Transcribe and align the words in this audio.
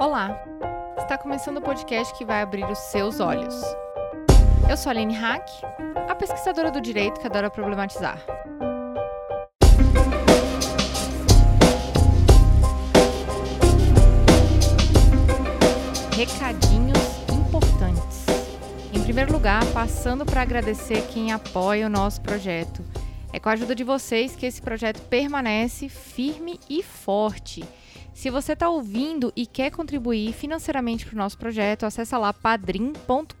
Olá! 0.00 0.42
Está 0.96 1.18
começando 1.18 1.58
o 1.58 1.60
podcast 1.60 2.16
que 2.16 2.24
vai 2.24 2.40
abrir 2.40 2.64
os 2.64 2.78
seus 2.78 3.20
olhos. 3.20 3.54
Eu 4.66 4.74
sou 4.74 4.88
a 4.88 4.94
Aline 4.94 5.12
Hack, 5.12 5.46
a 6.08 6.14
pesquisadora 6.14 6.70
do 6.70 6.80
direito 6.80 7.20
que 7.20 7.26
adora 7.26 7.50
problematizar. 7.50 8.18
Recadinhos 16.16 16.98
importantes. 17.30 18.24
Em 18.94 19.02
primeiro 19.02 19.30
lugar, 19.30 19.62
passando 19.74 20.24
para 20.24 20.40
agradecer 20.40 21.06
quem 21.08 21.30
apoia 21.30 21.88
o 21.88 21.90
nosso 21.90 22.22
projeto. 22.22 22.82
É 23.34 23.38
com 23.38 23.50
a 23.50 23.52
ajuda 23.52 23.74
de 23.74 23.84
vocês 23.84 24.34
que 24.34 24.46
esse 24.46 24.62
projeto 24.62 25.02
permanece 25.10 25.90
firme 25.90 26.58
e 26.70 26.82
forte. 26.82 27.62
Se 28.14 28.28
você 28.28 28.52
está 28.52 28.68
ouvindo 28.68 29.32
e 29.34 29.46
quer 29.46 29.70
contribuir 29.70 30.32
financeiramente 30.32 31.06
para 31.06 31.14
o 31.14 31.18
nosso 31.18 31.38
projeto, 31.38 31.84
acessa 31.84 32.18
lá 32.18 32.32
padrim.com.br 32.32 33.34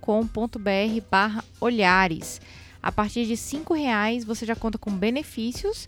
olhares. 1.60 2.40
A 2.82 2.90
partir 2.90 3.26
de 3.26 3.34
R$ 3.34 3.74
reais 3.76 4.24
você 4.24 4.46
já 4.46 4.56
conta 4.56 4.78
com 4.78 4.90
benefícios 4.90 5.86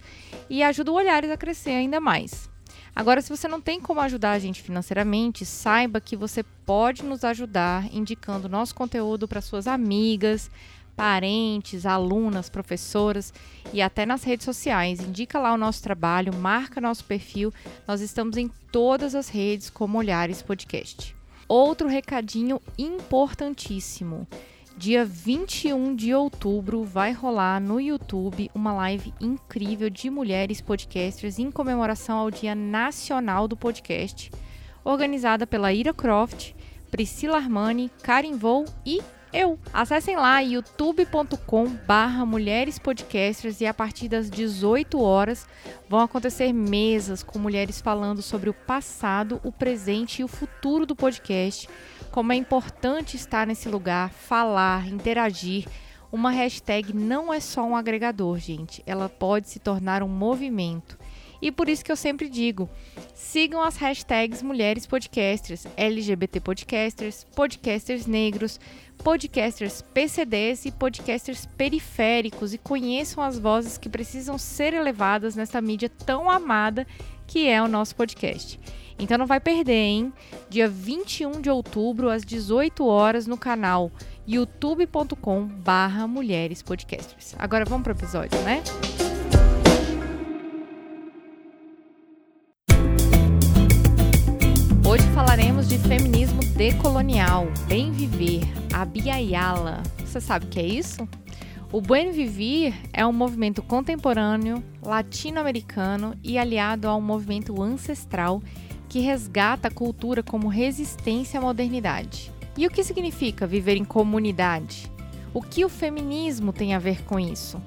e 0.51 0.62
ajuda 0.62 0.93
o 0.93 0.95
Olhares 0.95 1.30
a 1.30 1.37
crescer 1.37 1.71
ainda 1.71 2.01
mais. 2.01 2.51
Agora, 2.95 3.23
se 3.23 3.30
você 3.30 3.48
não 3.48 3.60
tem 3.60 3.80
como 3.80 4.01
ajudar 4.01 4.33
a 4.33 4.38
gente 4.38 4.60
financeiramente, 4.60 5.46
saiba 5.46 5.99
que 5.99 6.15
você 6.15 6.43
pode 6.43 7.02
nos 7.02 7.24
ajudar 7.24 7.87
indicando 7.95 8.51
nosso 8.51 8.74
conteúdo 8.74 9.27
para 9.27 9.41
suas 9.41 9.66
amigas, 9.66 10.51
parentes, 10.96 11.87
alunas, 11.87 12.48
professoras 12.48 13.32
e 13.73 13.80
até 13.80 14.06
nas 14.06 14.24
redes 14.24 14.45
sociais. 14.45 15.01
Indica 15.01 15.38
lá 15.38 15.52
o 15.52 15.59
nosso 15.59 15.82
trabalho, 15.82 16.34
marca 16.34 16.80
nosso 16.80 17.05
perfil. 17.05 17.52
Nós 17.87 18.01
estamos 18.01 18.37
em 18.37 18.48
todas 18.70 19.15
as 19.15 19.28
redes 19.28 19.70
como 19.70 19.98
Olhares 19.98 20.42
Podcast. 20.42 21.15
Outro 21.48 21.88
recadinho 21.88 22.60
importantíssimo. 22.78 24.26
Dia 24.76 25.04
21 25.04 25.95
de 25.95 26.15
outubro 26.15 26.82
vai 26.82 27.12
rolar 27.12 27.60
no 27.60 27.79
YouTube 27.79 28.51
uma 28.54 28.73
live 28.73 29.12
incrível 29.21 29.90
de 29.90 30.09
mulheres 30.09 30.60
podcasters 30.60 31.38
em 31.38 31.51
comemoração 31.51 32.18
ao 32.18 32.30
Dia 32.30 32.54
Nacional 32.54 33.46
do 33.46 33.56
Podcast, 33.56 34.30
organizada 34.82 35.46
pela 35.46 35.73
Ira 35.73 35.93
Croft, 35.93 36.54
Priscila 36.90 37.37
Armani, 37.37 37.90
Karin 38.02 38.37
Vou 38.37 38.65
e 38.84 39.01
eu. 39.33 39.59
Acessem 39.73 40.16
lá 40.16 40.41
youtube.com 40.41 41.66
barra 41.87 42.27
Mulheres 42.27 42.79
Podcasters 42.79 43.61
e 43.61 43.66
a 43.66 43.73
partir 43.73 44.09
das 44.09 44.30
18 44.30 45.01
horas 45.01 45.47
vão 45.89 46.01
acontecer 46.01 46.52
mesas 46.52 47.23
com 47.23 47.39
mulheres 47.39 47.80
falando 47.80 48.21
sobre 48.21 48.51
o 48.51 48.55
passado, 48.55 49.41
o 49.43 49.51
presente 49.51 50.21
e 50.21 50.24
o 50.24 50.29
futuro 50.29 50.85
do 50.85 50.95
podcast, 50.95 51.69
como 52.11 52.33
é 52.33 52.37
importante 52.37 53.16
estar 53.16 53.47
nesse 53.47 53.69
lugar, 53.69 54.11
falar, 54.11 54.87
interagir. 54.89 55.67
Uma 56.13 56.30
hashtag 56.30 56.93
não 56.93 57.33
é 57.33 57.41
só 57.41 57.65
um 57.65 57.74
agregador, 57.74 58.39
gente. 58.39 58.83
Ela 58.87 59.09
pode 59.09 59.49
se 59.49 59.59
tornar 59.59 60.02
um 60.02 60.09
movimento. 60.09 60.99
E 61.43 61.51
por 61.51 61.68
isso 61.68 61.85
que 61.85 61.90
eu 61.90 61.96
sempre 61.96 62.29
digo: 62.29 62.71
sigam 63.12 63.60
as 63.60 63.76
hashtags 63.76 64.41
Mulheres 64.43 64.87
Podcasters, 64.87 65.66
LGBT 65.76 66.38
Podcasters, 66.38 67.26
Podcasters 67.34 68.06
Negros, 68.06 68.60
Podcasters 69.03 69.82
PCDs 69.82 70.65
e 70.65 70.71
podcasters 70.71 71.44
periféricos 71.44 72.54
e 72.54 72.59
conheçam 72.59 73.22
as 73.25 73.37
vozes 73.37 73.76
que 73.76 73.88
precisam 73.88 74.38
ser 74.38 74.72
elevadas 74.72 75.34
nessa 75.34 75.60
mídia 75.60 75.88
tão 75.88 76.31
amada 76.31 76.87
que 77.26 77.49
é 77.49 77.60
o 77.60 77.66
nosso 77.66 77.97
podcast. 77.97 78.60
Então 78.99 79.19
não 79.19 79.27
vai 79.27 79.41
perder, 79.41 79.72
hein? 79.72 80.12
Dia 80.49 80.69
21 80.69 81.41
de 81.41 81.50
outubro, 81.50 82.09
às 82.09 82.25
18 82.25 82.87
horas, 82.87 83.27
no 83.27 83.37
canal 83.37 83.91
youtube.com 84.28 85.47
barra 85.47 86.06
Mulheres 86.06 86.62
Podcasters. 86.62 87.34
Agora 87.38 87.65
vamos 87.65 87.83
para 87.83 87.94
o 87.94 87.97
episódio, 87.97 88.38
né? 88.43 88.62
Hoje 89.03 89.12
decolonial, 96.62 97.49
bem 97.67 97.91
viver, 97.91 98.43
a 98.73 98.84
Biayala. 98.84 99.83
Você 99.99 100.21
sabe 100.21 100.47
o 100.47 100.49
que 100.49 100.61
é 100.61 100.65
isso? 100.65 101.09
O 101.73 101.81
Buen 101.81 102.12
Vivir 102.12 102.73
é 102.93 103.05
um 103.05 103.12
movimento 103.12 103.61
contemporâneo, 103.62 104.62
latino-americano 104.81 106.15
e 106.23 106.39
aliado 106.39 106.87
a 106.87 106.95
um 106.95 107.00
movimento 107.00 107.61
ancestral 107.61 108.41
que 108.89 109.00
resgata 109.00 109.67
a 109.67 109.71
cultura 109.73 110.23
como 110.23 110.47
resistência 110.47 111.41
à 111.41 111.43
modernidade. 111.43 112.31
E 112.56 112.65
o 112.65 112.71
que 112.71 112.84
significa 112.84 113.44
viver 113.44 113.77
em 113.77 113.84
comunidade? 113.84 114.89
O 115.34 115.43
que 115.43 115.65
o 115.65 115.69
feminismo 115.69 116.53
tem 116.53 116.77
a 116.77 116.79
ver 116.79 117.03
com 117.03 117.19
isso? 117.19 117.61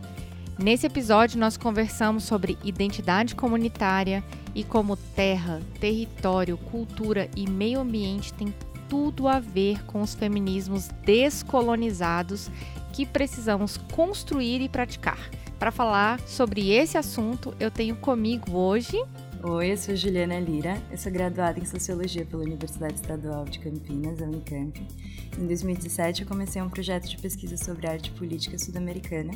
Nesse 0.58 0.88
episódio, 0.88 1.38
nós 1.38 1.58
conversamos 1.58 2.24
sobre 2.24 2.58
identidade 2.64 3.36
comunitária 3.36 4.24
e 4.56 4.64
como 4.64 4.96
terra, 4.96 5.60
território, 5.82 6.56
cultura 6.56 7.30
e 7.36 7.46
meio 7.50 7.82
ambiente 7.82 8.32
têm 8.32 8.54
tudo 8.90 9.28
a 9.28 9.40
ver 9.40 9.84
com 9.86 10.02
os 10.02 10.14
feminismos 10.14 10.90
descolonizados 11.04 12.50
que 12.94 13.06
precisamos 13.06 13.78
construir 13.78 14.62
e 14.62 14.70
praticar. 14.70 15.20
Para 15.60 15.72
falar 15.72 16.20
sobre 16.22 16.72
esse 16.72 16.98
assunto, 16.98 17.54
eu 17.60 17.72
tenho 17.72 17.96
comigo 17.96 18.58
hoje 18.58 18.98
Oi, 19.48 19.74
eu 19.74 19.78
sou 19.78 19.96
Juliana 19.96 20.40
Lira, 20.40 20.82
eu 20.90 20.98
sou 20.98 21.12
graduada 21.12 21.60
em 21.60 21.66
Sociologia 21.66 22.26
pela 22.26 22.42
Universidade 22.42 22.96
Estadual 22.96 23.46
de 23.46 23.60
Campinas, 23.60 24.20
a 24.20 24.26
Unicamp. 24.26 24.82
Em 25.38 25.48
2017, 25.48 26.22
eu 26.22 26.28
comecei 26.28 26.62
um 26.62 26.70
projeto 26.70 27.10
de 27.10 27.18
pesquisa 27.18 27.58
sobre 27.58 27.88
arte 27.88 28.10
política 28.12 28.58
sul-americana. 28.58 29.34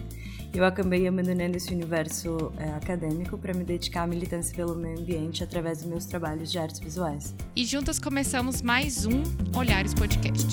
Eu 0.53 0.63
acabei 0.63 1.07
abandonando 1.07 1.57
esse 1.57 1.73
universo 1.73 2.51
é, 2.57 2.69
acadêmico 2.71 3.37
para 3.37 3.53
me 3.53 3.65
dedicar 3.65 4.03
à 4.03 4.07
militância 4.07 4.55
pelo 4.55 4.75
meio 4.75 4.97
ambiente 4.97 5.43
através 5.43 5.79
dos 5.79 5.87
meus 5.87 6.05
trabalhos 6.05 6.51
de 6.51 6.57
artes 6.57 6.79
visuais. 6.79 7.35
E 7.55 7.65
juntas 7.65 7.99
começamos 7.99 8.61
mais 8.61 9.05
um 9.05 9.23
Olhares 9.53 9.93
Podcast. 9.93 10.47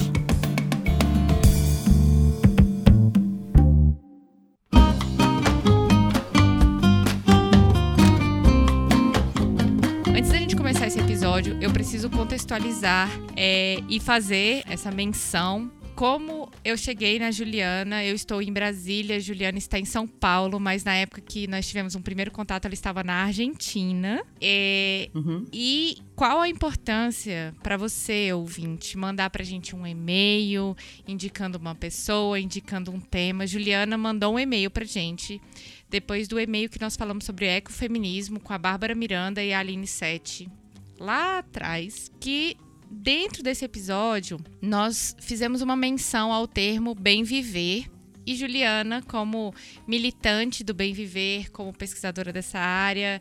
Preciso 11.86 12.10
contextualizar 12.10 13.08
é, 13.36 13.76
e 13.88 14.00
fazer 14.00 14.64
essa 14.66 14.90
menção 14.90 15.70
como 15.94 16.50
eu 16.64 16.76
cheguei 16.76 17.16
na 17.16 17.30
Juliana, 17.30 18.04
eu 18.04 18.12
estou 18.12 18.42
em 18.42 18.52
Brasília, 18.52 19.16
a 19.16 19.20
Juliana 19.20 19.56
está 19.56 19.78
em 19.78 19.84
São 19.84 20.04
Paulo, 20.04 20.58
mas 20.58 20.82
na 20.82 20.94
época 20.94 21.20
que 21.20 21.46
nós 21.46 21.64
tivemos 21.64 21.94
um 21.94 22.02
primeiro 22.02 22.32
contato, 22.32 22.64
ela 22.64 22.74
estava 22.74 23.04
na 23.04 23.22
Argentina. 23.22 24.20
E, 24.42 25.08
uhum. 25.14 25.46
e 25.52 25.98
qual 26.16 26.40
a 26.40 26.48
importância 26.48 27.54
para 27.62 27.76
você, 27.76 28.32
ouvinte, 28.32 28.98
mandar 28.98 29.30
para 29.30 29.42
a 29.42 29.46
gente 29.46 29.74
um 29.76 29.86
e-mail 29.86 30.76
indicando 31.06 31.56
uma 31.56 31.74
pessoa, 31.74 32.38
indicando 32.40 32.90
um 32.90 32.98
tema? 32.98 33.46
Juliana 33.46 33.96
mandou 33.96 34.34
um 34.34 34.40
e-mail 34.40 34.72
para 34.72 34.84
gente 34.84 35.40
depois 35.88 36.26
do 36.26 36.38
e-mail 36.38 36.68
que 36.68 36.80
nós 36.80 36.96
falamos 36.96 37.24
sobre 37.24 37.46
ecofeminismo 37.46 38.40
com 38.40 38.52
a 38.52 38.58
Bárbara 38.58 38.94
Miranda 38.94 39.40
e 39.42 39.52
a 39.52 39.60
Aline 39.60 39.86
Sete 39.86 40.50
lá 40.98 41.38
atrás 41.38 42.10
que 42.20 42.56
dentro 42.90 43.42
desse 43.42 43.64
episódio 43.64 44.38
nós 44.62 45.16
fizemos 45.20 45.60
uma 45.62 45.76
menção 45.76 46.32
ao 46.32 46.46
termo 46.46 46.94
bem 46.94 47.22
viver 47.22 47.86
e 48.26 48.34
Juliana, 48.34 49.02
como 49.02 49.54
militante 49.86 50.64
do 50.64 50.74
bem 50.74 50.92
viver, 50.92 51.48
como 51.52 51.72
pesquisadora 51.72 52.32
dessa 52.32 52.58
área, 52.58 53.20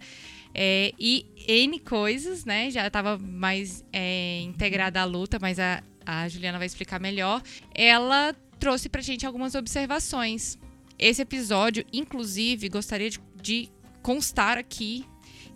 é, 0.51 0.93
e 0.97 1.27
N 1.47 1.79
coisas, 1.79 2.43
né? 2.43 2.71
Já 2.71 2.87
estava 2.87 3.17
mais 3.19 3.85
é, 3.93 4.41
integrada 4.41 4.99
à 4.99 5.05
luta, 5.05 5.37
mas 5.39 5.59
a, 5.59 5.83
a 6.03 6.27
Juliana 6.27 6.57
vai 6.57 6.65
explicar 6.65 6.99
melhor. 6.99 7.43
Ela 7.71 8.33
trouxe 8.59 8.89
para 8.89 9.01
gente 9.01 9.27
algumas 9.27 9.53
observações. 9.53 10.57
Esse 10.97 11.21
episódio, 11.21 11.85
inclusive, 11.93 12.67
gostaria 12.67 13.09
de, 13.09 13.19
de 13.39 13.69
constar 14.01 14.57
aqui 14.57 15.05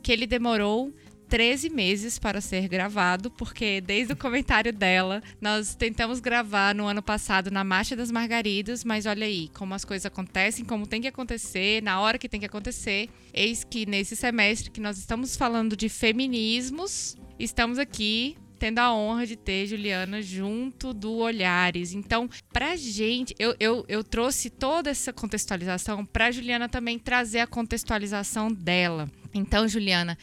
que 0.03 0.11
ele 0.11 0.27
demorou 0.27 0.93
13 1.29 1.69
meses 1.69 2.17
para 2.17 2.41
ser 2.41 2.67
gravado, 2.67 3.29
porque 3.29 3.79
desde 3.79 4.13
o 4.13 4.17
comentário 4.17 4.73
dela, 4.73 5.21
nós 5.39 5.75
tentamos 5.75 6.19
gravar 6.19 6.73
no 6.73 6.87
ano 6.87 7.03
passado 7.03 7.51
na 7.51 7.63
Marcha 7.63 7.95
das 7.95 8.09
Margaridas, 8.09 8.83
mas 8.83 9.05
olha 9.05 9.27
aí, 9.27 9.47
como 9.53 9.75
as 9.75 9.85
coisas 9.85 10.07
acontecem, 10.07 10.65
como 10.65 10.87
tem 10.87 11.01
que 11.01 11.07
acontecer, 11.07 11.83
na 11.83 12.01
hora 12.01 12.17
que 12.17 12.27
tem 12.27 12.39
que 12.39 12.47
acontecer. 12.47 13.09
Eis 13.31 13.63
que 13.63 13.85
nesse 13.85 14.15
semestre 14.15 14.71
que 14.71 14.81
nós 14.81 14.97
estamos 14.97 15.35
falando 15.35 15.77
de 15.77 15.87
feminismos, 15.87 17.15
estamos 17.37 17.77
aqui 17.77 18.35
tendo 18.59 18.79
a 18.79 18.93
honra 18.93 19.25
de 19.25 19.37
ter 19.37 19.65
Juliana 19.65 20.21
junto 20.21 20.93
do 20.93 21.13
Olhares. 21.13 21.93
Então, 21.93 22.29
pra 22.51 22.75
gente, 22.75 23.33
eu, 23.39 23.55
eu, 23.59 23.85
eu 23.87 24.03
trouxe 24.03 24.49
toda 24.49 24.89
essa 24.89 25.13
contextualização 25.13 26.05
pra 26.05 26.29
Juliana 26.29 26.67
também 26.67 26.99
trazer 26.99 27.39
a 27.39 27.47
contextualização 27.47 28.51
dela. 28.51 29.09
Então, 29.33 29.67
Juliana, 29.67 30.17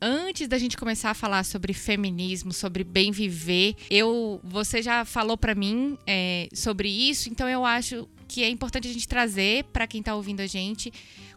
antes 0.00 0.48
da 0.48 0.58
gente 0.58 0.76
começar 0.76 1.10
a 1.10 1.14
falar 1.14 1.44
sobre 1.44 1.72
feminismo, 1.72 2.52
sobre 2.52 2.84
bem 2.84 3.10
viver, 3.10 3.74
eu, 3.90 4.40
você 4.42 4.82
já 4.82 5.04
falou 5.04 5.36
para 5.36 5.54
mim 5.54 5.96
é, 6.06 6.48
sobre 6.52 6.88
isso, 6.88 7.28
então 7.28 7.48
eu 7.48 7.64
acho 7.64 8.08
que 8.28 8.42
é 8.42 8.48
importante 8.48 8.88
a 8.88 8.92
gente 8.92 9.06
trazer 9.06 9.64
para 9.64 9.86
quem 9.86 10.00
está 10.00 10.14
ouvindo 10.14 10.40
a 10.40 10.46
gente 10.46 10.92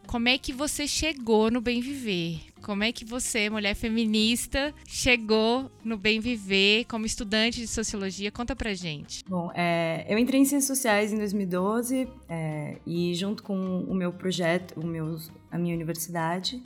como 0.09 0.27
é 0.27 0.39
que 0.39 0.51
você 0.51 0.88
chegou 0.88 1.51
no 1.51 1.61
bem 1.61 1.79
viver. 1.81 2.39
Como 2.63 2.83
é 2.83 2.91
que 2.91 3.06
você, 3.06 3.47
mulher 3.47 3.75
feminista, 3.75 4.73
chegou 4.88 5.69
no 5.85 6.00
bem 6.00 6.19
viver 6.19 6.85
como 6.85 7.06
estudante 7.06 7.59
de 7.59 7.67
sociologia? 7.67 8.31
Conta 8.31 8.56
pra 8.56 8.73
gente. 8.73 9.23
Bom, 9.29 9.51
é, 9.53 10.07
eu 10.09 10.17
entrei 10.17 10.41
em 10.41 10.45
ciências 10.45 10.65
sociais 10.65 11.13
em 11.13 11.17
2012 11.17 12.07
é, 12.27 12.77
e 12.88 13.13
junto 13.13 13.44
com 13.44 13.81
o 13.83 13.94
meu 13.94 14.11
projeto, 14.11 14.79
o 14.79 14.83
meu, 14.83 15.15
a 15.51 15.59
minha 15.59 15.75
universidade, 15.75 16.59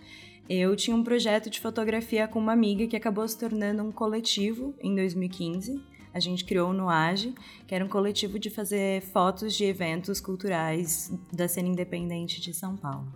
eu 0.49 0.75
tinha 0.75 0.95
um 0.95 1.03
projeto 1.03 1.49
de 1.49 1.59
fotografia 1.59 2.27
com 2.27 2.39
uma 2.39 2.51
amiga 2.51 2.85
que 2.87 2.95
acabou 2.95 3.27
se 3.27 3.37
tornando 3.37 3.81
um 3.83 3.91
coletivo 3.91 4.75
em 4.81 4.93
2015. 4.95 5.81
A 6.13 6.19
gente 6.19 6.45
criou 6.45 6.73
no 6.73 6.89
AGE, 6.89 7.33
que 7.65 7.73
era 7.73 7.83
um 7.83 7.87
coletivo 7.87 8.37
de 8.37 8.49
fazer 8.49 9.01
fotos 9.01 9.55
de 9.55 9.63
eventos 9.63 10.21
culturais 10.21 11.11
da 11.31 11.47
cena 11.47 11.69
independente 11.69 12.39
de 12.39 12.53
São 12.53 12.75
Paulo. 12.75 13.07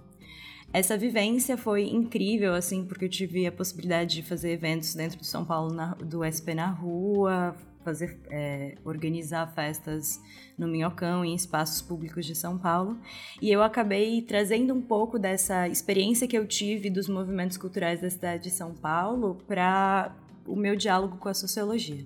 Essa 0.74 0.98
vivência 0.98 1.58
foi 1.58 1.84
incrível, 1.90 2.54
assim, 2.54 2.84
porque 2.86 3.06
eu 3.06 3.10
tive 3.10 3.46
a 3.46 3.52
possibilidade 3.52 4.16
de 4.16 4.24
fazer 4.24 4.52
eventos 4.52 4.96
dentro 4.96 5.20
de 5.20 5.28
São 5.28 5.46
Paulo, 5.46 5.74
na, 5.74 5.94
do 5.96 6.24
SP 6.26 6.54
na 6.54 6.70
rua, 6.70 7.56
fazer, 7.88 8.20
é, 8.30 8.76
organizar 8.84 9.48
festas 9.56 10.22
no 10.58 10.68
Minhocão, 10.68 11.24
em 11.24 11.34
espaços 11.34 11.82
públicos 11.82 12.26
de 12.26 12.36
São 12.36 12.58
Paulo. 12.58 13.00
E 13.42 13.50
eu 13.50 13.64
acabei 13.64 14.22
trazendo 14.22 14.74
um 14.74 14.82
pouco 14.82 15.18
dessa 15.18 15.70
experiência 15.70 16.28
que 16.28 16.38
eu 16.38 16.46
tive 16.46 16.90
dos 16.90 17.08
movimentos 17.08 17.56
culturais 17.56 18.02
da 18.02 18.10
cidade 18.10 18.44
de 18.44 18.50
São 18.50 18.74
Paulo 18.74 19.38
para 19.48 20.14
o 20.46 20.56
meu 20.56 20.76
diálogo 20.76 21.16
com 21.16 21.30
a 21.30 21.34
sociologia. 21.34 22.06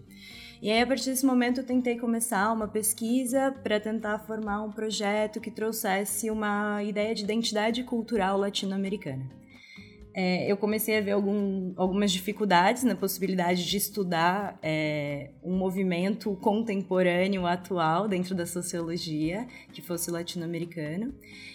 E 0.61 0.69
aí, 0.69 0.79
a 0.79 0.85
partir 0.85 1.09
desse 1.09 1.25
momento, 1.25 1.61
eu 1.61 1.65
tentei 1.65 1.97
começar 1.97 2.53
uma 2.53 2.67
pesquisa 2.67 3.51
para 3.63 3.79
tentar 3.79 4.19
formar 4.19 4.61
um 4.61 4.71
projeto 4.71 5.41
que 5.41 5.49
trouxesse 5.49 6.29
uma 6.29 6.83
ideia 6.83 7.15
de 7.15 7.23
identidade 7.23 7.83
cultural 7.83 8.37
latino-americana 8.37 9.40
é, 10.13 10.51
eu 10.51 10.57
comecei 10.57 10.97
a 10.97 11.01
ver 11.01 11.11
algum, 11.11 11.73
algumas 11.77 12.11
dificuldades 12.11 12.83
na 12.83 12.95
possibilidade 12.95 13.65
de 13.65 13.77
estudar 13.77 14.59
é, 14.61 15.29
um 15.43 15.55
movimento 15.55 16.35
contemporâneo 16.41 17.45
atual 17.45 18.07
dentro 18.07 18.35
da 18.35 18.45
sociologia 18.45 19.47
que 19.71 19.81
fosse 19.81 20.11
latino-americano. 20.11 21.13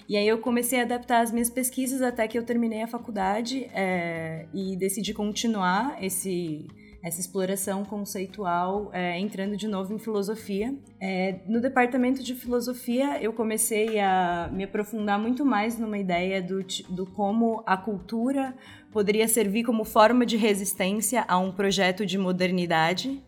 E 0.08 0.17
aí 0.17 0.26
eu 0.26 0.38
comecei 0.38 0.81
a 0.81 0.82
adaptar 0.82 1.20
as 1.20 1.31
minhas 1.31 1.50
pesquisas 1.50 2.00
até 2.00 2.26
que 2.26 2.38
eu 2.38 2.44
terminei 2.44 2.82
a 2.82 2.87
faculdade 2.87 3.64
é, 3.75 4.47
e 4.55 4.76
decidi 4.76 5.12
continuar 5.12 6.02
esse 6.02 6.67
essa 7.02 7.20
exploração 7.20 7.84
conceitual, 7.84 8.90
é, 8.93 9.19
entrando 9.19 9.56
de 9.56 9.69
novo 9.69 9.94
em 9.94 9.98
filosofia. 9.98 10.75
É, 11.00 11.40
no 11.46 11.60
departamento 11.60 12.22
de 12.22 12.34
filosofia, 12.34 13.22
eu 13.22 13.32
comecei 13.32 13.98
a 13.98 14.50
me 14.52 14.64
aprofundar 14.64 15.19
muito 15.19 15.44
mais 15.44 15.78
numa 15.78 15.98
ideia 15.98 16.43
do, 16.43 16.64
do 16.88 17.06
como 17.06 17.62
a 17.66 17.76
cultura 17.76 18.54
poderia 18.90 19.28
servir 19.28 19.62
como 19.64 19.84
forma 19.84 20.25
de 20.25 20.37
resistência 20.37 21.25
a 21.28 21.38
um 21.38 21.52
projeto 21.52 22.06
de 22.06 22.16
modernidade. 22.16 23.22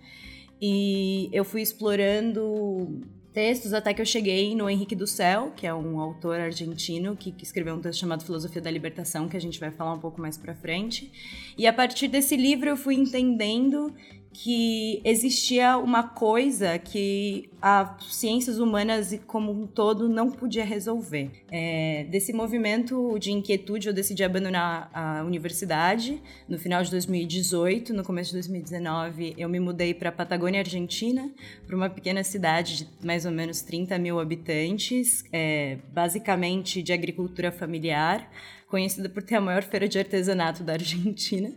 E 0.60 1.28
eu 1.32 1.44
fui 1.44 1.62
explorando 1.62 3.00
textos 3.38 3.72
até 3.72 3.94
que 3.94 4.02
eu 4.02 4.04
cheguei 4.04 4.52
no 4.56 4.68
Henrique 4.68 4.96
do 4.96 5.06
Céu, 5.06 5.52
que 5.54 5.64
é 5.64 5.72
um 5.72 6.00
autor 6.00 6.40
argentino 6.40 7.14
que, 7.14 7.30
que, 7.30 7.44
escreveu 7.44 7.76
um 7.76 7.80
texto 7.80 8.00
chamado 8.00 8.24
Filosofia 8.24 8.60
da 8.60 8.68
Libertação, 8.68 9.28
que 9.28 9.36
a 9.36 9.40
gente 9.40 9.60
vai 9.60 9.70
falar 9.70 9.94
um 9.94 10.00
pouco 10.00 10.20
mais 10.20 10.36
para 10.36 10.56
frente. 10.56 11.08
E 11.56 11.64
a 11.64 11.72
partir 11.72 12.08
desse 12.08 12.36
livro 12.36 12.68
eu 12.68 12.76
fui 12.76 12.96
entendendo 12.96 13.94
que 14.32 15.00
existia 15.04 15.78
uma 15.78 16.02
coisa 16.02 16.78
que 16.78 17.48
as 17.60 18.04
ciências 18.14 18.58
humanas 18.58 19.18
como 19.26 19.50
um 19.50 19.66
todo 19.66 20.08
não 20.08 20.30
podia 20.30 20.64
resolver. 20.64 21.30
É, 21.50 22.06
desse 22.10 22.32
movimento 22.32 23.18
de 23.18 23.32
inquietude, 23.32 23.88
eu 23.88 23.92
decidi 23.92 24.22
abandonar 24.22 24.90
a 24.92 25.24
universidade 25.24 26.22
no 26.48 26.58
final 26.58 26.82
de 26.82 26.90
2018. 26.90 27.92
No 27.92 28.04
começo 28.04 28.30
de 28.30 28.36
2019, 28.36 29.34
eu 29.36 29.48
me 29.48 29.58
mudei 29.58 29.92
para 29.92 30.10
a 30.10 30.12
Patagônia, 30.12 30.60
Argentina, 30.60 31.30
para 31.66 31.74
uma 31.74 31.90
pequena 31.90 32.22
cidade 32.22 32.84
de 32.84 32.88
mais 33.02 33.24
ou 33.24 33.32
menos 33.32 33.62
30 33.62 33.98
mil 33.98 34.20
habitantes, 34.20 35.24
é, 35.32 35.78
basicamente 35.92 36.82
de 36.82 36.92
agricultura 36.92 37.50
familiar, 37.50 38.30
conhecida 38.68 39.08
por 39.08 39.22
ter 39.22 39.36
a 39.36 39.40
maior 39.40 39.62
feira 39.62 39.88
de 39.88 39.98
artesanato 39.98 40.62
da 40.62 40.74
Argentina. 40.74 41.50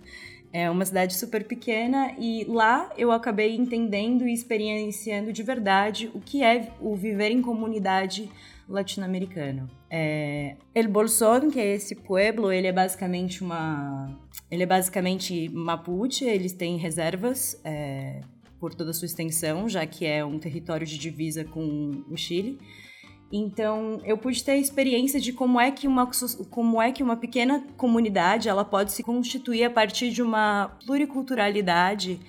É 0.53 0.69
uma 0.69 0.85
cidade 0.85 1.15
super 1.15 1.45
pequena 1.45 2.13
e 2.19 2.43
lá 2.45 2.91
eu 2.97 3.11
acabei 3.11 3.55
entendendo 3.55 4.27
e 4.27 4.33
experienciando 4.33 5.31
de 5.31 5.43
verdade 5.43 6.11
o 6.13 6.19
que 6.19 6.43
é 6.43 6.73
o 6.81 6.93
viver 6.95 7.31
em 7.31 7.41
comunidade 7.41 8.29
latino-americano. 8.67 9.69
É, 9.89 10.55
El 10.73 10.87
Bolsón, 10.87 11.49
que 11.49 11.59
é 11.59 11.75
esse 11.75 11.95
pueblo, 11.95 12.51
ele 12.51 12.67
é 12.67 12.71
basicamente 12.71 13.43
uma, 13.43 14.17
ele 14.49 14.63
é 14.63 14.65
basicamente 14.65 15.49
mapuche. 15.49 16.25
Eles 16.25 16.53
têm 16.53 16.77
reservas 16.77 17.59
é, 17.63 18.21
por 18.59 18.73
toda 18.73 18.91
a 18.91 18.93
sua 18.93 19.05
extensão, 19.05 19.67
já 19.67 19.85
que 19.85 20.05
é 20.05 20.23
um 20.23 20.39
território 20.39 20.85
de 20.85 20.97
divisa 20.97 21.43
com 21.43 22.03
o 22.09 22.17
Chile. 22.17 22.59
Então, 23.31 24.01
eu 24.03 24.17
pude 24.17 24.43
ter 24.43 24.51
a 24.51 24.57
experiência 24.57 25.19
de 25.19 25.31
como 25.31 25.59
é 25.59 25.71
que 25.71 25.87
uma 25.87 26.09
como 26.49 26.81
é 26.81 26.91
que 26.91 27.01
uma 27.01 27.15
pequena 27.15 27.63
comunidade 27.77 28.49
ela 28.49 28.65
pode 28.65 28.91
se 28.91 29.03
constituir 29.03 29.63
a 29.63 29.69
partir 29.69 30.11
de 30.11 30.21
uma 30.21 30.77
pluriculturalidade 30.85 32.19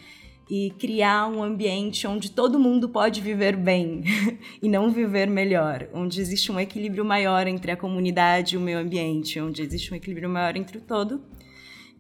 e 0.49 0.71
criar 0.79 1.29
um 1.29 1.43
ambiente 1.43 2.07
onde 2.07 2.31
todo 2.31 2.59
mundo 2.59 2.89
pode 2.89 3.21
viver 3.21 3.57
bem 3.57 4.05
e 4.63 4.69
não 4.69 4.91
viver 4.91 5.29
melhor, 5.29 5.89
onde 5.93 6.21
existe 6.21 6.53
um 6.53 6.61
equilíbrio 6.61 7.05
maior 7.05 7.47
entre 7.47 7.73
a 7.73 7.77
comunidade 7.77 8.55
e 8.55 8.59
o 8.59 8.61
meio 8.61 8.79
ambiente, 8.79 9.41
onde 9.41 9.63
existe 9.63 9.93
um 9.93 9.97
equilíbrio 9.97 10.29
maior 10.29 10.57
entre 10.57 10.79
o 10.79 10.81
todo. 10.81 11.23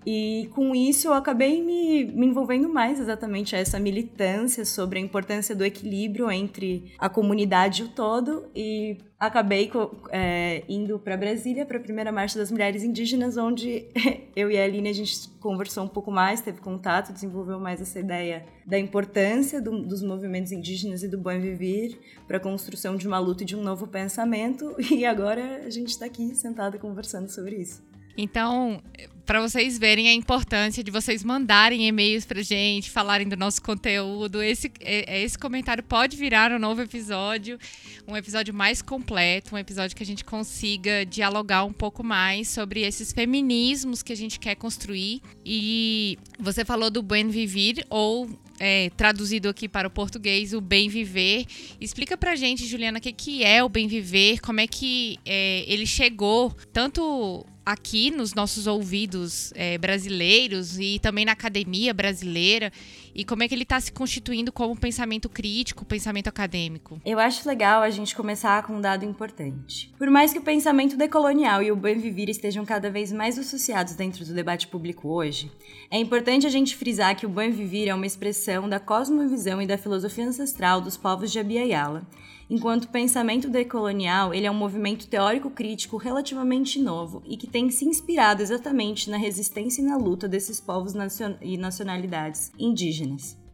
E 0.07 0.49
com 0.55 0.75
isso 0.75 1.09
eu 1.09 1.15
acabei 1.15 1.63
me, 1.63 2.05
me 2.05 2.27
envolvendo 2.27 2.69
mais 2.69 2.99
exatamente 2.99 3.55
a 3.55 3.59
essa 3.59 3.79
militância 3.79 4.65
sobre 4.65 4.99
a 4.99 5.03
importância 5.03 5.55
do 5.55 5.65
equilíbrio 5.65 6.31
entre 6.31 6.93
a 6.99 7.09
comunidade 7.09 7.83
e 7.83 7.85
o 7.85 7.89
todo 7.89 8.51
e 8.55 8.99
acabei 9.19 9.71
é, 10.11 10.65
indo 10.69 10.99
para 10.99 11.17
Brasília 11.17 11.65
para 11.65 11.77
a 11.79 11.81
primeira 11.81 12.11
marcha 12.11 12.37
das 12.37 12.51
mulheres 12.51 12.83
indígenas, 12.83 13.37
onde 13.37 13.87
eu 14.35 14.51
e 14.51 14.59
a 14.59 14.65
Aline 14.65 14.89
a 14.89 14.93
gente 14.93 15.29
conversou 15.39 15.85
um 15.85 15.89
pouco 15.89 16.11
mais, 16.11 16.41
teve 16.41 16.61
contato, 16.61 17.13
desenvolveu 17.13 17.61
mais 17.61 17.81
essa 17.81 18.01
ideia 18.01 18.45
da 18.67 18.77
importância 18.77 19.61
do, 19.61 19.83
dos 19.83 20.03
movimentos 20.03 20.51
indígenas 20.51 21.05
e 21.05 21.09
do 21.09 21.19
bom 21.19 21.39
viver 21.39 22.01
para 22.27 22.39
a 22.39 22.41
construção 22.41 22.97
de 22.97 23.07
uma 23.07 23.21
luta 23.21 23.45
e 23.45 23.47
de 23.47 23.55
um 23.55 23.63
novo 23.63 23.87
pensamento. 23.87 24.75
E 24.93 25.07
agora 25.07 25.63
a 25.65 25.71
gente 25.71 25.89
está 25.89 26.07
aqui 26.07 26.35
sentada 26.35 26.79
conversando 26.79 27.29
sobre 27.29 27.57
isso. 27.57 27.83
Então, 28.17 28.83
para 29.25 29.41
vocês 29.41 29.79
verem 29.79 30.09
a 30.09 30.13
importância 30.13 30.83
de 30.83 30.91
vocês 30.91 31.23
mandarem 31.23 31.87
e-mails 31.87 32.25
pra 32.25 32.43
gente, 32.43 32.91
falarem 32.91 33.29
do 33.29 33.37
nosso 33.37 33.63
conteúdo. 33.63 34.43
Esse, 34.43 34.71
é, 34.81 35.19
é, 35.19 35.23
esse 35.23 35.39
comentário 35.39 35.83
pode 35.83 36.17
virar 36.17 36.53
um 36.53 36.59
novo 36.59 36.83
episódio, 36.83 37.59
um 38.07 38.17
episódio 38.17 38.53
mais 38.53 38.83
completo, 38.83 39.55
um 39.55 39.59
episódio 39.59 39.97
que 39.97 40.03
a 40.03 40.07
gente 40.07 40.25
consiga 40.25 41.07
dialogar 41.07 41.65
um 41.65 41.73
pouco 41.73 42.03
mais 42.03 42.49
sobre 42.49 42.81
esses 42.81 43.13
feminismos 43.13 44.03
que 44.03 44.13
a 44.13 44.17
gente 44.17 44.41
quer 44.41 44.57
construir. 44.57 45.23
E 45.45 46.19
você 46.39 46.65
falou 46.65 46.91
do 46.91 47.03
bem 47.03 47.29
viver, 47.29 47.85
ou 47.89 48.29
é, 48.59 48.91
traduzido 48.97 49.49
aqui 49.49 49.69
para 49.69 49.89
o 49.89 49.91
português, 49.91 50.53
o 50.53 50.61
bem 50.61 50.89
viver. 50.89 51.47
Explica 51.81 52.17
pra 52.17 52.37
gente, 52.37 52.67
Juliana, 52.67 52.99
o 52.99 53.01
que, 53.01 53.13
que 53.13 53.45
é 53.45 53.63
o 53.63 53.69
bem 53.69 53.87
viver, 53.87 54.41
como 54.41 54.61
é 54.61 54.67
que 54.67 55.19
é, 55.25 55.65
ele 55.67 55.87
chegou 55.87 56.55
tanto 56.73 57.47
aqui 57.65 58.11
nos 58.11 58.35
nossos 58.35 58.67
ouvidos 58.67 59.53
é, 59.55 59.79
brasileiros 59.79 60.79
e 60.79 60.99
também 60.99 61.25
na 61.25 61.33
academia 61.33 61.95
brasileira 61.95 62.73
e 63.15 63.25
como 63.25 63.43
é 63.43 63.49
que 63.49 63.55
ele 63.55 63.63
está 63.63 63.81
se 63.81 63.93
constituindo 63.93 64.53
como 64.53 64.77
pensamento 64.77 65.29
crítico, 65.29 65.85
pensamento 65.85 66.29
acadêmico? 66.29 67.01
Eu 67.05 67.19
acho 67.19 67.47
legal 67.49 67.83
a 67.83 67.91
gente 67.91 68.15
começar 68.15 68.63
com 68.63 68.75
um 68.75 68.81
dado 68.81 69.05
importante. 69.05 69.93
Por 69.99 70.11
mais 70.11 70.33
que 70.33 70.39
o 70.39 70.43
pensamento 70.43 70.97
decolonial 70.97 71.63
e 71.63 71.71
o 71.71 71.77
bem 71.77 71.99
viver 71.99 72.29
estejam 72.29 72.65
cada 72.65 72.91
vez 72.91 73.13
mais 73.13 73.39
associados 73.39 73.95
dentro 73.95 74.25
do 74.25 74.35
debate 74.35 74.67
público 74.67 75.09
hoje, 75.09 75.51
é 75.91 75.99
importante 75.99 76.47
a 76.47 76.51
gente 76.51 76.77
frisar 76.77 77.17
que 77.17 77.27
o 77.27 77.29
bem 77.29 77.51
viver 77.51 77.89
é 77.89 77.95
uma 77.95 78.07
expressão 78.07 78.69
da 78.69 78.81
cosmovisão 78.81 79.61
e 79.61 79.67
da 79.67 79.79
filosofia 79.79 80.27
ancestral 80.27 80.81
dos 80.81 80.97
povos 80.97 81.31
de 81.31 81.39
Abiyala 81.39 82.07
enquanto 82.53 82.85
o 82.85 82.89
pensamento 82.89 83.49
decolonial 83.49 84.35
ele 84.35 84.47
é 84.47 84.51
um 84.51 84.55
movimento 84.55 85.07
teórico-crítico 85.07 85.97
relativamente 85.97 86.79
novo 86.79 87.23
e 87.25 87.35
que 87.35 87.47
tem 87.47 87.71
se 87.71 87.87
inspirado 87.87 88.43
exatamente 88.43 89.09
na 89.09 89.17
resistência 89.17 89.81
e 89.81 89.85
na 89.85 89.97
luta 89.97 90.29
desses 90.29 90.61
povos 90.61 90.93
e 91.41 91.57
nacionalidades 91.57 92.53
indígenas. 92.59 93.02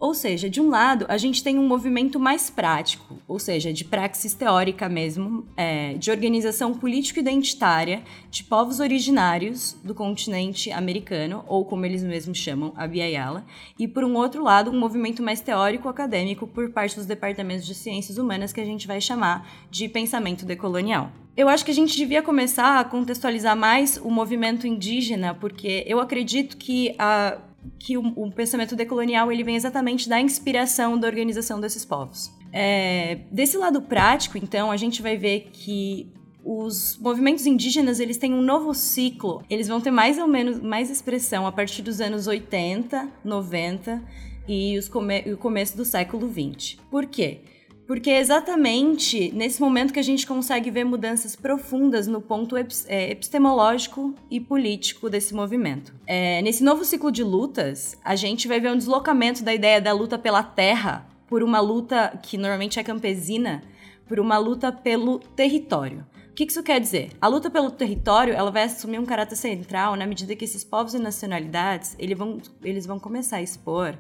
Ou 0.01 0.15
seja, 0.15 0.49
de 0.49 0.61
um 0.61 0.69
lado, 0.69 1.07
a 1.09 1.19
gente 1.19 1.43
tem 1.43 1.59
um 1.59 1.67
movimento 1.67 2.21
mais 2.21 2.49
prático, 2.49 3.19
ou 3.27 3.39
seja, 3.41 3.73
de 3.73 3.85
praxis 3.85 4.33
teórica 4.33 4.89
mesmo, 4.89 5.45
é, 5.57 5.95
de 5.95 6.13
organização 6.13 6.73
político-identitária 6.73 8.05
de 8.31 8.45
povos 8.45 8.79
originários 8.79 9.77
do 9.83 9.97
continente 9.97 10.71
americano, 10.71 11.45
ou 11.49 11.65
como 11.65 11.85
eles 11.85 12.05
mesmos 12.05 12.39
chamam, 12.39 12.73
a 12.77 12.87
Biayala, 12.87 13.45
e 13.77 13.89
por 13.89 14.05
um 14.05 14.15
outro 14.15 14.45
lado, 14.45 14.71
um 14.71 14.79
movimento 14.79 15.21
mais 15.21 15.41
teórico-acadêmico 15.41 16.47
por 16.47 16.71
parte 16.71 16.95
dos 16.95 17.07
departamentos 17.07 17.67
de 17.67 17.75
ciências 17.75 18.19
humanas 18.19 18.53
que 18.53 18.61
a 18.61 18.65
gente 18.65 18.87
vai 18.87 19.01
chamar 19.01 19.51
de 19.69 19.89
pensamento 19.89 20.47
decolonial. 20.47 21.11
Eu 21.37 21.49
acho 21.49 21.65
que 21.65 21.71
a 21.71 21.75
gente 21.75 21.97
devia 21.97 22.23
começar 22.23 22.79
a 22.81 22.85
contextualizar 22.85 23.57
mais 23.57 23.97
o 23.97 24.11
movimento 24.11 24.67
indígena, 24.67 25.35
porque 25.35 25.85
eu 25.87 26.01
acredito 26.01 26.57
que 26.57 26.95
a 26.99 27.39
que 27.79 27.97
o, 27.97 28.07
o, 28.17 28.31
pensamento 28.31 28.77
decolonial 28.77 29.31
ele 29.31 29.45
vem 29.45 29.57
exatamente 29.57 30.09
da 30.09 30.21
inspiração 30.21 30.99
da 30.99 31.07
organização 31.07 31.61
desses 31.61 31.85
povos. 31.85 32.33
É, 32.53 33.19
desse 33.31 33.57
lado 33.57 33.83
prático, 33.83 34.39
então, 34.39 34.71
a 34.71 34.77
gente 34.77 35.03
vai 35.03 35.17
ver 35.17 35.51
que 35.53 36.11
os 36.45 36.97
movimentos 36.99 37.47
indígenas 37.47 38.01
eles 38.01 38.17
têm 38.17 38.33
um 38.33 38.41
novo 38.41 38.73
ciclo. 38.73 39.43
Eles 39.51 39.69
vão 39.69 39.81
ter 39.81 39.91
mais 39.91 40.19
ou 40.19 40.27
menos 40.27 40.61
mais 40.61 40.91
expressão 40.91 41.47
a 41.47 41.53
partir 41.53 41.83
dos 41.83 42.01
anos 42.01 42.27
80, 42.27 43.09
90 43.25 44.03
e 44.49 44.81
come 44.91 45.21
o 45.33 45.37
começo 45.37 45.77
do 45.77 45.85
século 45.85 46.27
20. 46.27 46.79
Por 46.91 47.07
quê? 47.07 47.41
Porque 47.89 48.11
é 48.11 48.19
exatamente 48.19 49.33
nesse 49.33 49.63
momento 49.63 49.95
que 49.95 49.99
a 49.99 50.03
gente 50.03 50.27
consegue 50.27 50.71
ver 50.71 50.85
mudanças 50.85 51.35
profundas 51.35 52.07
no 52.07 52.21
ponto 52.21 52.55
é, 52.55 53.11
epistemológico 53.11 54.15
e 54.31 54.39
político 54.39 55.09
desse 55.09 55.33
movimento. 55.33 55.95
É, 56.07 56.43
nesse 56.43 56.63
novo 56.63 56.85
ciclo 56.85 57.11
de 57.11 57.25
lutas, 57.25 57.97
a 58.05 58.15
gente 58.15 58.47
vai 58.47 58.61
ver 58.61 58.71
um 58.71 58.77
deslocamento 58.77 59.43
da 59.43 59.55
ideia 59.55 59.81
da 59.81 59.91
luta 59.95 60.19
pela 60.19 60.43
terra 60.43 61.09
por 61.27 61.43
uma 61.43 61.61
luta 61.61 62.13
que 62.23 62.37
normalmente 62.37 62.79
é 62.79 62.85
campesina, 62.85 63.63
por 64.07 64.21
uma 64.21 64.37
luta 64.37 64.71
pelo 64.71 65.19
território. 65.19 66.05
O 66.31 66.35
que 66.35 66.45
isso 66.45 66.63
quer 66.63 66.83
dizer? 66.83 67.13
A 67.19 67.27
luta 67.27 67.49
pelo 67.49 67.71
território 67.71 68.35
ela 68.35 68.51
vai 68.51 68.65
assumir 68.65 68.99
um 68.99 69.07
caráter 69.07 69.35
central 69.35 69.97
na 69.97 70.07
medida 70.07 70.37
que 70.37 70.45
esses 70.45 70.63
povos 70.63 70.93
e 70.93 70.99
nacionalidades 70.99 71.97
eles 71.99 72.19
vão, 72.19 72.39
eles 72.63 72.85
vão 72.85 73.01
começar 73.01 73.39
a 73.39 73.43
expor 73.43 73.97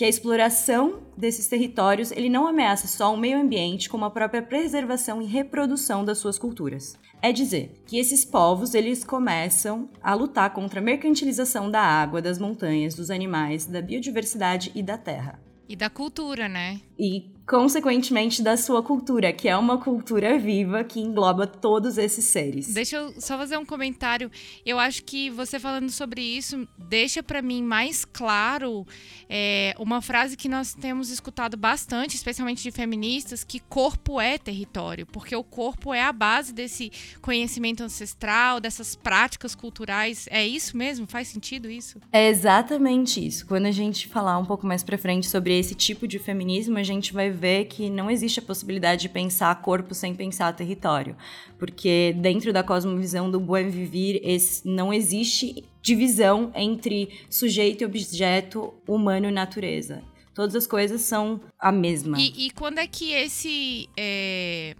que 0.00 0.04
a 0.06 0.08
exploração 0.08 1.02
desses 1.14 1.46
territórios 1.46 2.10
ele 2.10 2.30
não 2.30 2.46
ameaça 2.46 2.88
só 2.88 3.12
o 3.12 3.18
meio 3.18 3.38
ambiente, 3.38 3.86
como 3.86 4.06
a 4.06 4.10
própria 4.10 4.40
preservação 4.40 5.20
e 5.20 5.26
reprodução 5.26 6.06
das 6.06 6.16
suas 6.16 6.38
culturas. 6.38 6.98
É 7.20 7.30
dizer, 7.30 7.82
que 7.84 7.98
esses 7.98 8.24
povos 8.24 8.72
eles 8.72 9.04
começam 9.04 9.90
a 10.02 10.14
lutar 10.14 10.54
contra 10.54 10.80
a 10.80 10.82
mercantilização 10.82 11.70
da 11.70 11.82
água, 11.82 12.22
das 12.22 12.38
montanhas, 12.38 12.94
dos 12.94 13.10
animais, 13.10 13.66
da 13.66 13.82
biodiversidade 13.82 14.72
e 14.74 14.82
da 14.82 14.96
terra. 14.96 15.38
E 15.68 15.76
da 15.76 15.90
cultura, 15.90 16.48
né? 16.48 16.80
E 17.00 17.30
consequentemente 17.50 18.42
da 18.42 18.56
sua 18.56 18.80
cultura, 18.80 19.32
que 19.32 19.48
é 19.48 19.56
uma 19.56 19.76
cultura 19.76 20.38
viva 20.38 20.84
que 20.84 21.00
engloba 21.00 21.48
todos 21.48 21.98
esses 21.98 22.24
seres. 22.26 22.72
Deixa 22.72 22.94
eu 22.94 23.20
só 23.20 23.36
fazer 23.36 23.56
um 23.56 23.64
comentário. 23.64 24.30
Eu 24.64 24.78
acho 24.78 25.02
que 25.02 25.28
você 25.30 25.58
falando 25.58 25.90
sobre 25.90 26.22
isso 26.22 26.68
deixa 26.78 27.24
para 27.24 27.42
mim 27.42 27.60
mais 27.60 28.04
claro 28.04 28.86
é, 29.28 29.74
uma 29.80 30.00
frase 30.00 30.36
que 30.36 30.48
nós 30.48 30.74
temos 30.74 31.10
escutado 31.10 31.56
bastante, 31.56 32.14
especialmente 32.14 32.62
de 32.62 32.70
feministas, 32.70 33.42
que 33.42 33.58
corpo 33.58 34.20
é 34.20 34.38
território, 34.38 35.04
porque 35.06 35.34
o 35.34 35.42
corpo 35.42 35.92
é 35.92 36.04
a 36.04 36.12
base 36.12 36.52
desse 36.52 36.92
conhecimento 37.20 37.82
ancestral, 37.82 38.60
dessas 38.60 38.94
práticas 38.94 39.56
culturais. 39.56 40.28
É 40.30 40.46
isso 40.46 40.76
mesmo? 40.76 41.04
Faz 41.04 41.26
sentido 41.26 41.68
isso? 41.68 41.98
É 42.12 42.28
exatamente 42.28 43.26
isso. 43.26 43.44
Quando 43.44 43.66
a 43.66 43.72
gente 43.72 44.06
falar 44.06 44.38
um 44.38 44.44
pouco 44.44 44.64
mais 44.68 44.84
para 44.84 44.96
frente 44.96 45.28
sobre 45.28 45.58
esse 45.58 45.74
tipo 45.74 46.06
de 46.06 46.20
feminismo, 46.20 46.78
a 46.78 46.84
gente 46.92 47.12
vai 47.12 47.30
vê 47.30 47.64
que 47.64 47.90
não 47.90 48.10
existe 48.10 48.40
a 48.40 48.42
possibilidade 48.42 49.02
de 49.02 49.08
pensar 49.08 49.60
corpo 49.62 49.94
sem 49.94 50.14
pensar 50.14 50.52
território, 50.54 51.16
porque 51.58 52.14
dentro 52.18 52.52
da 52.52 52.62
cosmovisão 52.62 53.30
do 53.30 53.40
buen 53.40 53.68
vivir 53.68 54.20
não 54.64 54.92
existe 54.92 55.64
divisão 55.82 56.52
entre 56.54 57.20
sujeito 57.28 57.82
e 57.82 57.84
objeto, 57.84 58.74
humano 58.86 59.28
e 59.28 59.32
natureza. 59.32 60.02
Todas 60.34 60.54
as 60.54 60.66
coisas 60.66 61.00
são 61.00 61.40
a 61.58 61.72
mesma. 61.72 62.18
E, 62.18 62.46
e 62.46 62.50
quando 62.50 62.78
é 62.78 62.86
que 62.86 63.12
esse 63.12 63.88
é 63.96 64.74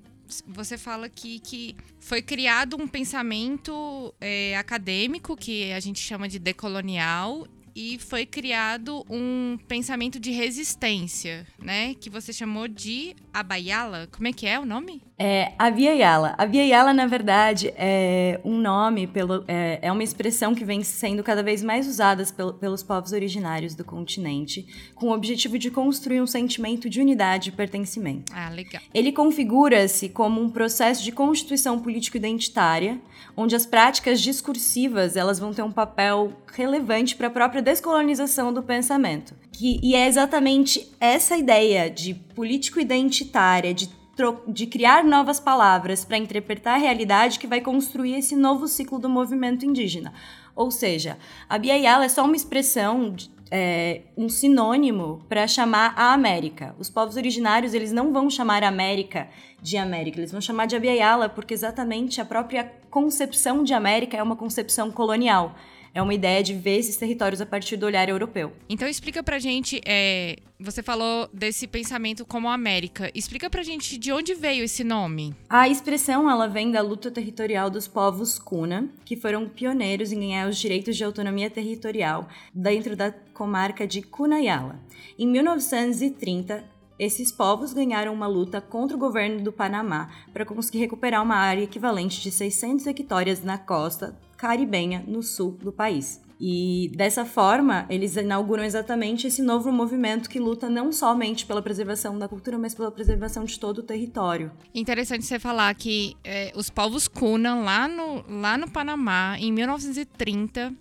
você 0.47 0.79
fala 0.79 1.07
aqui 1.07 1.41
que 1.41 1.77
foi 1.99 2.23
criado 2.23 2.77
um 2.77 2.87
pensamento 2.87 4.15
é, 4.21 4.57
acadêmico 4.57 5.37
que 5.37 5.73
a 5.73 5.81
gente 5.81 5.99
chama 6.01 6.29
de 6.29 6.39
decolonial 6.39 7.47
e 7.75 7.99
foi 7.99 8.27
criado 8.27 9.05
um 9.09 9.59
pensamento 9.69 10.19
de 10.19 10.31
resistência, 10.31 11.47
né? 11.59 11.95
Que 11.95 12.11
você 12.11 12.33
chamou 12.33 12.69
de 12.69 13.15
Abayala. 13.33 14.09
Como 14.11 14.29
é 14.29 14.33
que 14.33 14.47
é 14.47 14.59
o 14.59 14.65
nome? 14.65 15.03
É 15.23 15.53
a 15.59 15.69
Via 15.69 15.93
Yala. 15.93 16.35
A 16.39 16.47
Via 16.47 16.65
Yala, 16.65 16.95
na 16.95 17.07
verdade, 17.07 17.71
é 17.77 18.41
um 18.43 18.57
nome, 18.57 19.07
pelo, 19.07 19.45
é, 19.47 19.79
é 19.83 19.93
uma 19.93 20.03
expressão 20.03 20.55
que 20.55 20.65
vem 20.65 20.83
sendo 20.83 21.23
cada 21.23 21.43
vez 21.43 21.63
mais 21.63 21.87
usada 21.87 22.25
pelo, 22.35 22.55
pelos 22.55 22.83
povos 22.83 23.13
originários 23.13 23.75
do 23.75 23.85
continente, 23.85 24.67
com 24.95 25.09
o 25.09 25.13
objetivo 25.13 25.59
de 25.59 25.71
construir 25.71 26.23
um 26.23 26.27
sentimento 26.27 26.89
de 26.89 27.03
unidade 27.03 27.51
e 27.51 27.53
pertencimento. 27.53 28.33
Ah, 28.35 28.49
legal. 28.49 28.81
Ele 28.95 29.13
configura-se 29.13 30.09
como 30.09 30.41
um 30.41 30.49
processo 30.49 31.05
de 31.05 31.13
constituição 31.13 31.79
político-identitária, 31.79 32.99
onde 33.37 33.55
as 33.55 33.67
práticas 33.67 34.23
discursivas 34.23 35.17
elas 35.17 35.39
vão 35.39 35.53
ter 35.53 35.61
um 35.61 35.71
papel 35.71 36.33
relevante 36.55 37.15
para 37.15 37.27
a 37.27 37.31
própria 37.31 37.61
descolonização 37.61 38.55
do 38.55 38.63
pensamento. 38.63 39.35
Que, 39.53 39.79
e 39.83 39.95
é 39.95 40.09
exatamente 40.09 40.91
essa 40.99 41.37
ideia 41.37 41.91
de 41.91 42.15
político-identitária, 42.15 43.75
de 43.75 44.00
de 44.47 44.67
criar 44.67 45.05
novas 45.05 45.41
palavras 45.41 46.05
para 46.05 46.19
interpretar 46.19 46.75
a 46.75 46.79
realidade 46.79 47.39
que 47.39 47.47
vai 47.47 47.61
construir 47.61 48.15
esse 48.15 48.37
novo 48.37 48.69
ciclo 48.69 48.99
do 48.99 49.09
movimento 49.09 49.65
indígena. 49.65 50.13
Ou 50.55 50.71
seja, 50.71 51.17
a 51.49 51.57
Biayala 51.57 52.05
é 52.05 52.09
só 52.09 52.25
uma 52.25 52.37
expressão, 52.37 53.15
é, 53.51 54.03
um 54.17 54.29
sinônimo 54.29 55.25
para 55.29 55.47
chamar 55.47 55.95
a 55.97 56.13
América. 56.13 56.75
Os 56.79 56.91
povos 56.91 57.17
originários 57.17 57.73
eles 57.73 57.93
não 57.93 58.13
vão 58.13 58.29
chamar 58.29 58.63
a 58.63 58.69
América 58.69 59.29
de 59.63 59.77
América, 59.77 60.19
eles 60.19 60.33
vão 60.33 60.41
chamar 60.41 60.67
de 60.67 60.77
Abiayala 60.77 61.29
porque 61.29 61.55
exatamente 61.55 62.21
a 62.21 62.25
própria 62.25 62.71
concepção 62.91 63.63
de 63.63 63.73
América 63.73 64.17
é 64.17 64.23
uma 64.23 64.37
concepção 64.37 64.91
colonial 64.91 65.55
é 65.95 66.01
uma 66.03 66.15
ideia 66.15 66.43
de 66.43 66.55
ver 66.55 66.79
esses 66.79 66.97
territórios 66.97 67.41
a 67.41 67.47
partir 67.47 67.77
do 67.77 67.87
olhar 67.87 68.09
europeu. 68.09 68.53
Então 68.69 68.89
explica 68.89 69.23
pra 69.23 69.39
gente, 69.39 69.81
é, 69.85 70.37
você 70.59 70.83
falou 70.83 71.29
desse 71.33 71.67
pensamento 71.67 72.25
como 72.25 72.49
América, 72.49 73.11
explica 73.15 73.51
pra 73.51 73.63
gente 73.63 73.99
de 73.99 74.13
onde 74.13 74.35
veio 74.35 74.65
esse 74.65 74.85
nome. 74.85 75.35
A 75.49 75.69
expressão 75.69 76.31
ela 76.31 76.47
vem 76.47 76.71
da 76.71 76.81
luta 76.81 77.11
territorial 77.11 77.71
dos 77.71 77.89
povos 77.89 78.39
Kuna, 78.39 78.89
que 79.05 79.17
foram 79.17 79.49
pioneiros 79.49 80.13
em 80.13 80.21
ganhar 80.21 80.49
os 80.49 80.59
direitos 80.59 80.97
de 80.97 81.05
autonomia 81.05 81.51
territorial 81.51 82.29
dentro 82.55 82.97
da 82.97 83.11
comarca 83.35 83.87
de 83.87 84.03
Cunayala. 84.03 84.79
Em 85.19 85.27
1930, 85.27 86.65
esses 86.99 87.33
povos 87.33 87.73
ganharam 87.73 88.13
uma 88.13 88.27
luta 88.27 88.61
contra 88.61 88.95
o 88.95 89.01
governo 89.01 89.43
do 89.43 89.51
Panamá 89.51 90.11
para 90.35 90.45
conseguir 90.45 90.81
recuperar 90.81 91.23
uma 91.23 91.37
área 91.37 91.63
equivalente 91.63 92.21
de 92.21 92.31
600 92.31 92.87
hectares 92.87 93.43
na 93.43 93.57
costa 93.57 94.15
caribenha 94.41 95.05
no 95.07 95.23
sul 95.23 95.53
do 95.61 95.71
país. 95.71 96.19
E 96.41 96.91
dessa 96.95 97.27
forma, 97.27 97.85
eles 97.91 98.17
inauguram 98.17 98.65
exatamente 98.65 99.27
esse 99.27 99.43
novo 99.43 99.71
movimento 99.71 100.31
que 100.31 100.41
luta 100.41 100.71
não 100.71 100.91
somente 100.91 101.45
pela 101.45 101.61
preservação 101.61 102.19
da 102.19 102.27
cultura, 102.27 102.57
mas 102.57 102.75
pela 102.75 102.91
preservação 102.91 103.45
de 103.45 103.61
todo 103.61 103.79
o 103.79 103.83
território. 103.83 104.51
Interessante 104.75 105.27
você 105.27 105.39
falar 105.39 105.75
que 105.75 106.17
é, 106.25 106.51
os 106.57 106.71
povos 106.71 107.07
Kunan, 107.07 107.57
lá 107.57 107.87
no, 107.87 108.25
lá 108.41 108.57
no 108.57 108.71
Panamá, 108.71 109.37
em 109.39 109.53
1930, 109.53 110.73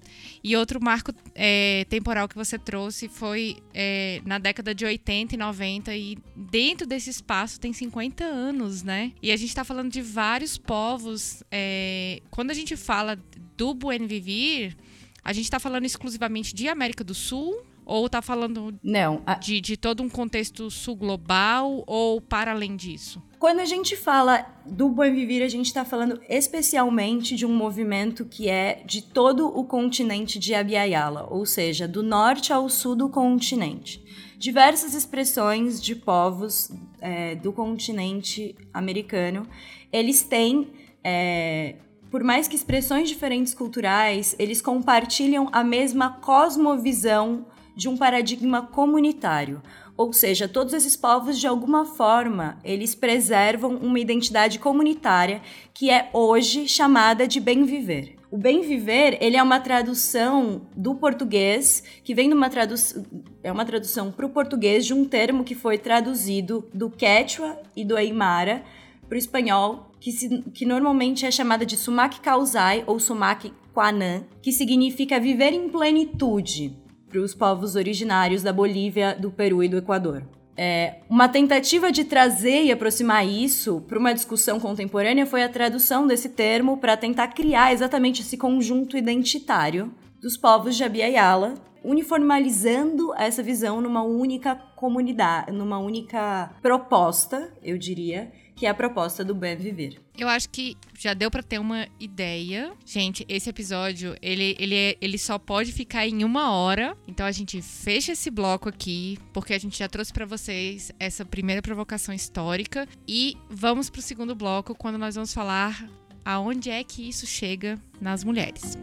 e 0.42 0.56
outro 0.56 0.82
marco 0.82 1.12
é, 1.36 1.86
temporal 1.90 2.30
que 2.30 2.36
você 2.36 2.58
trouxe 2.58 3.10
foi 3.10 3.58
é, 3.74 4.22
na 4.26 4.40
década 4.40 4.74
de 4.74 4.86
80 4.86 5.36
e 5.36 5.38
90, 5.38 5.94
e 5.94 6.18
dentro 6.34 6.88
desse 6.88 7.10
espaço 7.10 7.60
tem 7.60 7.74
50 7.74 8.24
anos, 8.24 8.82
né? 8.82 9.12
E 9.22 9.30
a 9.30 9.36
gente 9.36 9.50
está 9.50 9.66
falando 9.66 9.92
de 9.92 10.02
vários 10.02 10.58
povos. 10.58 11.44
É, 11.52 12.22
quando 12.32 12.52
a 12.52 12.54
gente 12.54 12.78
fala 12.78 13.20
do 13.60 13.74
Buen 13.74 14.08
Vivir 14.08 14.78
a 15.22 15.34
gente 15.34 15.44
está 15.44 15.60
falando 15.60 15.86
exclusivamente 15.86 16.56
de 16.56 16.70
América 16.70 17.04
do 17.04 17.14
Sul? 17.14 17.62
Ou 17.86 18.06
está 18.06 18.22
falando 18.22 18.80
Não, 18.84 19.22
a... 19.26 19.34
de, 19.34 19.60
de 19.60 19.76
todo 19.76 20.04
um 20.04 20.10
contexto 20.10 20.70
sul 20.70 20.96
global 20.96 21.84
ou 21.88 22.22
para 22.22 22.52
além 22.52 22.76
disso? 22.76 23.22
Quando 23.40 23.60
a 23.60 23.66
gente 23.66 23.96
fala 23.96 24.46
do 24.66 24.90
Buen 24.90 25.14
Vivir, 25.14 25.44
a 25.44 25.48
gente 25.48 25.66
está 25.66 25.84
falando 25.84 26.22
especialmente 26.30 27.36
de 27.36 27.48
um 27.48 27.56
movimento 27.56 28.26
que 28.26 28.48
é 28.48 28.84
de 28.86 29.02
todo 29.02 29.48
o 29.48 29.64
continente 29.64 30.38
de 30.38 30.54
Abiyala, 30.54 31.28
ou 31.32 31.48
seja, 31.48 31.88
do 31.88 32.04
norte 32.04 32.54
ao 32.54 32.70
sul 32.70 32.96
do 32.96 33.10
continente. 33.10 34.04
Diversas 34.38 34.94
expressões 34.94 35.82
de 35.82 35.96
povos 35.96 36.72
é, 37.02 37.36
do 37.36 37.52
continente 37.52 38.56
americano, 38.72 39.48
eles 39.92 40.22
têm 40.22 40.72
é, 41.04 41.76
por 42.10 42.24
mais 42.24 42.48
que 42.48 42.56
expressões 42.56 43.08
diferentes 43.08 43.54
culturais, 43.54 44.36
eles 44.40 44.62
compartilham 44.62 45.50
a 45.52 45.64
mesma 45.64 46.10
cosmovisão 46.10 47.46
de 47.76 47.88
um 47.88 47.96
paradigma 47.96 48.64
comunitário. 48.64 49.62
Ou 49.96 50.12
seja, 50.14 50.48
todos 50.48 50.74
esses 50.74 50.96
povos, 50.96 51.40
de 51.40 51.46
alguma 51.46 51.86
forma, 51.86 52.58
eles 52.64 52.96
preservam 52.96 53.76
uma 53.76 54.00
identidade 54.00 54.58
comunitária 54.58 55.42
que 55.74 55.90
é 55.90 56.10
hoje 56.14 56.68
chamada 56.68 57.28
de 57.28 57.40
bem 57.40 57.64
viver. 57.64 58.16
O 58.32 58.38
bem 58.38 58.62
viver, 58.62 59.18
ele 59.22 59.36
é 59.36 59.44
uma 59.44 59.60
tradução 59.60 60.62
do 60.76 60.96
português, 60.96 61.84
que 62.04 62.14
vem 62.14 62.30
de 62.30 62.36
uma 62.36 62.50
tradução, 62.50 63.04
é 63.44 63.52
uma 63.52 63.66
tradução 63.66 64.12
para 64.12 64.26
o 64.26 64.30
português 64.30 64.86
de 64.86 64.94
um 64.94 65.04
termo 65.04 65.44
que 65.44 65.56
foi 65.56 65.78
traduzido 65.78 66.70
do 66.74 66.90
Quechua 66.90 67.60
e 67.76 67.84
do 67.84 67.98
Aymara 67.98 68.64
para 69.08 69.16
o 69.16 69.20
espanhol, 69.20 69.89
que, 70.00 70.12
se, 70.12 70.44
que 70.54 70.66
normalmente 70.66 71.26
é 71.26 71.32
chamada 71.32 71.66
de 71.66 71.78
sumac 71.78 72.20
causai 72.20 72.84
ou 72.88 73.00
sumac 73.00 73.52
quanã, 73.74 74.24
que 74.42 74.52
significa 74.52 75.20
viver 75.20 75.54
em 75.54 75.70
plenitude 75.70 76.76
para 77.10 77.20
os 77.20 77.34
povos 77.34 77.76
originários 77.76 78.44
da 78.44 78.54
Bolívia, 78.54 79.16
do 79.16 79.32
Peru 79.32 79.64
e 79.64 79.68
do 79.68 79.78
Equador. 79.78 80.24
É, 80.62 81.00
uma 81.10 81.30
tentativa 81.30 81.90
de 81.90 82.04
trazer 82.04 82.66
e 82.66 82.72
aproximar 82.72 83.26
isso 83.26 83.82
para 83.88 83.98
uma 83.98 84.14
discussão 84.14 84.60
contemporânea 84.60 85.26
foi 85.26 85.42
a 85.42 85.48
tradução 85.48 86.06
desse 86.06 86.28
termo 86.28 86.78
para 86.78 86.98
tentar 86.98 87.30
criar 87.30 87.72
exatamente 87.72 88.22
esse 88.22 88.36
conjunto 88.36 88.98
identitário 88.98 89.94
dos 90.22 90.36
povos 90.36 90.76
de 90.76 90.84
Abiyala, 90.84 91.54
uniformalizando 91.82 93.14
essa 93.16 93.42
visão 93.42 93.80
numa 93.80 94.04
única 94.04 94.54
comunidade, 94.76 95.54
numa 95.54 95.80
única 95.80 96.52
proposta, 96.62 97.54
eu 97.64 97.78
diria, 97.78 98.30
que 98.60 98.66
é 98.66 98.70
a 98.70 98.74
proposta 98.74 99.24
do 99.24 99.34
bem 99.34 99.56
viver. 99.56 100.02
Eu 100.18 100.28
acho 100.28 100.50
que 100.50 100.76
já 100.98 101.14
deu 101.14 101.32
para 101.32 101.42
ter 101.42 101.60
uma 101.60 101.88
ideia. 101.98 102.74
Gente, 102.86 103.26
esse 103.30 103.50
episódio, 103.50 104.18
ele, 104.22 104.54
ele, 104.60 104.76
é, 104.76 104.98
ele 105.00 105.18
só 105.18 105.40
pode 105.40 105.72
ficar 105.72 106.06
em 106.06 106.26
uma 106.26 106.52
hora. 106.52 106.94
Então 107.08 107.26
a 107.26 107.32
gente 107.32 107.62
fecha 107.62 108.12
esse 108.12 108.30
bloco 108.30 108.68
aqui, 108.68 109.18
porque 109.32 109.54
a 109.54 109.58
gente 109.58 109.80
já 109.80 109.88
trouxe 109.88 110.12
para 110.12 110.26
vocês 110.26 110.92
essa 111.00 111.24
primeira 111.24 111.62
provocação 111.62 112.14
histórica. 112.14 112.86
E 113.08 113.38
vamos 113.50 113.90
pro 113.90 114.02
segundo 114.02 114.36
bloco, 114.36 114.76
quando 114.76 114.98
nós 114.98 115.16
vamos 115.16 115.34
falar 115.34 115.90
aonde 116.26 116.70
é 116.70 116.84
que 116.84 117.08
isso 117.08 117.26
chega 117.26 117.80
nas 118.02 118.26
mulheres. 118.26 118.78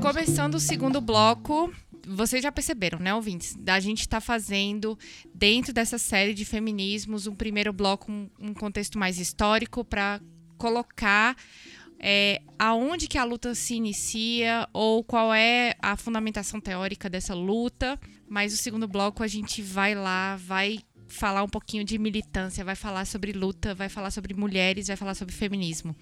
Começando 0.00 0.54
o 0.54 0.60
segundo 0.60 1.00
bloco, 1.00 1.72
vocês 2.06 2.42
já 2.42 2.52
perceberam, 2.52 2.98
né, 2.98 3.14
ouvintes? 3.14 3.56
A 3.66 3.80
gente 3.80 4.00
está 4.00 4.20
fazendo, 4.20 4.98
dentro 5.34 5.72
dessa 5.72 5.98
série 5.98 6.34
de 6.34 6.44
feminismos, 6.44 7.26
um 7.26 7.34
primeiro 7.34 7.72
bloco, 7.72 8.10
um, 8.10 8.30
um 8.38 8.54
contexto 8.54 8.98
mais 8.98 9.18
histórico 9.18 9.84
para 9.84 10.20
colocar 10.56 11.36
é, 11.98 12.40
aonde 12.58 13.08
que 13.08 13.18
a 13.18 13.24
luta 13.24 13.54
se 13.54 13.74
inicia 13.74 14.68
ou 14.72 15.02
qual 15.02 15.32
é 15.34 15.74
a 15.80 15.96
fundamentação 15.96 16.60
teórica 16.60 17.10
dessa 17.10 17.34
luta. 17.34 17.98
Mas 18.28 18.52
o 18.52 18.56
segundo 18.56 18.86
bloco 18.86 19.22
a 19.22 19.26
gente 19.26 19.62
vai 19.62 19.94
lá, 19.94 20.36
vai 20.36 20.78
falar 21.08 21.42
um 21.42 21.48
pouquinho 21.48 21.84
de 21.84 21.98
militância, 21.98 22.64
vai 22.64 22.74
falar 22.74 23.04
sobre 23.04 23.32
luta, 23.32 23.74
vai 23.74 23.88
falar 23.88 24.10
sobre 24.10 24.34
mulheres, 24.34 24.88
vai 24.88 24.96
falar 24.96 25.14
sobre 25.14 25.34
feminismo. 25.34 25.94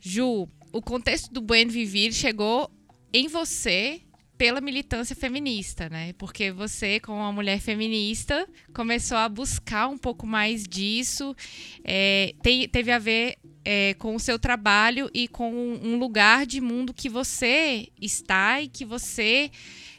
Ju, 0.00 0.48
o 0.72 0.82
contexto 0.82 1.32
do 1.32 1.40
Buen 1.40 1.68
Vivir 1.68 2.12
chegou 2.12 2.70
em 3.12 3.28
você 3.28 4.02
pela 4.40 4.62
militância 4.62 5.14
feminista, 5.14 5.90
né? 5.90 6.14
Porque 6.14 6.50
você, 6.50 6.98
como 6.98 7.18
uma 7.18 7.30
mulher 7.30 7.60
feminista, 7.60 8.48
começou 8.72 9.18
a 9.18 9.28
buscar 9.28 9.86
um 9.88 9.98
pouco 9.98 10.26
mais 10.26 10.66
disso. 10.66 11.36
É, 11.84 12.34
tem, 12.42 12.66
teve 12.66 12.90
a 12.90 12.98
ver 12.98 13.36
é, 13.62 13.92
com 13.98 14.14
o 14.14 14.18
seu 14.18 14.38
trabalho 14.38 15.10
e 15.12 15.28
com 15.28 15.52
um 15.52 15.98
lugar 15.98 16.46
de 16.46 16.58
mundo 16.58 16.94
que 16.94 17.06
você 17.06 17.88
está 18.00 18.62
e 18.62 18.68
que 18.68 18.82
você 18.82 19.50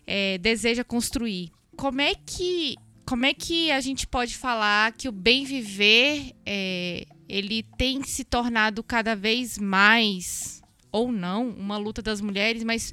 é, 0.07 0.39
deseja 0.39 0.83
construir. 0.83 1.51
Como 1.77 2.01
é 2.01 2.15
que 2.15 2.75
como 3.05 3.27
é 3.27 3.35
que 3.35 3.69
a 3.69 3.79
gente 3.79 4.07
pode 4.07 4.35
falar 4.35 4.93
que 4.93 5.07
o 5.07 5.11
bem 5.11 5.45
viver 5.45 6.33
é, 6.43 7.05
ele 7.29 7.61
tem 7.77 8.01
se 8.01 8.23
tornado 8.23 8.81
cada 8.81 9.15
vez 9.15 9.59
mais 9.59 10.63
ou 10.91 11.11
não 11.11 11.47
uma 11.49 11.77
luta 11.77 12.01
das 12.01 12.19
mulheres, 12.19 12.63
mas 12.63 12.91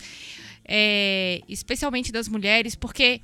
é, 0.68 1.40
especialmente 1.48 2.12
das 2.12 2.28
mulheres, 2.28 2.74
porque 2.76 3.22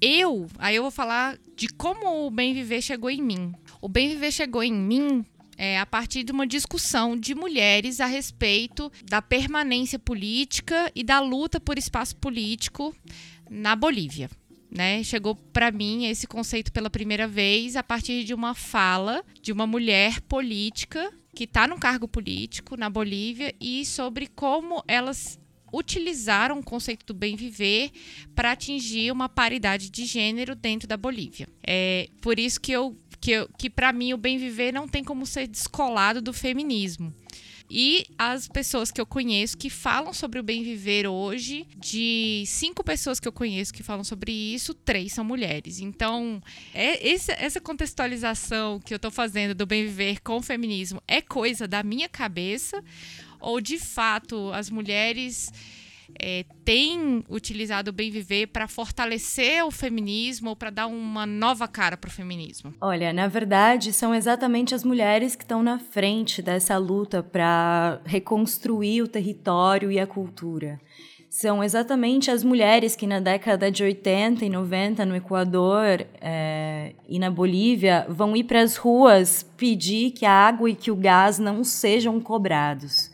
eu, 0.00 0.48
aí 0.58 0.76
eu 0.76 0.82
vou 0.82 0.90
falar 0.90 1.38
de 1.54 1.68
como 1.68 2.26
o 2.26 2.30
bem 2.30 2.54
viver 2.54 2.80
chegou 2.80 3.10
em 3.10 3.20
mim. 3.20 3.52
O 3.82 3.88
bem 3.88 4.08
viver 4.08 4.32
chegou 4.32 4.62
em 4.62 4.72
mim 4.72 5.24
é, 5.58 5.78
a 5.78 5.84
partir 5.84 6.22
de 6.22 6.32
uma 6.32 6.46
discussão 6.46 7.14
de 7.14 7.34
mulheres 7.34 8.00
a 8.00 8.06
respeito 8.06 8.90
da 9.04 9.20
permanência 9.20 9.98
política 9.98 10.90
e 10.94 11.04
da 11.04 11.20
luta 11.20 11.60
por 11.60 11.76
espaço 11.76 12.16
político 12.16 12.96
na 13.50 13.76
Bolívia. 13.76 14.30
Né? 14.70 15.02
Chegou 15.02 15.34
para 15.34 15.70
mim 15.70 16.06
esse 16.06 16.26
conceito 16.26 16.72
pela 16.72 16.88
primeira 16.88 17.26
vez 17.26 17.76
a 17.76 17.82
partir 17.82 18.24
de 18.24 18.32
uma 18.32 18.54
fala 18.54 19.22
de 19.42 19.52
uma 19.52 19.66
mulher 19.66 20.20
política 20.22 21.12
que 21.34 21.44
está 21.44 21.66
no 21.66 21.78
cargo 21.78 22.06
político 22.06 22.76
na 22.76 22.88
Bolívia 22.88 23.54
e 23.60 23.84
sobre 23.84 24.28
como 24.28 24.82
elas 24.86 25.39
utilizaram 25.72 26.58
o 26.58 26.62
conceito 26.62 27.06
do 27.06 27.14
bem 27.14 27.36
viver 27.36 27.90
para 28.34 28.52
atingir 28.52 29.10
uma 29.12 29.28
paridade 29.28 29.90
de 29.90 30.04
gênero 30.04 30.54
dentro 30.54 30.88
da 30.88 30.96
Bolívia. 30.96 31.48
É 31.66 32.08
por 32.20 32.38
isso 32.38 32.60
que 32.60 32.72
eu 32.72 32.96
que, 33.20 33.46
que 33.58 33.68
para 33.68 33.92
mim 33.92 34.14
o 34.14 34.16
bem 34.16 34.38
viver 34.38 34.72
não 34.72 34.88
tem 34.88 35.04
como 35.04 35.26
ser 35.26 35.46
descolado 35.46 36.22
do 36.22 36.32
feminismo. 36.32 37.14
E 37.70 38.04
as 38.18 38.48
pessoas 38.48 38.90
que 38.90 39.00
eu 39.00 39.06
conheço 39.06 39.56
que 39.56 39.70
falam 39.70 40.12
sobre 40.12 40.40
o 40.40 40.42
bem 40.42 40.64
viver 40.64 41.06
hoje, 41.06 41.68
de 41.76 42.42
cinco 42.44 42.82
pessoas 42.82 43.20
que 43.20 43.28
eu 43.28 43.32
conheço 43.32 43.72
que 43.72 43.84
falam 43.84 44.02
sobre 44.02 44.32
isso, 44.32 44.74
três 44.74 45.12
são 45.12 45.24
mulheres. 45.24 45.78
Então, 45.78 46.42
é 46.74 47.08
essa 47.12 47.60
contextualização 47.60 48.80
que 48.80 48.92
eu 48.92 48.96
estou 48.96 49.10
fazendo 49.12 49.54
do 49.54 49.66
bem 49.66 49.84
viver 49.84 50.20
com 50.20 50.38
o 50.38 50.42
feminismo 50.42 51.00
é 51.06 51.22
coisa 51.22 51.68
da 51.68 51.84
minha 51.84 52.08
cabeça 52.08 52.82
ou 53.40 53.60
de 53.60 53.78
fato 53.78 54.50
as 54.52 54.70
mulheres 54.70 55.52
é, 56.18 56.44
têm 56.64 57.24
utilizado 57.28 57.90
o 57.90 57.92
bem 57.92 58.10
viver 58.10 58.48
para 58.48 58.66
fortalecer 58.66 59.64
o 59.64 59.70
feminismo 59.70 60.50
ou 60.50 60.56
para 60.56 60.70
dar 60.70 60.86
uma 60.86 61.26
nova 61.26 61.68
cara 61.68 61.96
para 61.96 62.08
o 62.08 62.12
feminismo? 62.12 62.74
Olha, 62.80 63.12
na 63.12 63.28
verdade, 63.28 63.92
são 63.92 64.14
exatamente 64.14 64.74
as 64.74 64.84
mulheres 64.84 65.36
que 65.36 65.44
estão 65.44 65.62
na 65.62 65.78
frente 65.78 66.42
dessa 66.42 66.76
luta 66.78 67.22
para 67.22 68.00
reconstruir 68.04 69.02
o 69.02 69.08
território 69.08 69.90
e 69.90 69.98
a 69.98 70.06
cultura. 70.06 70.80
São 71.28 71.62
exatamente 71.62 72.28
as 72.28 72.42
mulheres 72.42 72.96
que 72.96 73.06
na 73.06 73.20
década 73.20 73.70
de 73.70 73.84
80 73.84 74.44
e 74.44 74.50
90 74.50 75.06
no 75.06 75.14
Equador 75.14 76.04
é, 76.20 76.92
e 77.08 77.20
na 77.20 77.30
Bolívia 77.30 78.04
vão 78.08 78.36
ir 78.36 78.44
para 78.44 78.60
as 78.60 78.74
ruas 78.74 79.44
pedir 79.56 80.10
que 80.10 80.26
a 80.26 80.32
água 80.32 80.68
e 80.68 80.74
que 80.74 80.90
o 80.90 80.96
gás 80.96 81.38
não 81.38 81.62
sejam 81.62 82.20
cobrados. 82.20 83.09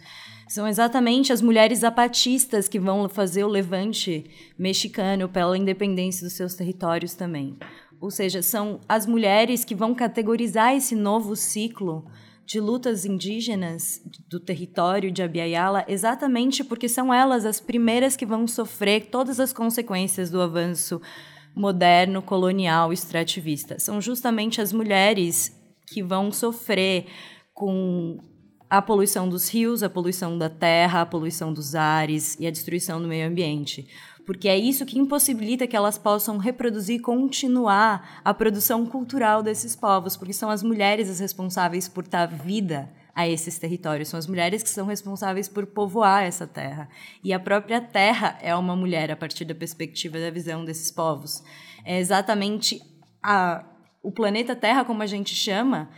São 0.57 0.67
exatamente 0.67 1.35
as 1.35 1.43
mulheres 1.43 1.81
zapatistas 1.81 2.67
que 2.67 2.81
vão 2.81 3.07
fazer 3.11 3.45
o 3.45 3.47
levante 3.47 4.25
mexicano 4.59 5.29
pela 5.29 5.59
independência 5.59 6.25
dos 6.25 6.33
seus 6.33 6.55
territórios 6.55 7.15
também. 7.15 7.59
Ou 8.01 8.11
seja, 8.11 8.41
são 8.41 8.81
as 8.89 9.05
mulheres 9.05 9.67
que 9.67 9.75
vão 9.75 9.95
categorizar 9.95 10.75
esse 10.75 10.95
novo 10.97 11.37
ciclo 11.37 12.07
de 12.47 12.59
lutas 12.59 13.05
indígenas 13.05 14.01
do 14.31 14.41
território 14.41 15.13
de 15.13 15.23
Abiyala, 15.23 15.85
exatamente 15.87 16.65
porque 16.65 16.89
são 16.89 17.13
elas 17.13 17.45
as 17.45 17.61
primeiras 17.61 18.17
que 18.17 18.25
vão 18.25 18.47
sofrer 18.47 19.11
todas 19.11 19.39
as 19.39 19.53
consequências 19.53 20.31
do 20.31 20.41
avanço 20.41 21.03
moderno, 21.55 22.23
colonial, 22.23 22.95
extrativista. 22.95 23.79
São 23.79 24.01
justamente 24.01 24.63
as 24.63 24.73
mulheres 24.73 25.55
que 25.87 26.03
vão 26.03 26.33
sofrer 26.33 27.09
com 27.53 28.19
a 28.69 28.83
poluição 28.83 29.29
dos 29.29 29.49
rios, 29.49 29.83
a 29.83 29.91
poluição 29.91 30.37
da 30.37 30.49
terra, 30.49 31.03
a 31.03 31.07
poluição 31.07 31.53
dos 31.53 31.75
ares 31.75 32.37
e 32.41 32.47
a 32.47 32.51
destruição 32.51 33.01
do 33.01 33.09
meio 33.09 33.29
ambiente. 33.29 33.89
Porque 34.25 34.49
é 34.49 34.59
isso 34.59 34.85
que 34.85 34.99
impossibilita 34.99 35.69
que 35.69 35.77
elas 35.77 35.97
possam 35.97 36.37
reproduzir 36.37 36.97
e 36.97 37.03
continuar 37.03 38.21
a 38.25 38.35
produção 38.35 38.85
cultural 38.85 39.41
desses 39.41 39.77
povos, 39.77 40.17
porque 40.17 40.33
são 40.33 40.51
as 40.51 40.65
mulheres 40.65 41.09
as 41.09 41.21
responsáveis 41.21 41.89
por 41.89 42.07
dar 42.09 42.27
vida 42.27 42.91
a 43.15 43.27
esses 43.27 43.59
territórios, 43.59 44.09
são 44.09 44.19
as 44.19 44.27
mulheres 44.27 44.63
que 44.63 44.69
são 44.69 44.85
responsáveis 44.85 45.49
por 45.49 45.65
povoar 45.65 46.25
essa 46.25 46.47
terra. 46.47 46.89
E 47.25 47.33
a 47.33 47.41
própria 47.41 47.81
terra 47.81 48.37
é 48.43 48.55
uma 48.55 48.77
mulher 48.77 49.11
a 49.11 49.17
partir 49.17 49.45
da 49.47 49.55
perspectiva 49.55 50.19
da 50.19 50.31
visão 50.31 50.65
desses 50.65 50.91
povos. 50.91 51.43
É 51.83 51.99
exatamente 51.99 52.83
a, 53.23 53.65
o 54.03 54.13
planeta 54.13 54.55
Terra, 54.55 54.85
como 54.85 55.03
a 55.03 55.07
gente 55.07 55.35
chama, 55.35 55.89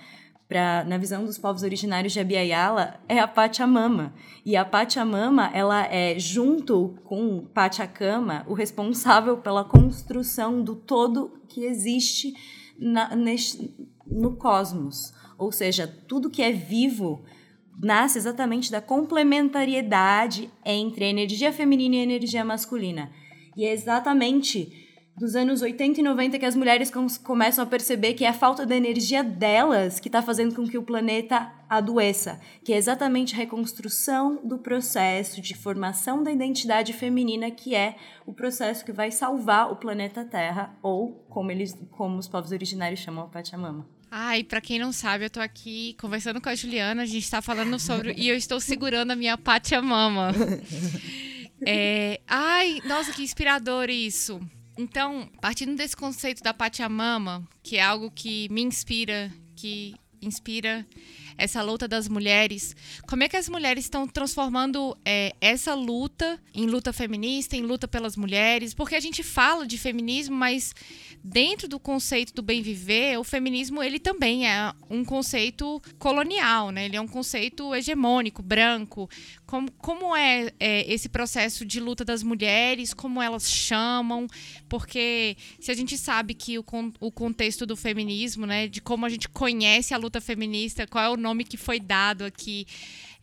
pra, 0.48 0.82
na 0.84 0.96
visão 0.96 1.24
dos 1.24 1.36
povos 1.36 1.62
originários 1.62 2.12
de 2.12 2.20
Abiyala, 2.20 2.98
é 3.06 3.18
a 3.18 3.28
Pachamama. 3.28 4.14
E 4.44 4.56
a 4.56 4.64
Pachamama, 4.64 5.50
ela 5.52 5.84
é, 5.86 6.18
junto 6.18 6.98
com 7.04 7.44
Pachacama, 7.52 8.44
o 8.48 8.54
responsável 8.54 9.36
pela 9.36 9.62
construção 9.62 10.62
do 10.62 10.74
todo 10.74 11.38
que 11.48 11.64
existe 11.64 12.32
na, 12.78 13.14
neste, 13.14 13.74
no 14.06 14.36
cosmos. 14.36 15.12
Ou 15.36 15.52
seja, 15.52 15.86
tudo 15.86 16.30
que 16.30 16.42
é 16.42 16.50
vivo 16.50 17.24
nasce 17.80 18.18
exatamente 18.18 18.72
da 18.72 18.80
complementariedade 18.80 20.50
entre 20.64 21.04
a 21.04 21.08
energia 21.08 21.52
feminina 21.52 21.96
e 21.96 22.00
a 22.00 22.02
energia 22.02 22.44
masculina. 22.44 23.12
E 23.54 23.64
é 23.64 23.72
exatamente 23.72 24.87
dos 25.18 25.34
anos 25.34 25.62
80 25.62 26.00
e 26.00 26.02
90 26.02 26.38
que 26.38 26.46
as 26.46 26.54
mulheres 26.54 26.90
com 26.90 27.06
começam 27.22 27.64
a 27.64 27.66
perceber 27.66 28.14
que 28.14 28.24
é 28.24 28.28
a 28.28 28.32
falta 28.32 28.64
da 28.64 28.76
energia 28.76 29.22
delas 29.22 29.98
que 29.98 30.08
está 30.08 30.22
fazendo 30.22 30.54
com 30.54 30.66
que 30.66 30.78
o 30.78 30.82
planeta 30.82 31.52
adoeça, 31.68 32.40
que 32.64 32.72
é 32.72 32.76
exatamente 32.76 33.34
a 33.34 33.38
reconstrução 33.38 34.40
do 34.42 34.58
processo 34.58 35.40
de 35.40 35.54
formação 35.54 36.22
da 36.22 36.32
identidade 36.32 36.92
feminina, 36.92 37.50
que 37.50 37.74
é 37.74 37.96
o 38.24 38.32
processo 38.32 38.84
que 38.84 38.92
vai 38.92 39.10
salvar 39.10 39.70
o 39.70 39.76
planeta 39.76 40.24
Terra, 40.24 40.74
ou 40.82 41.26
como 41.28 41.50
eles, 41.50 41.76
como 41.90 42.18
os 42.18 42.28
povos 42.28 42.52
originários 42.52 43.00
chamam 43.00 43.24
a 43.24 43.28
Pachamama. 43.28 43.86
Ah, 44.10 44.38
e 44.38 44.44
pra 44.44 44.60
quem 44.60 44.78
não 44.78 44.90
sabe, 44.90 45.26
eu 45.26 45.30
tô 45.30 45.40
aqui 45.40 45.94
conversando 46.00 46.40
com 46.40 46.48
a 46.48 46.54
Juliana, 46.54 47.02
a 47.02 47.06
gente 47.06 47.30
tá 47.30 47.42
falando 47.42 47.78
sobre. 47.78 48.14
e 48.16 48.28
eu 48.28 48.36
estou 48.36 48.58
segurando 48.58 49.10
a 49.10 49.16
minha 49.16 49.36
Pachamama. 49.36 50.30
É... 51.66 52.20
Ai, 52.28 52.80
nossa, 52.84 53.12
que 53.12 53.20
inspirador 53.20 53.90
isso. 53.90 54.40
Então, 54.80 55.28
partindo 55.40 55.74
desse 55.74 55.96
conceito 55.96 56.40
da 56.40 56.54
Pachamama, 56.54 57.42
que 57.64 57.78
é 57.78 57.82
algo 57.82 58.12
que 58.12 58.48
me 58.48 58.62
inspira, 58.62 59.28
que 59.56 59.96
inspira 60.22 60.86
essa 61.38 61.62
luta 61.62 61.86
das 61.86 62.08
mulheres. 62.08 62.74
Como 63.06 63.22
é 63.22 63.28
que 63.28 63.36
as 63.36 63.48
mulheres 63.48 63.84
estão 63.84 64.06
transformando 64.06 64.98
é, 65.04 65.32
essa 65.40 65.72
luta 65.72 66.38
em 66.52 66.66
luta 66.66 66.92
feminista, 66.92 67.56
em 67.56 67.62
luta 67.62 67.86
pelas 67.86 68.16
mulheres? 68.16 68.74
Porque 68.74 68.96
a 68.96 69.00
gente 69.00 69.22
fala 69.22 69.66
de 69.66 69.78
feminismo, 69.78 70.36
mas 70.36 70.74
dentro 71.22 71.68
do 71.68 71.78
conceito 71.78 72.34
do 72.34 72.42
bem 72.42 72.60
viver, 72.62 73.18
o 73.18 73.24
feminismo 73.24 73.82
ele 73.82 73.98
também 73.98 74.48
é 74.48 74.72
um 74.90 75.04
conceito 75.04 75.80
colonial, 75.98 76.70
né? 76.70 76.86
Ele 76.86 76.96
é 76.96 77.00
um 77.00 77.08
conceito 77.08 77.74
hegemônico, 77.74 78.42
branco. 78.42 79.08
Como, 79.46 79.70
como 79.72 80.14
é, 80.16 80.52
é 80.58 80.92
esse 80.92 81.08
processo 81.08 81.64
de 81.64 81.80
luta 81.80 82.04
das 82.04 82.22
mulheres? 82.22 82.92
Como 82.92 83.22
elas 83.22 83.50
chamam? 83.50 84.26
Porque 84.68 85.36
se 85.60 85.70
a 85.70 85.74
gente 85.74 85.96
sabe 85.96 86.34
que 86.34 86.58
o, 86.58 86.64
o 87.00 87.10
contexto 87.10 87.64
do 87.64 87.76
feminismo, 87.76 88.44
né, 88.44 88.66
de 88.68 88.80
como 88.80 89.06
a 89.06 89.08
gente 89.08 89.28
conhece 89.28 89.94
a 89.94 89.98
luta 89.98 90.20
feminista, 90.20 90.86
qual 90.86 91.04
é 91.04 91.08
o 91.08 91.16
nome 91.16 91.27
que 91.44 91.56
foi 91.56 91.80
dado 91.80 92.24
aqui 92.24 92.66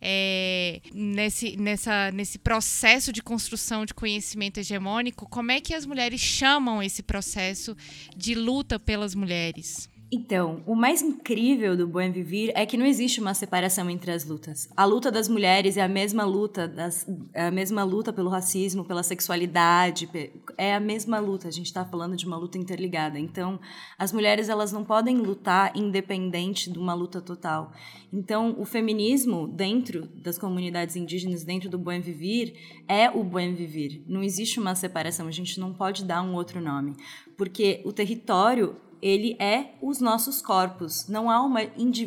é, 0.00 0.80
nesse, 0.92 1.56
nessa, 1.56 2.10
nesse 2.12 2.38
processo 2.38 3.12
de 3.12 3.22
construção 3.22 3.84
de 3.84 3.94
conhecimento 3.94 4.58
hegemônico, 4.58 5.28
como 5.28 5.50
é 5.50 5.60
que 5.60 5.74
as 5.74 5.86
mulheres 5.86 6.20
chamam 6.20 6.82
esse 6.82 7.02
processo 7.02 7.76
de 8.16 8.34
luta 8.34 8.78
pelas 8.78 9.14
mulheres? 9.14 9.88
Então, 10.10 10.62
o 10.64 10.76
mais 10.76 11.02
incrível 11.02 11.76
do 11.76 11.84
Buen 11.84 12.12
Vivir 12.12 12.52
é 12.54 12.64
que 12.64 12.76
não 12.76 12.86
existe 12.86 13.20
uma 13.20 13.34
separação 13.34 13.90
entre 13.90 14.12
as 14.12 14.24
lutas. 14.24 14.68
A 14.76 14.84
luta 14.84 15.10
das 15.10 15.28
mulheres 15.28 15.76
é 15.76 15.82
a 15.82 15.88
mesma 15.88 16.24
luta, 16.24 16.68
das, 16.68 17.04
é 17.34 17.46
a 17.46 17.50
mesma 17.50 17.82
luta 17.82 18.12
pelo 18.12 18.30
racismo, 18.30 18.84
pela 18.84 19.02
sexualidade, 19.02 20.08
é 20.56 20.76
a 20.76 20.78
mesma 20.78 21.18
luta. 21.18 21.48
A 21.48 21.50
gente 21.50 21.66
está 21.66 21.84
falando 21.84 22.16
de 22.16 22.24
uma 22.24 22.36
luta 22.36 22.56
interligada. 22.56 23.18
Então, 23.18 23.58
as 23.98 24.12
mulheres 24.12 24.48
elas 24.48 24.70
não 24.70 24.84
podem 24.84 25.16
lutar 25.16 25.76
independente 25.76 26.70
de 26.70 26.78
uma 26.78 26.94
luta 26.94 27.20
total. 27.20 27.72
Então, 28.12 28.54
o 28.58 28.64
feminismo 28.64 29.48
dentro 29.48 30.06
das 30.22 30.38
comunidades 30.38 30.94
indígenas, 30.94 31.42
dentro 31.42 31.68
do 31.68 31.78
Buen 31.78 32.00
Vivir, 32.00 32.54
é 32.86 33.10
o 33.10 33.24
Buen 33.24 33.54
Vivir. 33.54 34.02
Não 34.06 34.22
existe 34.22 34.60
uma 34.60 34.76
separação. 34.76 35.26
A 35.26 35.32
gente 35.32 35.58
não 35.58 35.74
pode 35.74 36.04
dar 36.04 36.22
um 36.22 36.34
outro 36.34 36.60
nome, 36.60 36.94
porque 37.36 37.82
o 37.84 37.92
território 37.92 38.76
ele 39.00 39.36
é 39.38 39.74
os 39.80 40.00
nossos 40.00 40.40
corpos. 40.42 41.08
Não 41.08 41.30
há 41.30 41.40
uma, 41.42 41.60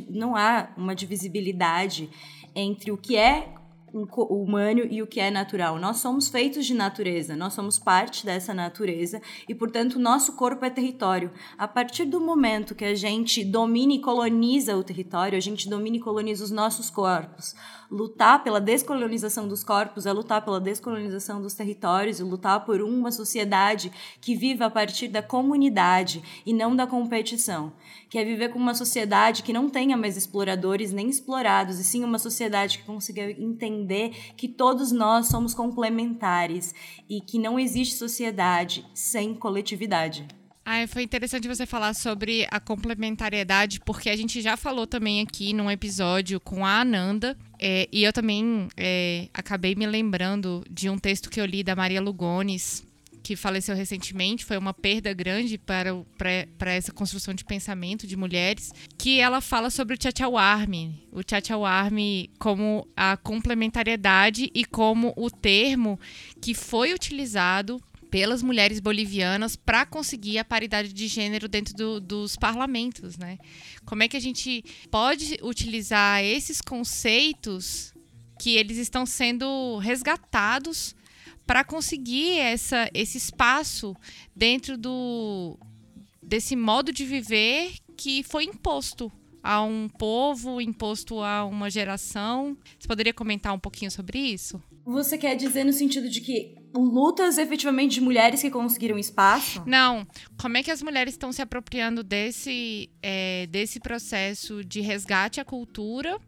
não 0.10 0.36
há 0.36 0.70
uma 0.78 0.96
divisibilidade 0.96 2.10
entre 2.56 2.92
o 2.92 2.98
que 2.98 3.16
é 3.16 3.54
humano 3.92 4.82
e 4.90 5.02
o 5.02 5.08
que 5.08 5.20
é 5.20 5.32
natural. 5.32 5.80
Nós 5.80 5.98
somos 5.98 6.30
feitos 6.30 6.66
de 6.66 6.74
natureza, 6.74 7.36
nós 7.36 7.54
somos 7.54 7.80
parte 7.80 8.26
dessa 8.26 8.54
natureza 8.54 9.22
e, 9.48 9.56
portanto, 9.56 9.96
o 9.96 10.00
nosso 10.00 10.34
corpo 10.34 10.64
é 10.64 10.70
território. 10.70 11.32
A 11.58 11.68
partir 11.68 12.06
do 12.06 12.20
momento 12.20 12.76
que 12.76 12.86
a 12.86 12.96
gente 12.96 13.44
domina 13.44 13.94
e 13.94 14.00
coloniza 14.00 14.76
o 14.76 14.84
território, 14.84 15.38
a 15.38 15.42
gente 15.42 15.68
domina 15.68 15.98
e 15.98 16.00
coloniza 16.00 16.44
os 16.44 16.52
nossos 16.52 16.90
corpos 16.90 17.56
lutar 17.92 18.44
pela 18.44 18.62
descolonização 18.62 19.48
dos 19.48 19.64
corpos 19.64 20.06
é 20.06 20.12
lutar 20.12 20.44
pela 20.44 20.60
descolonização 20.60 21.42
dos 21.42 21.54
territórios 21.54 22.20
e 22.20 22.24
lutar 22.24 22.64
por 22.64 22.82
uma 22.82 23.12
sociedade 23.12 23.92
que 24.22 24.36
viva 24.36 24.66
a 24.66 24.70
partir 24.70 25.08
da 25.08 25.24
comunidade 25.24 26.22
e 26.46 26.54
não 26.54 26.76
da 26.76 26.86
competição. 26.86 27.74
Que 28.10 28.18
é 28.18 28.26
viver 28.26 28.50
com 28.50 28.60
uma 28.60 28.76
sociedade 28.76 29.44
que 29.44 29.54
não 29.54 29.70
tenha 29.70 29.98
mais 29.98 30.18
exploradores 30.18 30.92
nem 30.92 31.10
explorados, 31.10 31.80
e 31.80 31.84
sim 31.84 32.04
uma 32.04 32.20
sociedade 32.20 32.80
que 32.80 32.86
consiga 32.86 33.30
entender 33.32 34.12
que 34.36 34.48
todos 34.48 34.92
nós 34.92 35.28
somos 35.28 35.54
complementares 35.54 36.74
e 37.10 37.22
que 37.22 37.40
não 37.40 37.60
existe 37.60 37.96
sociedade 37.96 38.86
sem 38.94 39.34
coletividade. 39.34 40.39
Ah, 40.66 40.86
foi 40.88 41.04
interessante 41.04 41.48
você 41.48 41.66
falar 41.66 41.94
sobre 41.96 42.48
a 42.52 42.60
complementariedade, 42.60 43.80
porque 43.80 44.10
a 44.10 44.16
gente 44.16 44.42
já 44.42 44.56
falou 44.56 44.86
também 44.86 45.22
aqui 45.22 45.52
num 45.52 45.70
episódio 45.70 46.40
com 46.40 46.66
a 46.66 46.82
Ananda, 46.82 47.36
é, 47.58 47.88
e 47.92 48.04
eu 48.04 48.14
também 48.14 48.68
é, 48.78 49.30
acabei 49.34 49.74
me 49.74 49.88
lembrando 49.88 50.64
de 50.70 50.90
um 50.90 50.98
texto 50.98 51.30
que 51.30 51.42
eu 51.42 51.46
li 51.46 51.64
da 51.64 51.76
Maria 51.76 52.00
Lugones, 52.00 52.88
que 53.24 53.36
faleceu 53.36 53.76
recentemente, 53.76 54.46
foi 54.46 54.58
uma 54.58 54.74
perda 54.74 55.14
grande 55.14 55.58
para, 55.58 55.94
para, 56.18 56.48
para 56.58 56.72
essa 56.72 56.92
construção 56.92 57.34
de 57.34 57.44
pensamento 57.44 58.08
de 58.08 58.16
mulheres, 58.16 58.74
que 58.98 59.20
ela 59.20 59.42
fala 59.42 59.70
sobre 59.70 59.96
o 59.96 59.98
Tchatchawarme, 59.98 61.08
o 61.12 61.24
Tchatchawarme 61.24 62.30
como 62.40 62.88
a 62.96 63.18
complementariedade 63.18 64.50
e 64.54 64.66
como 64.66 65.14
o 65.16 65.30
termo 65.30 66.00
que 66.42 66.54
foi 66.54 66.94
utilizado 66.94 67.82
pelas 68.10 68.42
mulheres 68.42 68.80
bolivianas 68.80 69.56
para 69.56 69.86
conseguir 69.86 70.40
a 70.40 70.46
paridade 70.46 70.92
de 70.92 71.08
gênero 71.08 71.48
dentro 71.48 71.74
do, 71.76 72.00
dos 72.00 72.36
parlamentos, 72.36 73.18
né? 73.18 73.38
Como 73.86 74.04
é 74.04 74.08
que 74.08 74.18
a 74.18 74.20
gente 74.20 74.64
pode 74.90 75.38
utilizar 75.42 76.24
esses 76.24 76.62
conceitos 76.62 77.94
que 78.40 78.56
eles 78.56 78.78
estão 78.78 79.06
sendo 79.06 79.78
resgatados 79.78 80.96
para 81.46 81.64
conseguir 81.64 82.38
essa, 82.38 82.90
esse 82.94 83.18
espaço 83.18 83.96
dentro 84.36 84.78
do 84.78 85.58
desse 86.22 86.56
modo 86.56 86.92
de 86.92 87.04
viver 87.06 87.74
que 87.98 88.22
foi 88.22 88.44
imposto 88.44 89.12
a 89.42 89.62
um 89.62 89.90
povo, 89.90 90.62
imposto 90.62 91.20
a 91.22 91.44
uma 91.46 91.70
geração. 91.70 92.56
Você 92.78 92.88
poderia 92.88 93.14
comentar 93.14 93.54
um 93.54 93.60
pouquinho 93.60 93.90
sobre 93.90 94.20
isso? 94.20 94.62
Você 94.90 95.20
quer 95.20 95.36
dizer 95.36 95.64
no 95.64 95.72
sentido 95.72 96.10
de 96.10 96.20
que 96.20 96.56
lutas 96.74 97.38
efetivamente 97.38 97.94
de 97.94 98.02
mulheres 98.02 98.42
que 98.42 98.50
conseguiram 98.50 98.98
espaço? 98.98 99.64
Não. 99.66 100.08
Como 100.42 100.58
é 100.58 100.64
que 100.64 100.72
as 100.72 100.82
mulheres 100.82 101.14
estão 101.14 101.32
se 101.32 101.44
apropriando 101.44 102.04
desse, 102.04 102.90
é, 103.02 103.46
desse 103.48 103.80
processo 103.80 104.64
de 104.66 104.82
resgate 104.82 105.40
à 105.40 105.46
cultura 105.46 106.20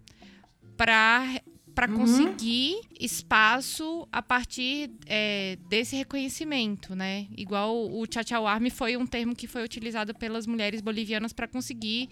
para 0.78 1.42
para 1.74 1.90
uhum. 1.90 2.00
conseguir 2.00 2.82
espaço 3.00 4.06
a 4.12 4.22
partir 4.22 4.92
é, 5.06 5.58
desse 5.70 5.96
reconhecimento, 5.96 6.94
né? 6.94 7.28
Igual 7.36 7.90
o 7.90 8.06
Chachauarme 8.14 8.70
foi 8.70 8.98
um 8.98 9.08
termo 9.08 9.34
que 9.34 9.48
foi 9.48 9.64
utilizado 9.64 10.14
pelas 10.14 10.46
mulheres 10.46 10.82
bolivianas 10.82 11.32
para 11.32 11.48
conseguir 11.48 12.10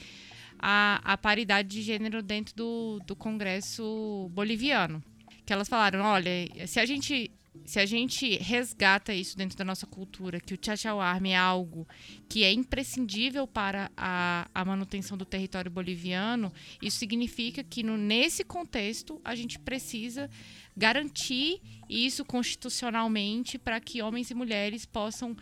a, 0.58 1.02
a 1.04 1.18
paridade 1.18 1.68
de 1.68 1.82
gênero 1.82 2.24
dentro 2.24 2.56
do, 2.56 3.02
do 3.06 3.18
Congresso 3.18 4.30
boliviano. 4.32 5.04
Que 5.50 5.54
elas 5.54 5.68
falaram, 5.68 6.02
olha, 6.02 6.32
se 6.68 6.80
a 6.80 6.86
gente 6.86 7.32
se 7.66 7.80
a 7.80 7.86
gente 7.88 8.38
resgata 8.38 9.12
isso 9.16 9.36
dentro 9.36 9.58
da 9.58 9.66
nossa 9.66 9.88
cultura, 9.88 10.40
que 10.40 10.54
o 10.54 10.60
Chachauarme 10.62 11.32
é 11.32 11.38
algo 11.38 11.88
que 12.30 12.44
é 12.44 12.54
imprescindível 12.54 13.48
para 13.48 13.90
a, 13.98 14.48
a 14.54 14.64
manutenção 14.64 15.18
do 15.18 15.26
território 15.26 15.72
boliviano, 15.72 16.54
isso 16.80 17.00
significa 17.00 17.64
que 17.64 17.82
no, 17.82 17.98
nesse 17.98 18.44
contexto 18.44 19.20
a 19.26 19.34
gente 19.34 19.58
precisa 19.58 20.30
garantir 20.78 21.60
isso 21.90 22.24
constitucionalmente 22.24 23.58
para 23.58 23.80
que 23.80 24.04
homens 24.04 24.30
e 24.30 24.36
mulheres 24.36 24.86
possam 24.86 25.36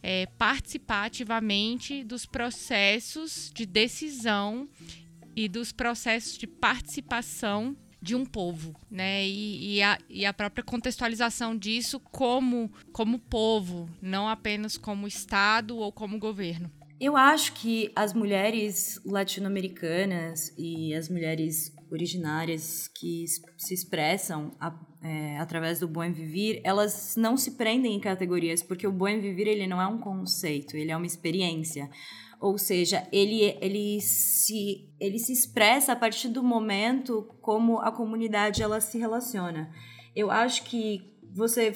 é, 0.00 0.26
participar 0.38 1.06
ativamente 1.06 2.04
dos 2.04 2.24
processos 2.24 3.50
de 3.52 3.66
decisão 3.66 4.68
e 5.34 5.48
dos 5.48 5.72
processos 5.72 6.38
de 6.38 6.46
participação 6.46 7.76
de 8.00 8.14
um 8.14 8.24
povo, 8.24 8.74
né? 8.90 9.26
E, 9.26 9.76
e, 9.76 9.82
a, 9.82 9.98
e, 10.08 10.24
a, 10.24 10.32
própria 10.32 10.64
contextualização 10.64 11.56
disso 11.56 12.00
como, 12.00 12.70
como 12.92 13.18
povo, 13.18 13.88
não 14.00 14.28
apenas 14.28 14.76
como 14.76 15.06
Estado 15.06 15.76
ou 15.76 15.90
como 15.92 16.18
governo. 16.18 16.70
Eu 17.00 17.16
acho 17.16 17.52
que 17.52 17.92
as 17.94 18.12
mulheres 18.12 19.00
latino-americanas 19.04 20.52
e 20.58 20.92
as 20.94 21.08
mulheres 21.08 21.72
originárias 21.90 22.88
que 22.88 23.24
se 23.56 23.72
expressam 23.72 24.52
a, 24.60 24.74
é, 25.02 25.38
através 25.38 25.78
do 25.78 25.86
bom 25.86 26.12
viver, 26.12 26.60
elas 26.64 27.14
não 27.16 27.36
se 27.36 27.52
prendem 27.52 27.94
em 27.94 28.00
categorias, 28.00 28.62
porque 28.62 28.86
o 28.86 28.92
bom 28.92 29.20
viver 29.20 29.46
ele 29.46 29.66
não 29.66 29.80
é 29.80 29.86
um 29.86 29.98
conceito, 29.98 30.76
ele 30.76 30.90
é 30.90 30.96
uma 30.96 31.06
experiência. 31.06 31.88
Ou 32.40 32.56
seja, 32.56 33.06
ele, 33.10 33.42
ele, 33.60 34.00
se, 34.00 34.88
ele 35.00 35.18
se 35.18 35.32
expressa 35.32 35.92
a 35.92 35.96
partir 35.96 36.28
do 36.28 36.42
momento 36.42 37.34
como 37.40 37.78
a 37.78 37.90
comunidade 37.90 38.62
ela 38.62 38.80
se 38.80 38.96
relaciona. 38.96 39.72
Eu 40.14 40.30
acho 40.30 40.62
que 40.64 41.16
você 41.32 41.74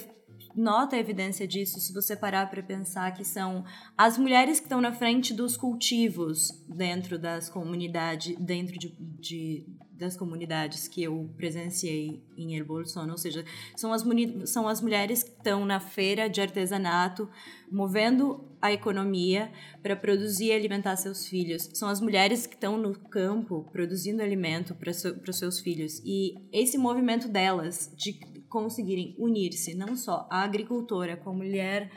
nota 0.55 0.97
a 0.97 0.99
evidência 0.99 1.47
disso 1.47 1.81
se 1.81 1.93
você 1.93 2.15
parar 2.15 2.49
para 2.49 2.63
pensar 2.63 3.13
que 3.13 3.25
são 3.25 3.65
as 3.97 4.19
mulheres 4.19 4.61
que 4.61 4.67
estão 4.67 4.81
na 4.81 4.93
frente 4.93 5.33
dos 5.33 5.57
cultivos 5.57 6.51
dentro 6.69 7.19
das 7.19 7.49
comunidades, 7.49 8.37
dentro 8.39 8.79
de, 8.79 8.95
de 8.99 9.67
das 10.03 10.17
comunidades 10.17 10.89
que 10.89 11.03
eu 11.03 11.31
presenciei 11.37 12.23
em 12.37 12.57
El 12.57 12.67
ou 12.69 13.17
seja, 13.17 13.45
são 13.77 13.93
as, 13.93 14.03
são 14.47 14.69
as 14.69 14.81
mulheres 14.81 15.23
que 15.23 15.31
estão 15.31 15.65
na 15.65 15.79
feira 15.79 16.29
de 16.29 16.41
artesanato, 16.41 17.29
movendo 17.71 18.45
a 18.61 18.73
economia 18.73 19.51
para 19.83 19.97
produzir 19.97 20.47
e 20.47 20.53
alimentar 20.53 20.97
seus 20.97 21.27
filhos. 21.27 21.71
São 21.75 21.89
as 21.89 22.01
mulheres 22.01 22.47
que 22.47 22.55
estão 22.55 22.77
no 22.77 22.99
campo 22.99 23.69
produzindo 23.73 24.23
alimento 24.23 24.75
para 24.75 24.91
os 24.91 25.39
seus 25.39 25.61
filhos. 25.61 26.03
E 26.05 26.35
esse 26.53 26.77
movimento 26.77 27.29
delas 27.29 27.93
de 27.97 28.13
conseguirem 28.49 29.15
unir-se, 29.19 29.75
não 29.75 29.97
só 29.97 30.27
a 30.31 30.43
agricultora 30.43 31.17
com 31.17 31.31
a 31.31 31.35
mulher 31.35 31.91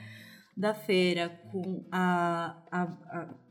da 0.55 0.73
feira, 0.73 1.29
com 1.51 1.83
a, 1.91 2.55
a, 2.71 2.83
a 2.83 3.44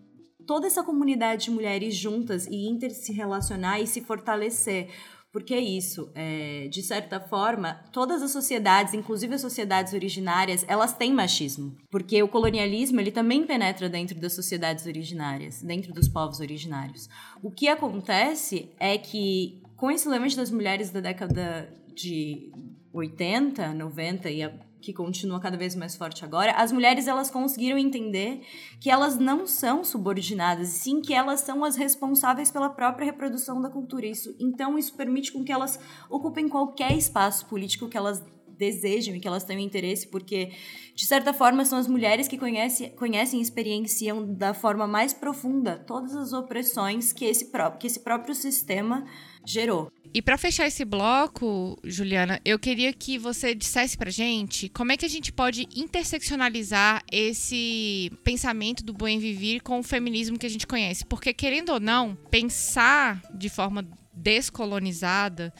toda 0.46 0.66
essa 0.66 0.82
comunidade 0.82 1.44
de 1.44 1.50
mulheres 1.50 1.94
juntas 1.94 2.46
e 2.46 2.68
inter 2.68 2.90
se 2.90 3.12
relacionar 3.12 3.80
e 3.80 3.86
se 3.86 4.00
fortalecer. 4.00 4.88
Porque 5.34 5.52
é 5.52 5.60
isso, 5.60 6.12
é, 6.14 6.68
de 6.70 6.80
certa 6.80 7.18
forma, 7.18 7.74
todas 7.92 8.22
as 8.22 8.30
sociedades, 8.30 8.94
inclusive 8.94 9.34
as 9.34 9.40
sociedades 9.40 9.92
originárias, 9.92 10.64
elas 10.68 10.96
têm 10.96 11.12
machismo. 11.12 11.76
Porque 11.90 12.22
o 12.22 12.28
colonialismo, 12.28 13.00
ele 13.00 13.10
também 13.10 13.44
penetra 13.44 13.88
dentro 13.88 14.20
das 14.20 14.32
sociedades 14.32 14.86
originárias, 14.86 15.60
dentro 15.60 15.92
dos 15.92 16.08
povos 16.08 16.38
originários. 16.38 17.08
O 17.42 17.50
que 17.50 17.66
acontece 17.66 18.70
é 18.78 18.96
que, 18.96 19.60
com 19.76 19.90
esse 19.90 20.08
levante 20.08 20.36
das 20.36 20.52
mulheres 20.52 20.90
da 20.90 21.00
década 21.00 21.68
de 21.92 22.52
80, 22.92 23.74
90 23.74 24.30
e 24.30 24.44
a, 24.44 24.52
que 24.84 24.92
continua 24.92 25.40
cada 25.40 25.56
vez 25.56 25.74
mais 25.74 25.96
forte 25.96 26.24
agora, 26.24 26.52
as 26.52 26.70
mulheres 26.70 27.06
elas 27.06 27.30
conseguiram 27.30 27.78
entender 27.78 28.42
que 28.78 28.90
elas 28.90 29.18
não 29.18 29.46
são 29.46 29.82
subordinadas, 29.82 30.68
sim 30.68 31.00
que 31.00 31.14
elas 31.14 31.40
são 31.40 31.64
as 31.64 31.74
responsáveis 31.74 32.50
pela 32.50 32.68
própria 32.68 33.06
reprodução 33.06 33.60
da 33.62 33.70
cultura. 33.70 34.06
Isso, 34.06 34.36
então 34.38 34.78
isso 34.78 34.94
permite 34.94 35.32
com 35.32 35.42
que 35.42 35.52
elas 35.52 35.80
ocupem 36.10 36.48
qualquer 36.48 36.96
espaço 36.96 37.46
político 37.46 37.88
que 37.88 37.96
elas 37.96 38.22
desejam 38.58 39.14
e 39.14 39.20
que 39.20 39.28
elas 39.28 39.44
tenham 39.44 39.60
interesse, 39.60 40.08
porque, 40.08 40.50
de 40.94 41.06
certa 41.06 41.32
forma, 41.32 41.64
são 41.64 41.78
as 41.78 41.86
mulheres 41.86 42.28
que 42.28 42.38
conhecem, 42.38 42.90
conhecem 42.90 43.40
e 43.40 43.42
experienciam 43.42 44.34
da 44.34 44.54
forma 44.54 44.86
mais 44.86 45.12
profunda 45.12 45.76
todas 45.86 46.14
as 46.14 46.32
opressões 46.32 47.12
que 47.12 47.24
esse, 47.24 47.46
próprio, 47.46 47.80
que 47.80 47.86
esse 47.86 48.00
próprio 48.00 48.34
sistema 48.34 49.04
gerou. 49.44 49.90
E 50.12 50.22
para 50.22 50.38
fechar 50.38 50.68
esse 50.68 50.84
bloco, 50.84 51.76
Juliana, 51.82 52.40
eu 52.44 52.56
queria 52.56 52.92
que 52.92 53.18
você 53.18 53.52
dissesse 53.52 53.98
pra 53.98 54.10
gente 54.10 54.68
como 54.68 54.92
é 54.92 54.96
que 54.96 55.04
a 55.04 55.08
gente 55.08 55.32
pode 55.32 55.66
interseccionalizar 55.74 57.02
esse 57.10 58.12
pensamento 58.22 58.84
do 58.84 58.92
bem 58.92 59.18
viver 59.18 59.60
com 59.60 59.80
o 59.80 59.82
feminismo 59.82 60.38
que 60.38 60.46
a 60.46 60.50
gente 60.50 60.68
conhece. 60.68 61.04
Porque, 61.04 61.34
querendo 61.34 61.70
ou 61.70 61.80
não, 61.80 62.14
pensar 62.30 63.20
de 63.34 63.48
forma 63.48 63.84
descolonizada, 64.12 65.52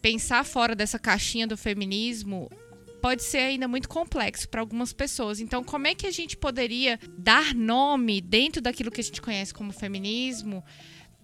pensar 0.00 0.44
fora 0.44 0.74
dessa 0.74 0.98
caixinha 0.98 1.46
do 1.46 1.56
feminismo 1.56 2.48
pode 3.00 3.22
ser 3.22 3.38
ainda 3.38 3.68
muito 3.68 3.88
complexo 3.88 4.48
para 4.48 4.60
algumas 4.60 4.92
pessoas. 4.92 5.40
Então, 5.40 5.62
como 5.62 5.86
é 5.86 5.94
que 5.94 6.06
a 6.06 6.10
gente 6.10 6.36
poderia 6.36 6.98
dar 7.16 7.54
nome 7.54 8.20
dentro 8.20 8.60
daquilo 8.60 8.90
que 8.90 9.00
a 9.00 9.04
gente 9.04 9.22
conhece 9.22 9.54
como 9.54 9.72
feminismo? 9.72 10.62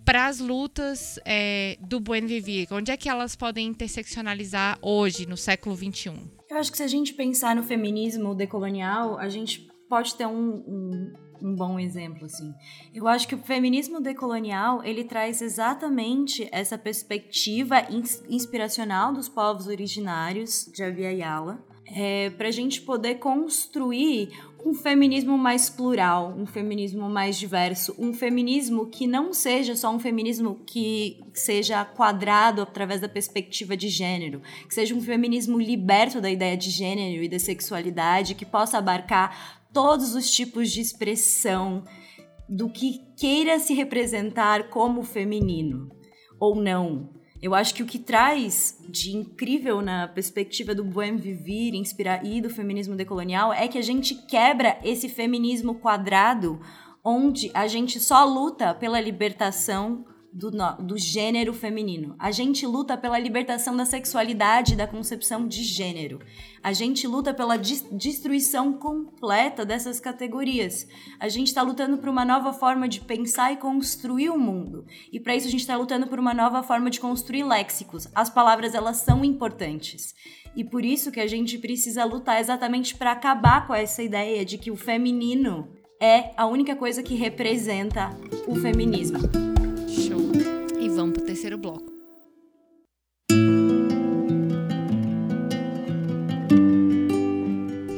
para 0.04 0.26
as 0.26 0.38
lutas 0.38 1.18
é, 1.24 1.78
do 1.80 1.98
Buen 1.98 2.26
Vivir? 2.26 2.68
Onde 2.70 2.90
é 2.90 2.96
que 2.96 3.08
elas 3.08 3.34
podem 3.34 3.66
interseccionalizar 3.66 4.78
hoje, 4.82 5.26
no 5.26 5.36
século 5.36 5.74
XXI? 5.74 6.12
Eu 6.50 6.58
acho 6.58 6.70
que 6.70 6.76
se 6.76 6.82
a 6.82 6.88
gente 6.88 7.14
pensar 7.14 7.56
no 7.56 7.62
feminismo 7.62 8.34
decolonial, 8.34 9.18
a 9.18 9.28
gente 9.28 9.66
pode 9.88 10.14
ter 10.14 10.26
um, 10.26 10.56
um, 10.56 11.12
um 11.42 11.54
bom 11.54 11.78
exemplo, 11.78 12.26
assim. 12.26 12.54
Eu 12.94 13.06
acho 13.08 13.26
que 13.26 13.34
o 13.34 13.38
feminismo 13.38 14.00
decolonial, 14.00 14.82
ele 14.84 15.04
traz 15.04 15.40
exatamente 15.42 16.48
essa 16.52 16.78
perspectiva 16.78 17.86
inspiracional 18.28 19.12
dos 19.12 19.28
povos 19.28 19.66
originários 19.66 20.70
de 20.72 20.82
Abiyala, 20.82 21.64
é, 21.86 22.30
para 22.30 22.48
a 22.48 22.52
gente 22.52 22.80
poder 22.80 23.16
construir 23.16 24.30
um 24.64 24.72
feminismo 24.72 25.36
mais 25.36 25.68
plural, 25.68 26.34
um 26.36 26.46
feminismo 26.46 27.08
mais 27.08 27.36
diverso, 27.36 27.94
um 27.98 28.14
feminismo 28.14 28.86
que 28.86 29.06
não 29.06 29.32
seja 29.34 29.76
só 29.76 29.94
um 29.94 29.98
feminismo 29.98 30.62
que 30.66 31.20
seja 31.34 31.84
quadrado 31.84 32.62
através 32.62 33.00
da 33.00 33.08
perspectiva 33.08 33.76
de 33.76 33.88
gênero, 33.90 34.40
que 34.66 34.74
seja 34.74 34.94
um 34.94 35.02
feminismo 35.02 35.60
liberto 35.60 36.20
da 36.20 36.30
ideia 36.30 36.56
de 36.56 36.70
gênero 36.70 37.22
e 37.22 37.28
da 37.28 37.38
sexualidade, 37.38 38.34
que 38.34 38.46
possa 38.46 38.78
abarcar 38.78 39.62
todos 39.74 40.14
os 40.14 40.30
tipos 40.30 40.70
de 40.70 40.80
expressão 40.80 41.84
do 42.48 42.70
que 42.70 43.00
queira 43.18 43.58
se 43.58 43.74
representar 43.74 44.70
como 44.70 45.02
feminino 45.02 45.88
ou 46.40 46.54
não. 46.54 47.10
Eu 47.42 47.54
acho 47.54 47.74
que 47.74 47.82
o 47.82 47.86
que 47.86 47.98
traz 47.98 48.78
de 48.88 49.14
incrível 49.14 49.82
na 49.82 50.08
perspectiva 50.08 50.74
do 50.74 50.84
buen 50.84 51.16
vivir 51.16 51.74
inspirar, 51.74 52.24
e 52.24 52.40
do 52.40 52.48
feminismo 52.48 52.96
decolonial 52.96 53.52
é 53.52 53.68
que 53.68 53.76
a 53.76 53.82
gente 53.82 54.14
quebra 54.26 54.78
esse 54.82 55.08
feminismo 55.08 55.74
quadrado 55.74 56.58
onde 57.04 57.50
a 57.52 57.66
gente 57.66 58.00
só 58.00 58.24
luta 58.24 58.72
pela 58.72 59.00
libertação 59.00 60.06
do, 60.34 60.50
do 60.82 60.98
gênero 60.98 61.52
feminino. 61.52 62.16
A 62.18 62.32
gente 62.32 62.66
luta 62.66 62.96
pela 62.96 63.18
libertação 63.18 63.76
da 63.76 63.84
sexualidade 63.84 64.74
da 64.74 64.86
concepção 64.86 65.46
de 65.46 65.62
gênero. 65.62 66.18
A 66.60 66.72
gente 66.72 67.06
luta 67.06 67.32
pela 67.32 67.56
destruição 67.56 68.72
completa 68.72 69.64
dessas 69.64 70.00
categorias. 70.00 70.88
A 71.20 71.28
gente 71.28 71.48
está 71.48 71.62
lutando 71.62 71.98
por 71.98 72.08
uma 72.08 72.24
nova 72.24 72.52
forma 72.52 72.88
de 72.88 73.00
pensar 73.00 73.52
e 73.52 73.56
construir 73.56 74.30
o 74.30 74.38
mundo. 74.38 74.84
E 75.12 75.20
para 75.20 75.36
isso 75.36 75.46
a 75.46 75.50
gente 75.50 75.60
está 75.60 75.76
lutando 75.76 76.08
por 76.08 76.18
uma 76.18 76.34
nova 76.34 76.64
forma 76.64 76.90
de 76.90 76.98
construir 76.98 77.44
léxicos. 77.44 78.08
As 78.12 78.28
palavras 78.28 78.74
elas 78.74 78.96
são 78.96 79.24
importantes. 79.24 80.14
E 80.56 80.64
por 80.64 80.84
isso 80.84 81.12
que 81.12 81.20
a 81.20 81.28
gente 81.28 81.58
precisa 81.58 82.04
lutar 82.04 82.40
exatamente 82.40 82.96
para 82.96 83.12
acabar 83.12 83.68
com 83.68 83.74
essa 83.74 84.02
ideia 84.02 84.44
de 84.44 84.58
que 84.58 84.70
o 84.70 84.76
feminino 84.76 85.68
é 86.00 86.32
a 86.36 86.46
única 86.46 86.74
coisa 86.74 87.04
que 87.04 87.14
representa 87.14 88.10
o 88.48 88.56
feminismo 88.56 89.53
terceiro 91.44 91.58
bloco. 91.58 91.92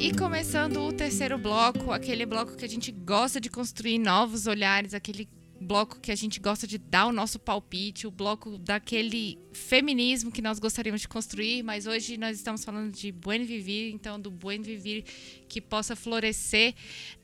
E 0.01 0.13
começando 0.19 0.81
o 0.81 0.93
terceiro 0.93 1.39
bloco, 1.39 1.93
aquele 1.93 2.27
bloco 2.27 2.57
que 2.57 2.65
a 2.65 2.69
gente 2.69 2.91
gosta 2.91 3.41
de 3.41 3.49
construir 3.49 3.99
novos 3.99 4.49
olhares, 4.49 4.95
aquele 4.95 5.29
bloco 5.61 6.01
que 6.01 6.13
a 6.13 6.15
gente 6.15 6.39
gosta 6.39 6.67
de 6.67 6.79
dar 6.79 7.07
o 7.07 7.13
nosso 7.13 7.39
palpite, 7.39 8.07
o 8.07 8.11
bloco 8.11 8.59
daquele 8.59 9.39
feminismo 9.53 10.31
que 10.31 10.43
nós 10.43 10.59
gostaríamos 10.59 11.01
de 11.01 11.09
construir, 11.09 11.63
mas 11.63 11.87
hoje 11.87 12.17
nós 12.17 12.37
estamos 12.37 12.65
falando 12.65 12.93
de 12.93 13.11
buen 13.11 13.45
vivir, 13.45 13.93
então 13.93 14.21
do 14.21 14.31
buen 14.31 14.61
vivir 14.61 15.05
que 15.49 15.61
possa 15.61 15.97
florescer 15.97 16.75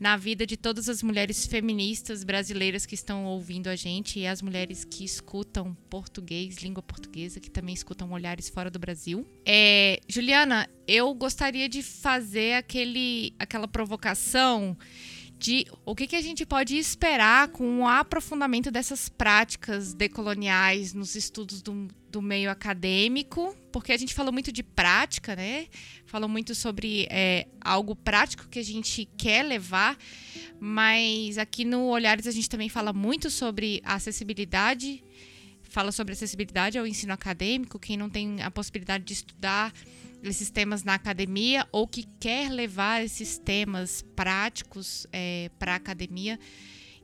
na 0.00 0.16
vida 0.16 0.46
de 0.46 0.56
todas 0.56 0.88
as 0.88 1.02
mulheres 1.02 1.46
feministas 1.46 2.24
brasileiras 2.24 2.86
que 2.86 2.94
estão 2.94 3.26
ouvindo 3.26 3.68
a 3.68 3.76
gente 3.76 4.18
e 4.18 4.26
as 4.26 4.40
mulheres 4.40 4.84
que 4.84 5.04
escutam 5.04 5.74
português, 5.90 6.56
língua 6.56 6.82
portuguesa, 6.82 7.38
que 7.38 7.50
também 7.50 7.74
escutam 7.74 8.10
olhares 8.12 8.48
fora 8.48 8.70
do 8.70 8.78
Brasil. 8.78 9.26
É, 9.44 10.00
Juliana, 10.08 10.68
eu 10.86 11.12
gostaria 11.14 11.68
de 11.68 11.82
fazer 11.82 12.54
aquele, 12.54 13.34
aquela 13.38 13.68
provocação 13.68 14.76
de 15.42 15.66
o 15.84 15.92
que, 15.92 16.06
que 16.06 16.14
a 16.14 16.22
gente 16.22 16.46
pode 16.46 16.78
esperar 16.78 17.48
com 17.48 17.80
o 17.80 17.88
aprofundamento 17.88 18.70
dessas 18.70 19.08
práticas 19.08 19.92
decoloniais 19.92 20.94
nos 20.94 21.16
estudos 21.16 21.60
do, 21.60 21.88
do 22.08 22.22
meio 22.22 22.48
acadêmico, 22.48 23.52
porque 23.72 23.90
a 23.90 23.96
gente 23.96 24.14
falou 24.14 24.32
muito 24.32 24.52
de 24.52 24.62
prática, 24.62 25.34
né? 25.34 25.66
Falou 26.06 26.28
muito 26.28 26.54
sobre 26.54 27.08
é, 27.10 27.48
algo 27.60 27.96
prático 27.96 28.46
que 28.48 28.60
a 28.60 28.64
gente 28.64 29.08
quer 29.16 29.42
levar, 29.42 29.98
mas 30.60 31.36
aqui 31.38 31.64
no 31.64 31.86
Olhares 31.86 32.28
a 32.28 32.30
gente 32.30 32.48
também 32.48 32.68
fala 32.68 32.92
muito 32.92 33.28
sobre 33.28 33.82
acessibilidade, 33.84 35.02
fala 35.64 35.90
sobre 35.90 36.12
acessibilidade 36.12 36.78
ao 36.78 36.86
ensino 36.86 37.12
acadêmico, 37.12 37.80
quem 37.80 37.96
não 37.96 38.08
tem 38.08 38.40
a 38.42 38.50
possibilidade 38.50 39.02
de 39.02 39.14
estudar 39.14 39.74
esses 40.22 40.50
temas 40.50 40.84
na 40.84 40.94
academia 40.94 41.66
ou 41.72 41.86
que 41.86 42.04
quer 42.20 42.50
levar 42.50 43.04
esses 43.04 43.38
temas 43.38 44.02
práticos 44.14 45.06
é, 45.12 45.50
para 45.58 45.72
a 45.72 45.76
academia. 45.76 46.38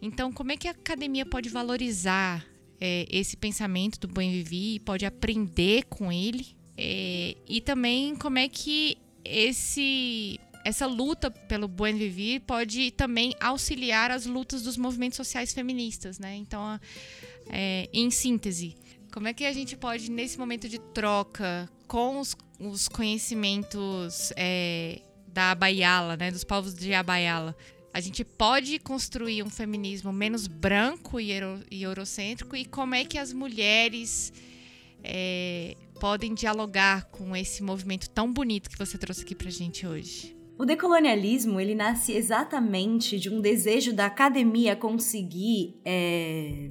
Então, 0.00 0.32
como 0.32 0.52
é 0.52 0.56
que 0.56 0.68
a 0.68 0.70
academia 0.70 1.26
pode 1.26 1.48
valorizar 1.48 2.46
é, 2.80 3.06
esse 3.10 3.36
pensamento 3.36 3.98
do 3.98 4.08
bem 4.08 4.30
viver, 4.30 4.80
pode 4.80 5.04
aprender 5.04 5.84
com 5.84 6.12
ele. 6.12 6.46
É, 6.76 7.36
e 7.48 7.60
também 7.60 8.14
como 8.14 8.38
é 8.38 8.48
que 8.48 8.98
esse 9.24 10.38
essa 10.64 10.86
luta 10.86 11.30
pelo 11.30 11.66
buen 11.66 11.96
viver 11.96 12.40
pode 12.40 12.90
também 12.90 13.34
auxiliar 13.40 14.10
as 14.10 14.26
lutas 14.26 14.62
dos 14.62 14.76
movimentos 14.76 15.16
sociais 15.16 15.52
feministas, 15.52 16.18
né? 16.18 16.36
Então, 16.36 16.78
é, 17.48 17.88
em 17.92 18.10
síntese, 18.10 18.76
como 19.12 19.28
é 19.28 19.32
que 19.32 19.44
a 19.44 19.52
gente 19.52 19.76
pode, 19.76 20.10
nesse 20.10 20.38
momento 20.38 20.68
de 20.68 20.78
troca 20.78 21.70
com 21.86 22.20
os, 22.20 22.36
os 22.58 22.88
conhecimentos 22.88 24.32
é, 24.36 25.00
da 25.26 25.52
Abaiala, 25.52 26.16
né, 26.16 26.30
dos 26.30 26.44
povos 26.44 26.74
de 26.74 26.92
Abaiala, 26.92 27.56
a 27.92 28.00
gente 28.00 28.24
pode 28.24 28.78
construir 28.78 29.42
um 29.42 29.50
feminismo 29.50 30.12
menos 30.12 30.46
branco 30.46 31.18
e, 31.18 31.32
euro, 31.32 31.60
e 31.70 31.82
eurocêntrico 31.82 32.54
e 32.54 32.64
como 32.64 32.94
é 32.94 33.04
que 33.04 33.18
as 33.18 33.32
mulheres 33.32 34.32
é, 35.02 35.74
podem 36.00 36.34
dialogar 36.34 37.06
com 37.06 37.34
esse 37.34 37.62
movimento 37.62 38.10
tão 38.10 38.32
bonito 38.32 38.68
que 38.70 38.78
você 38.78 38.98
trouxe 38.98 39.22
aqui 39.22 39.34
pra 39.34 39.50
gente 39.50 39.86
hoje? 39.86 40.36
O 40.58 40.64
decolonialismo 40.64 41.60
ele 41.60 41.74
nasce 41.74 42.12
exatamente 42.12 43.18
de 43.18 43.30
um 43.30 43.40
desejo 43.40 43.92
da 43.92 44.06
academia 44.06 44.74
conseguir 44.74 45.80
é, 45.84 46.70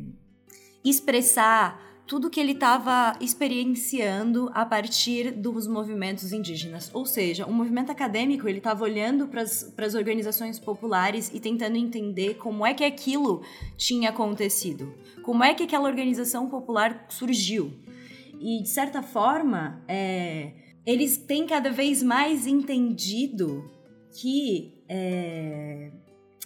expressar 0.84 1.87
tudo 2.08 2.30
que 2.30 2.40
ele 2.40 2.54
estava 2.54 3.18
experienciando 3.20 4.50
a 4.54 4.66
partir 4.66 5.32
dos 5.32 5.68
movimentos 5.68 6.32
indígenas. 6.32 6.90
Ou 6.94 7.06
seja, 7.06 7.46
o 7.46 7.52
movimento 7.52 7.92
acadêmico 7.92 8.48
ele 8.48 8.60
estava 8.60 8.84
olhando 8.86 9.28
para 9.28 9.42
as 9.42 9.94
organizações 9.94 10.58
populares 10.58 11.30
e 11.34 11.40
tentando 11.40 11.76
entender 11.76 12.36
como 12.36 12.66
é 12.66 12.74
que 12.74 12.86
aquilo 12.86 13.44
tinha 13.76 14.10
acontecido, 14.10 14.94
como 15.22 15.44
é 15.44 15.54
que 15.54 15.64
aquela 15.64 15.88
organização 15.88 16.48
popular 16.50 17.06
surgiu. 17.10 17.74
E 18.40 18.62
de 18.64 18.70
certa 18.70 19.04
forma, 19.04 19.84
é, 19.88 20.54
eles 20.86 21.18
têm 21.18 21.46
cada 21.46 21.70
vez 21.70 22.02
mais 22.02 22.48
entendido 22.48 23.70
que 24.14 24.82
é, 24.88 25.92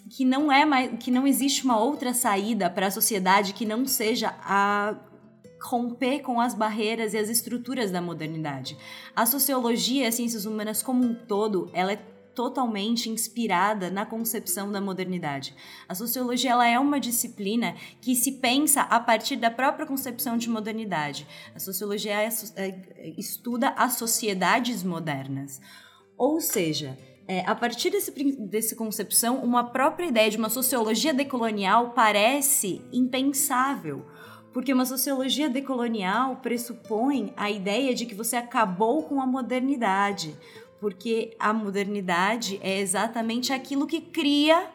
que 0.09 0.25
não 0.25 0.51
é 0.51 0.65
mais, 0.65 0.91
que 0.99 1.11
não 1.11 1.27
existe 1.27 1.63
uma 1.63 1.79
outra 1.79 2.13
saída 2.13 2.69
para 2.69 2.87
a 2.87 2.91
sociedade 2.91 3.53
que 3.53 3.65
não 3.65 3.85
seja 3.85 4.35
a 4.41 4.97
romper 5.61 6.19
com 6.19 6.41
as 6.41 6.53
barreiras 6.53 7.13
e 7.13 7.17
as 7.17 7.29
estruturas 7.29 7.91
da 7.91 8.01
modernidade. 8.01 8.77
A 9.15 9.25
sociologia 9.25 10.03
e 10.03 10.07
as 10.07 10.15
ciências 10.15 10.45
humanas 10.45 10.81
como 10.81 11.03
um 11.03 11.13
todo, 11.13 11.69
ela 11.73 11.93
é 11.93 12.11
totalmente 12.33 13.09
inspirada 13.09 13.89
na 13.89 14.05
concepção 14.05 14.71
da 14.71 14.79
modernidade. 14.79 15.53
A 15.87 15.93
sociologia 15.93 16.51
ela 16.51 16.67
é 16.67 16.79
uma 16.79 16.99
disciplina 16.99 17.75
que 17.99 18.15
se 18.15 18.33
pensa 18.33 18.81
a 18.81 18.99
partir 18.99 19.35
da 19.35 19.51
própria 19.51 19.85
concepção 19.85 20.37
de 20.37 20.49
modernidade. 20.49 21.27
A 21.53 21.59
sociologia 21.59 22.21
é, 22.21 22.29
é, 22.55 23.13
estuda 23.17 23.69
as 23.77 23.93
sociedades 23.93 24.83
modernas. 24.83 25.61
Ou 26.17 26.39
seja, 26.39 26.97
é, 27.27 27.41
a 27.45 27.55
partir 27.55 27.89
desse, 27.89 28.11
dessa 28.39 28.75
concepção, 28.75 29.43
uma 29.43 29.65
própria 29.65 30.07
ideia 30.07 30.29
de 30.29 30.37
uma 30.37 30.49
sociologia 30.49 31.13
decolonial 31.13 31.91
parece 31.91 32.81
impensável. 32.91 34.05
Porque 34.53 34.73
uma 34.73 34.85
sociologia 34.85 35.49
decolonial 35.49 36.37
pressupõe 36.37 37.33
a 37.37 37.49
ideia 37.49 37.93
de 37.93 38.05
que 38.05 38.15
você 38.15 38.35
acabou 38.35 39.03
com 39.03 39.21
a 39.21 39.25
modernidade. 39.25 40.35
Porque 40.79 41.35
a 41.39 41.53
modernidade 41.53 42.59
é 42.61 42.79
exatamente 42.79 43.53
aquilo 43.53 43.87
que 43.87 44.01
cria 44.01 44.67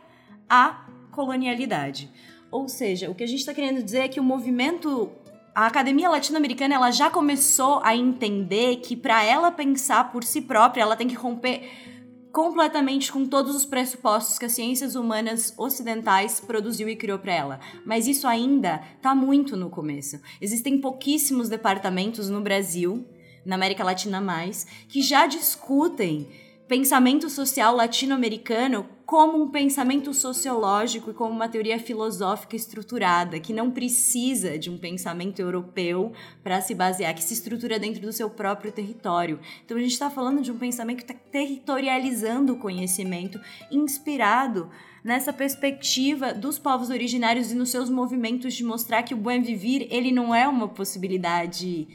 a 0.48 0.86
colonialidade. 1.10 2.10
Ou 2.50 2.68
seja, 2.68 3.10
o 3.10 3.14
que 3.14 3.24
a 3.24 3.26
gente 3.26 3.40
está 3.40 3.52
querendo 3.52 3.82
dizer 3.82 4.00
é 4.00 4.08
que 4.08 4.20
o 4.20 4.24
movimento 4.24 5.10
a 5.54 5.66
academia 5.66 6.10
latino-americana 6.10 6.74
ela 6.74 6.90
já 6.90 7.08
começou 7.08 7.80
a 7.82 7.96
entender 7.96 8.76
que 8.76 8.94
para 8.94 9.24
ela 9.24 9.50
pensar 9.50 10.12
por 10.12 10.22
si 10.22 10.42
própria 10.42 10.82
ela 10.82 10.94
tem 10.94 11.08
que 11.08 11.14
romper 11.14 11.95
completamente 12.36 13.10
com 13.10 13.24
todos 13.24 13.56
os 13.56 13.64
pressupostos 13.64 14.38
que 14.38 14.44
as 14.44 14.52
ciências 14.52 14.94
humanas 14.94 15.54
ocidentais 15.56 16.38
produziu 16.38 16.86
e 16.86 16.94
criou 16.94 17.18
para 17.18 17.32
ela. 17.32 17.60
Mas 17.82 18.06
isso 18.06 18.28
ainda 18.28 18.82
está 18.94 19.14
muito 19.14 19.56
no 19.56 19.70
começo. 19.70 20.20
Existem 20.38 20.78
pouquíssimos 20.78 21.48
departamentos 21.48 22.28
no 22.28 22.42
Brasil, 22.42 23.08
na 23.42 23.54
América 23.54 23.82
Latina 23.82 24.20
mais, 24.20 24.66
que 24.86 25.00
já 25.00 25.26
discutem 25.26 26.28
pensamento 26.68 27.30
social 27.30 27.76
latino-americano 27.76 28.88
como 29.06 29.40
um 29.40 29.48
pensamento 29.48 30.12
sociológico 30.12 31.12
e 31.12 31.14
como 31.14 31.30
uma 31.30 31.48
teoria 31.48 31.78
filosófica 31.78 32.56
estruturada, 32.56 33.38
que 33.38 33.52
não 33.52 33.70
precisa 33.70 34.58
de 34.58 34.68
um 34.68 34.76
pensamento 34.76 35.38
europeu 35.38 36.12
para 36.42 36.60
se 36.60 36.74
basear, 36.74 37.14
que 37.14 37.22
se 37.22 37.34
estrutura 37.34 37.78
dentro 37.78 38.00
do 38.00 38.12
seu 38.12 38.28
próprio 38.28 38.72
território. 38.72 39.38
Então 39.64 39.76
a 39.76 39.80
gente 39.80 39.92
está 39.92 40.10
falando 40.10 40.42
de 40.42 40.50
um 40.50 40.58
pensamento 40.58 41.04
que 41.04 41.12
está 41.12 41.14
territorializando 41.30 42.54
o 42.54 42.58
conhecimento, 42.58 43.40
inspirado 43.70 44.68
nessa 45.04 45.32
perspectiva 45.32 46.34
dos 46.34 46.58
povos 46.58 46.90
originários 46.90 47.52
e 47.52 47.54
nos 47.54 47.70
seus 47.70 47.88
movimentos 47.88 48.54
de 48.54 48.64
mostrar 48.64 49.04
que 49.04 49.14
o 49.14 49.16
buen 49.16 49.40
vivir 49.40 49.86
ele 49.88 50.10
não 50.10 50.34
é 50.34 50.48
uma 50.48 50.66
possibilidade 50.66 51.86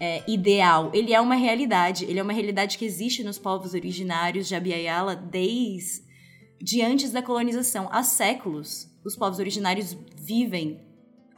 é, 0.00 0.22
ideal, 0.30 0.90
ele 0.94 1.12
é 1.12 1.20
uma 1.20 1.34
realidade, 1.34 2.04
ele 2.04 2.18
é 2.18 2.22
uma 2.22 2.32
realidade 2.32 2.78
que 2.78 2.84
existe 2.84 3.24
nos 3.24 3.38
povos 3.38 3.74
originários 3.74 4.46
de 4.46 4.54
Abiyala 4.54 5.16
desde 5.16 6.06
de 6.60 6.82
antes 6.82 7.12
da 7.12 7.22
colonização. 7.22 7.88
Há 7.90 8.02
séculos, 8.02 8.90
os 9.04 9.14
povos 9.14 9.38
originários 9.38 9.96
vivem 10.16 10.80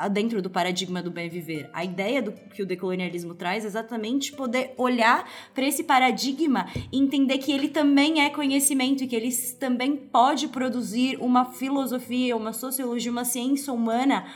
dentro 0.08 0.40
do 0.40 0.48
paradigma 0.48 1.02
do 1.02 1.10
bem 1.10 1.28
viver. 1.28 1.68
A 1.74 1.84
ideia 1.84 2.22
do 2.22 2.32
que 2.32 2.62
o 2.62 2.66
decolonialismo 2.66 3.34
traz 3.34 3.64
é 3.64 3.66
exatamente 3.66 4.32
poder 4.32 4.72
olhar 4.78 5.28
para 5.54 5.66
esse 5.66 5.84
paradigma 5.84 6.66
e 6.90 6.98
entender 6.98 7.38
que 7.38 7.52
ele 7.52 7.68
também 7.68 8.22
é 8.22 8.30
conhecimento 8.30 9.04
e 9.04 9.06
que 9.06 9.14
ele 9.14 9.30
também 9.58 9.96
pode 9.96 10.48
produzir 10.48 11.18
uma 11.20 11.44
filosofia, 11.44 12.36
uma 12.36 12.52
sociologia, 12.52 13.12
uma 13.12 13.24
ciência 13.24 13.72
humana 13.72 14.26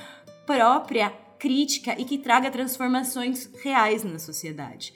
própria, 0.45 1.15
crítica 1.45 1.95
e 2.01 2.07
que 2.07 2.17
traga 2.17 2.51
transformações 2.51 3.51
reais 3.63 4.03
na 4.03 4.19
sociedade. 4.19 4.95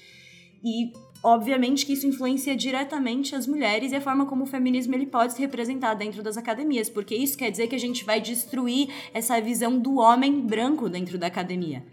E 0.64 0.94
obviamente 1.22 1.84
que 1.84 1.92
isso 1.92 2.06
influencia 2.06 2.56
diretamente 2.56 3.34
as 3.34 3.46
mulheres 3.46 3.92
e 3.92 3.96
a 3.96 4.00
forma 4.00 4.24
como 4.24 4.44
o 4.44 4.46
feminismo 4.46 4.94
ele 4.94 5.04
pode 5.04 5.34
se 5.34 5.40
representar 5.40 5.92
dentro 5.92 6.22
das 6.22 6.38
academias, 6.38 6.88
porque 6.88 7.14
isso 7.14 7.37
quer 7.37 7.50
dizer 7.50 7.66
que 7.66 7.74
a 7.74 7.78
gente 7.78 8.02
vai 8.02 8.18
destruir 8.18 8.88
essa 9.12 9.38
visão 9.42 9.78
do 9.78 9.96
homem 9.96 10.40
branco 10.40 10.88
dentro 10.88 11.18
da 11.18 11.26
academia 11.26 11.84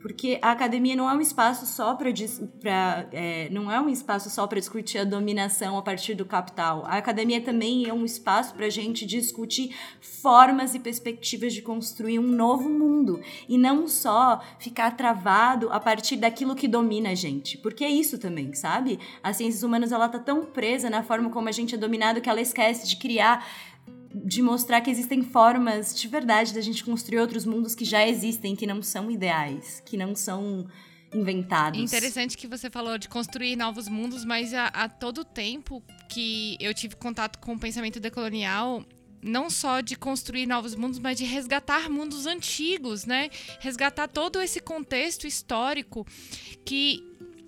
porque 0.00 0.38
a 0.40 0.52
academia 0.52 0.94
não 0.94 1.08
é 1.08 1.14
um 1.14 1.20
espaço 1.20 1.66
só 1.66 1.94
para 1.94 2.10
é, 3.12 3.48
não 3.50 3.70
é 3.70 3.80
um 3.80 3.88
espaço 3.88 4.30
só 4.30 4.46
para 4.46 4.58
discutir 4.58 4.98
a 4.98 5.04
dominação 5.04 5.76
a 5.76 5.82
partir 5.82 6.14
do 6.14 6.24
capital. 6.24 6.84
A 6.86 6.96
academia 6.96 7.40
também 7.40 7.88
é 7.88 7.92
um 7.92 8.04
espaço 8.04 8.54
para 8.54 8.66
a 8.66 8.70
gente 8.70 9.04
discutir 9.04 9.74
formas 10.00 10.74
e 10.74 10.78
perspectivas 10.78 11.52
de 11.52 11.62
construir 11.62 12.18
um 12.18 12.26
novo 12.26 12.68
mundo 12.68 13.20
e 13.48 13.58
não 13.58 13.88
só 13.88 14.40
ficar 14.58 14.96
travado 14.96 15.70
a 15.70 15.80
partir 15.80 16.16
daquilo 16.16 16.54
que 16.54 16.68
domina 16.68 17.10
a 17.10 17.14
gente, 17.14 17.58
porque 17.58 17.84
é 17.84 17.90
isso 17.90 18.18
também, 18.18 18.54
sabe? 18.54 18.98
As 19.22 19.36
ciências 19.36 19.62
humanas 19.62 19.92
ela 19.92 20.08
tá 20.08 20.18
tão 20.18 20.44
presa 20.44 20.88
na 20.88 21.02
forma 21.02 21.30
como 21.30 21.48
a 21.48 21.52
gente 21.52 21.74
é 21.74 21.78
dominado 21.78 22.20
que 22.20 22.28
ela 22.28 22.40
esquece 22.40 22.86
de 22.86 22.96
criar 22.96 23.44
de 24.14 24.42
mostrar 24.42 24.80
que 24.80 24.90
existem 24.90 25.22
formas 25.22 25.98
de 25.98 26.08
verdade 26.08 26.54
da 26.54 26.60
gente 26.60 26.84
construir 26.84 27.18
outros 27.18 27.44
mundos 27.44 27.74
que 27.74 27.84
já 27.84 28.06
existem, 28.06 28.56
que 28.56 28.66
não 28.66 28.82
são 28.82 29.10
ideais, 29.10 29.82
que 29.84 29.96
não 29.96 30.14
são 30.14 30.66
inventados. 31.14 31.80
Interessante 31.80 32.36
que 32.36 32.46
você 32.46 32.70
falou 32.70 32.98
de 32.98 33.08
construir 33.08 33.56
novos 33.56 33.88
mundos, 33.88 34.24
mas 34.24 34.52
a, 34.52 34.66
a 34.66 34.88
todo 34.88 35.24
tempo 35.24 35.82
que 36.08 36.56
eu 36.60 36.72
tive 36.74 36.96
contato 36.96 37.38
com 37.38 37.54
o 37.54 37.58
pensamento 37.58 37.98
decolonial, 38.00 38.84
não 39.22 39.50
só 39.50 39.80
de 39.80 39.96
construir 39.96 40.46
novos 40.46 40.74
mundos, 40.74 40.98
mas 40.98 41.18
de 41.18 41.24
resgatar 41.24 41.90
mundos 41.90 42.26
antigos, 42.26 43.04
né? 43.04 43.30
Resgatar 43.60 44.08
todo 44.08 44.40
esse 44.40 44.60
contexto 44.60 45.26
histórico 45.26 46.06
que 46.64 47.02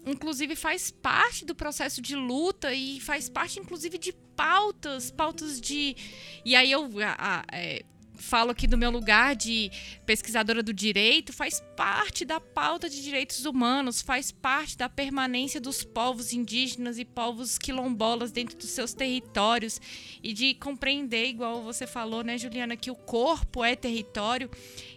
inclusive 0.06 0.56
faz 0.56 0.90
parte 0.90 1.44
do 1.44 1.54
processo 1.54 2.00
de 2.00 2.16
luta 2.16 2.72
e 2.72 3.00
faz 3.00 3.28
parte 3.28 3.58
inclusive 3.60 3.98
de 3.98 4.12
pautas, 4.12 5.10
pautas 5.10 5.60
de 5.60 5.96
e 6.44 6.56
aí 6.56 6.70
eu 6.72 6.88
a, 7.04 7.16
a, 7.18 7.44
é, 7.52 7.84
falo 8.20 8.50
aqui 8.50 8.66
do 8.66 8.78
meu 8.78 8.90
lugar 8.90 9.34
de 9.34 9.70
pesquisadora 10.04 10.62
do 10.62 10.72
direito, 10.72 11.32
faz 11.32 11.62
parte 11.76 12.24
da 12.24 12.38
pauta 12.38 12.88
de 12.88 13.02
direitos 13.02 13.44
humanos, 13.44 14.02
faz 14.02 14.30
parte 14.30 14.76
da 14.76 14.88
permanência 14.88 15.60
dos 15.60 15.82
povos 15.82 16.32
indígenas 16.32 16.98
e 16.98 17.04
povos 17.04 17.58
quilombolas 17.58 18.30
dentro 18.30 18.56
dos 18.56 18.70
seus 18.70 18.92
territórios 18.92 19.80
e 20.22 20.32
de 20.32 20.54
compreender, 20.54 21.26
igual 21.26 21.62
você 21.62 21.86
falou, 21.86 22.22
né, 22.22 22.36
Juliana, 22.36 22.76
que 22.76 22.90
o 22.90 22.94
corpo 22.94 23.64
é 23.64 23.74
território 23.74 24.50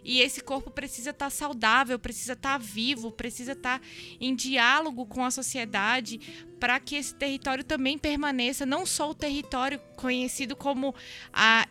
e 0.04 0.20
esse 0.20 0.42
corpo 0.42 0.70
precisa 0.70 1.12
estar 1.12 1.30
saudável, 1.30 1.98
precisa 1.98 2.34
estar 2.34 2.58
vivo, 2.58 3.12
precisa 3.12 3.54
estar 3.54 3.82
em 4.20 4.36
diálogo 4.36 5.06
com 5.06 5.24
a 5.24 5.32
sociedade 5.32 6.20
para 6.64 6.80
que 6.80 6.96
esse 6.96 7.14
território 7.14 7.62
também 7.62 7.98
permaneça, 7.98 8.66
não 8.66 8.86
só 8.86 9.10
o 9.10 9.14
território 9.14 9.82
conhecido 9.98 10.56
como 10.56 10.96
a, 11.34 11.68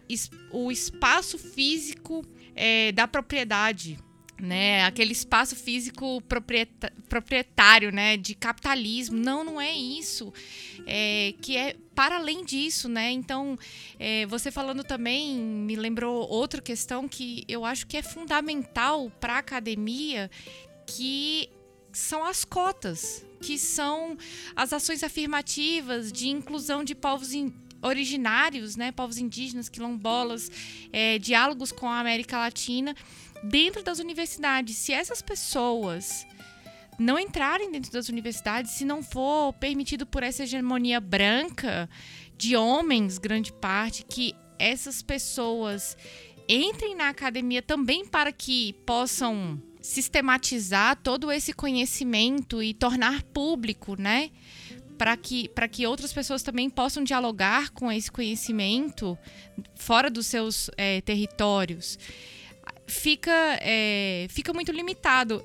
o 0.51 0.71
espaço 0.71 1.39
físico 1.39 2.23
é, 2.55 2.93
da 2.93 3.09
propriedade, 3.09 3.99
né? 4.39 4.85
Aquele 4.85 5.13
espaço 5.13 5.57
físico 5.57 6.23
proprietário, 7.09 7.91
né? 7.91 8.19
De 8.19 8.35
capitalismo. 8.35 9.17
Não, 9.17 9.43
não 9.43 9.59
é 9.59 9.73
isso. 9.73 10.31
É, 10.87 11.33
que 11.41 11.57
é 11.57 11.75
para 11.95 12.17
além 12.17 12.45
disso, 12.45 12.87
né? 12.87 13.11
Então, 13.13 13.59
é, 13.99 14.27
você 14.27 14.51
falando 14.51 14.85
também 14.85 15.39
me 15.39 15.75
lembrou 15.75 16.29
outra 16.29 16.61
questão 16.61 17.09
que 17.09 17.47
eu 17.49 17.65
acho 17.65 17.87
que 17.87 17.97
é 17.97 18.03
fundamental 18.03 19.11
para 19.19 19.37
a 19.37 19.39
academia, 19.39 20.31
que 20.87 21.49
são 21.99 22.25
as 22.25 22.45
cotas, 22.45 23.25
que 23.41 23.59
são 23.59 24.17
as 24.55 24.73
ações 24.73 25.03
afirmativas 25.03 26.13
de 26.13 26.29
inclusão 26.29 26.85
de 26.85 26.95
povos 26.95 27.33
in, 27.33 27.53
originários, 27.83 28.77
né, 28.77 28.93
povos 28.93 29.19
indígenas, 29.19 29.69
quilombolas, 29.69 30.51
é, 30.93 31.19
diálogos 31.19 31.73
com 31.73 31.89
a 31.89 31.99
América 31.99 32.39
Latina 32.39 32.95
dentro 33.43 33.83
das 33.83 33.99
universidades. 33.99 34.77
Se 34.77 34.93
essas 34.93 35.21
pessoas 35.21 36.27
não 36.99 37.19
entrarem 37.19 37.73
dentro 37.73 37.91
das 37.91 38.09
universidades, 38.09 38.73
se 38.73 38.85
não 38.85 39.03
for 39.03 39.53
permitido 39.55 40.07
por 40.07 40.23
essa 40.23 40.45
hegemonia 40.45 41.01
branca 41.01 41.91
de 42.37 42.57
homens, 42.57 43.19
grande 43.19 43.53
parte, 43.53 44.05
que 44.05 44.35
essas 44.59 45.03
pessoas 45.03 45.97
entrem 46.49 46.95
na 46.95 47.09
academia 47.09 47.63
também 47.63 48.07
para 48.07 48.31
que 48.31 48.73
possam 48.87 49.61
sistematizar 49.83 50.97
todo 51.03 51.31
esse 51.31 51.53
conhecimento 51.53 52.63
e 52.63 52.73
tornar 52.73 53.23
público, 53.25 54.01
né? 54.01 54.31
Para 54.97 55.17
que, 55.17 55.51
que 55.71 55.87
outras 55.87 56.13
pessoas 56.13 56.43
também 56.43 56.71
possam 56.71 57.03
dialogar 57.03 57.71
com 57.71 57.91
esse 57.91 58.11
conhecimento 58.11 59.19
fora 59.75 60.09
dos 60.09 60.27
seus 60.27 60.71
é, 60.77 61.01
territórios 61.01 61.99
fica, 62.87 63.59
é, 63.61 64.27
fica 64.29 64.53
muito 64.53 64.71
limitado. 64.71 65.43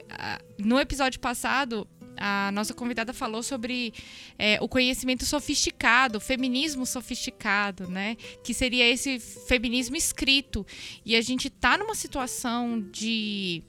No 0.59 0.79
episódio 0.79 1.19
passado, 1.19 1.87
a 2.17 2.51
nossa 2.51 2.73
convidada 2.73 3.13
falou 3.13 3.43
sobre 3.43 3.93
é, 4.37 4.57
o 4.61 4.67
conhecimento 4.67 5.25
sofisticado, 5.25 6.19
feminismo 6.19 6.85
sofisticado, 6.85 7.87
né? 7.89 8.17
Que 8.43 8.53
seria 8.53 8.87
esse 8.87 9.19
feminismo 9.19 9.95
escrito. 9.95 10.65
E 11.05 11.15
a 11.15 11.21
gente 11.21 11.47
está 11.47 11.77
numa 11.77 11.95
situação 11.95 12.81
de, 12.91 13.63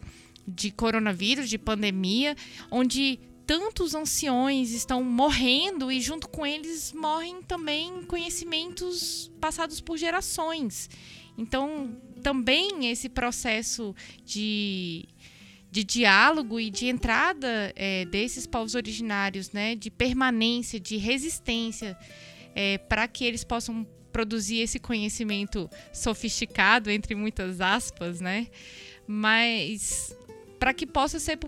de 0.49 0.71
coronavírus, 0.71 1.49
de 1.49 1.59
pandemia, 1.59 2.35
onde 2.71 3.21
tantos 3.47 3.95
anciões 3.95 4.73
estão 4.73 5.03
morrendo 5.03 5.91
e 5.91 6.01
junto 6.01 6.29
com 6.29 6.47
eles 6.47 6.93
morrem 6.93 7.43
também 7.43 8.03
conhecimentos 8.03 9.31
passados 9.41 9.81
por 9.81 9.97
gerações. 9.97 10.91
Então, 11.37 11.97
também 12.23 12.91
esse 12.91 13.09
processo 13.09 13.95
de, 14.25 15.09
de 15.71 15.85
diálogo 15.85 16.61
e 16.61 16.69
de 16.69 16.89
entrada 16.89 17.73
é, 17.75 18.05
desses 18.07 18.47
povos 18.47 18.75
originários, 18.75 19.53
né, 19.53 19.75
de 19.75 19.91
permanência, 19.91 20.79
de 20.79 20.97
resistência, 20.97 21.97
é, 22.55 22.77
para 22.77 23.07
que 23.09 23.25
eles 23.25 23.45
possam 23.45 23.87
produzir 24.13 24.59
esse 24.59 24.79
conhecimento 24.79 25.71
sofisticado, 25.93 26.91
entre 26.91 27.15
muitas 27.15 27.61
aspas, 27.61 28.21
né, 28.21 28.49
mas 29.07 30.15
para 30.59 30.75
que 30.75 30.87
possa 30.87 31.19
ser 31.19 31.39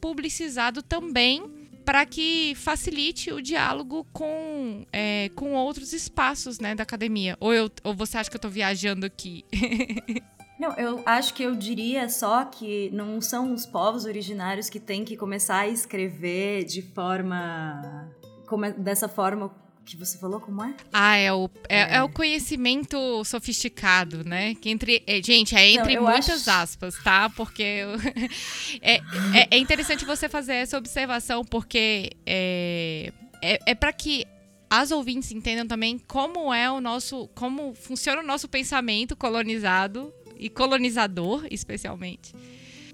publicizado 0.00 0.82
também 0.82 1.60
para 1.84 2.06
que 2.06 2.54
facilite 2.54 3.32
o 3.32 3.42
diálogo 3.42 4.06
com, 4.12 4.86
é, 4.92 5.28
com 5.34 5.54
outros 5.54 5.92
espaços 5.92 6.60
né, 6.60 6.74
da 6.74 6.82
academia. 6.82 7.36
Ou, 7.40 7.52
eu, 7.52 7.70
ou 7.82 7.94
você 7.94 8.18
acha 8.18 8.30
que 8.30 8.36
eu 8.36 8.38
estou 8.38 8.50
viajando 8.50 9.04
aqui? 9.06 9.44
Não, 10.60 10.74
eu 10.74 11.02
acho 11.06 11.32
que 11.32 11.42
eu 11.42 11.56
diria 11.56 12.06
só 12.10 12.44
que 12.44 12.90
não 12.92 13.18
são 13.18 13.54
os 13.54 13.64
povos 13.64 14.04
originários 14.04 14.68
que 14.68 14.78
têm 14.78 15.06
que 15.06 15.16
começar 15.16 15.60
a 15.60 15.68
escrever 15.68 16.64
de 16.64 16.82
forma. 16.82 18.12
Como, 18.46 18.70
dessa 18.72 19.08
forma 19.08 19.48
que 19.84 19.96
você 19.96 20.18
falou, 20.18 20.40
como 20.40 20.62
é? 20.62 20.74
Ah, 20.92 21.16
é 21.16 21.32
o, 21.32 21.50
é, 21.68 21.80
é. 21.80 21.96
é 21.96 22.02
o 22.02 22.08
conhecimento 22.08 23.24
sofisticado, 23.24 24.24
né? 24.24 24.54
Que 24.54 24.70
entre, 24.70 25.02
é, 25.06 25.22
gente, 25.22 25.56
é 25.56 25.72
entre 25.72 25.96
Não, 25.96 26.02
muitas 26.04 26.46
acho... 26.46 26.50
aspas, 26.50 26.94
tá? 27.02 27.28
Porque 27.30 27.62
eu, 27.62 27.90
é, 28.80 28.96
é, 28.96 29.48
é, 29.50 29.58
interessante 29.58 30.04
você 30.04 30.28
fazer 30.28 30.54
essa 30.54 30.78
observação, 30.78 31.44
porque 31.44 32.12
é, 32.24 33.12
é, 33.42 33.58
é 33.66 33.74
para 33.74 33.92
que 33.92 34.24
as 34.68 34.92
ouvintes 34.92 35.32
entendam 35.32 35.66
também 35.66 35.98
como 35.98 36.54
é 36.54 36.70
o 36.70 36.80
nosso, 36.80 37.28
como 37.34 37.74
funciona 37.74 38.22
o 38.22 38.26
nosso 38.26 38.48
pensamento 38.48 39.16
colonizado 39.16 40.14
e 40.38 40.48
colonizador, 40.48 41.44
especialmente. 41.50 42.32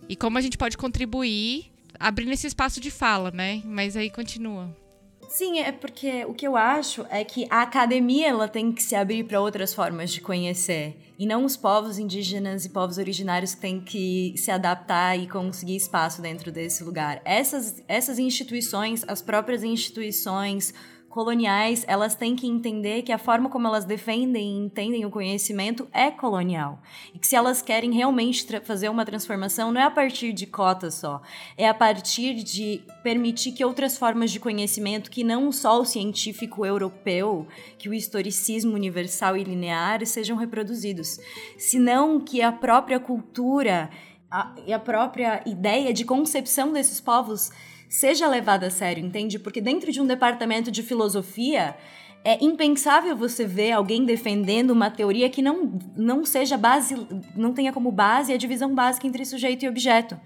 E 0.08 0.16
como 0.16 0.38
a 0.38 0.40
gente 0.40 0.56
pode 0.56 0.78
contribuir 0.78 1.70
abrindo 2.00 2.32
esse 2.32 2.46
espaço 2.46 2.80
de 2.80 2.90
fala, 2.90 3.30
né? 3.30 3.60
Mas 3.64 3.96
aí 3.96 4.08
continua. 4.08 4.74
Sim, 5.36 5.58
é 5.58 5.70
porque 5.70 6.24
o 6.24 6.32
que 6.32 6.46
eu 6.46 6.56
acho 6.56 7.04
é 7.10 7.22
que 7.22 7.46
a 7.50 7.60
academia 7.60 8.28
ela 8.28 8.48
tem 8.48 8.72
que 8.72 8.82
se 8.82 8.94
abrir 8.94 9.22
para 9.24 9.38
outras 9.38 9.74
formas 9.74 10.10
de 10.10 10.18
conhecer 10.18 10.96
e 11.18 11.26
não 11.26 11.44
os 11.44 11.58
povos 11.58 11.98
indígenas 11.98 12.64
e 12.64 12.70
povos 12.70 12.96
originários 12.96 13.54
que 13.54 13.60
têm 13.60 13.78
que 13.78 14.32
se 14.38 14.50
adaptar 14.50 15.14
e 15.14 15.28
conseguir 15.28 15.76
espaço 15.76 16.22
dentro 16.22 16.50
desse 16.50 16.82
lugar. 16.82 17.20
Essas, 17.22 17.82
essas 17.86 18.18
instituições, 18.18 19.04
as 19.06 19.20
próprias 19.20 19.62
instituições, 19.62 20.72
coloniais, 21.16 21.82
elas 21.88 22.14
têm 22.14 22.36
que 22.36 22.46
entender 22.46 23.00
que 23.00 23.10
a 23.10 23.16
forma 23.16 23.48
como 23.48 23.66
elas 23.66 23.86
defendem 23.86 24.52
e 24.52 24.66
entendem 24.66 25.06
o 25.06 25.10
conhecimento 25.10 25.88
é 25.90 26.10
colonial. 26.10 26.78
E 27.14 27.18
que 27.18 27.26
se 27.26 27.34
elas 27.34 27.62
querem 27.62 27.90
realmente 27.90 28.46
fazer 28.60 28.90
uma 28.90 29.02
transformação, 29.02 29.72
não 29.72 29.80
é 29.80 29.84
a 29.84 29.90
partir 29.90 30.34
de 30.34 30.44
cotas 30.44 30.92
só, 30.96 31.22
é 31.56 31.66
a 31.66 31.72
partir 31.72 32.34
de 32.34 32.82
permitir 33.02 33.52
que 33.52 33.64
outras 33.64 33.96
formas 33.96 34.30
de 34.30 34.38
conhecimento, 34.38 35.10
que 35.10 35.24
não 35.24 35.50
só 35.50 35.80
o 35.80 35.86
científico 35.86 36.66
europeu, 36.66 37.48
que 37.78 37.88
o 37.88 37.94
historicismo 37.94 38.74
universal 38.74 39.38
e 39.38 39.42
linear, 39.42 40.04
sejam 40.04 40.36
reproduzidos, 40.36 41.18
senão 41.56 42.20
que 42.20 42.42
a 42.42 42.52
própria 42.52 43.00
cultura 43.00 43.88
a, 44.30 44.54
e 44.66 44.70
a 44.70 44.78
própria 44.78 45.42
ideia 45.46 45.94
de 45.94 46.04
concepção 46.04 46.74
desses 46.74 47.00
povos 47.00 47.50
seja 47.88 48.28
levada 48.28 48.66
a 48.66 48.70
sério, 48.70 49.04
entende? 49.04 49.38
Porque 49.38 49.60
dentro 49.60 49.90
de 49.92 50.00
um 50.00 50.06
departamento 50.06 50.70
de 50.70 50.82
filosofia, 50.82 51.76
é 52.26 52.42
impensável 52.44 53.16
você 53.16 53.46
ver 53.46 53.70
alguém 53.70 54.04
defendendo 54.04 54.70
uma 54.70 54.90
teoria 54.90 55.30
que 55.30 55.40
não, 55.40 55.78
não 55.96 56.24
seja 56.24 56.56
base, 56.56 56.96
não 57.36 57.52
tenha 57.52 57.72
como 57.72 57.92
base 57.92 58.32
a 58.32 58.36
divisão 58.36 58.74
básica 58.74 59.06
entre 59.06 59.24
sujeito 59.24 59.64
e 59.64 59.68
objeto. 59.68 60.18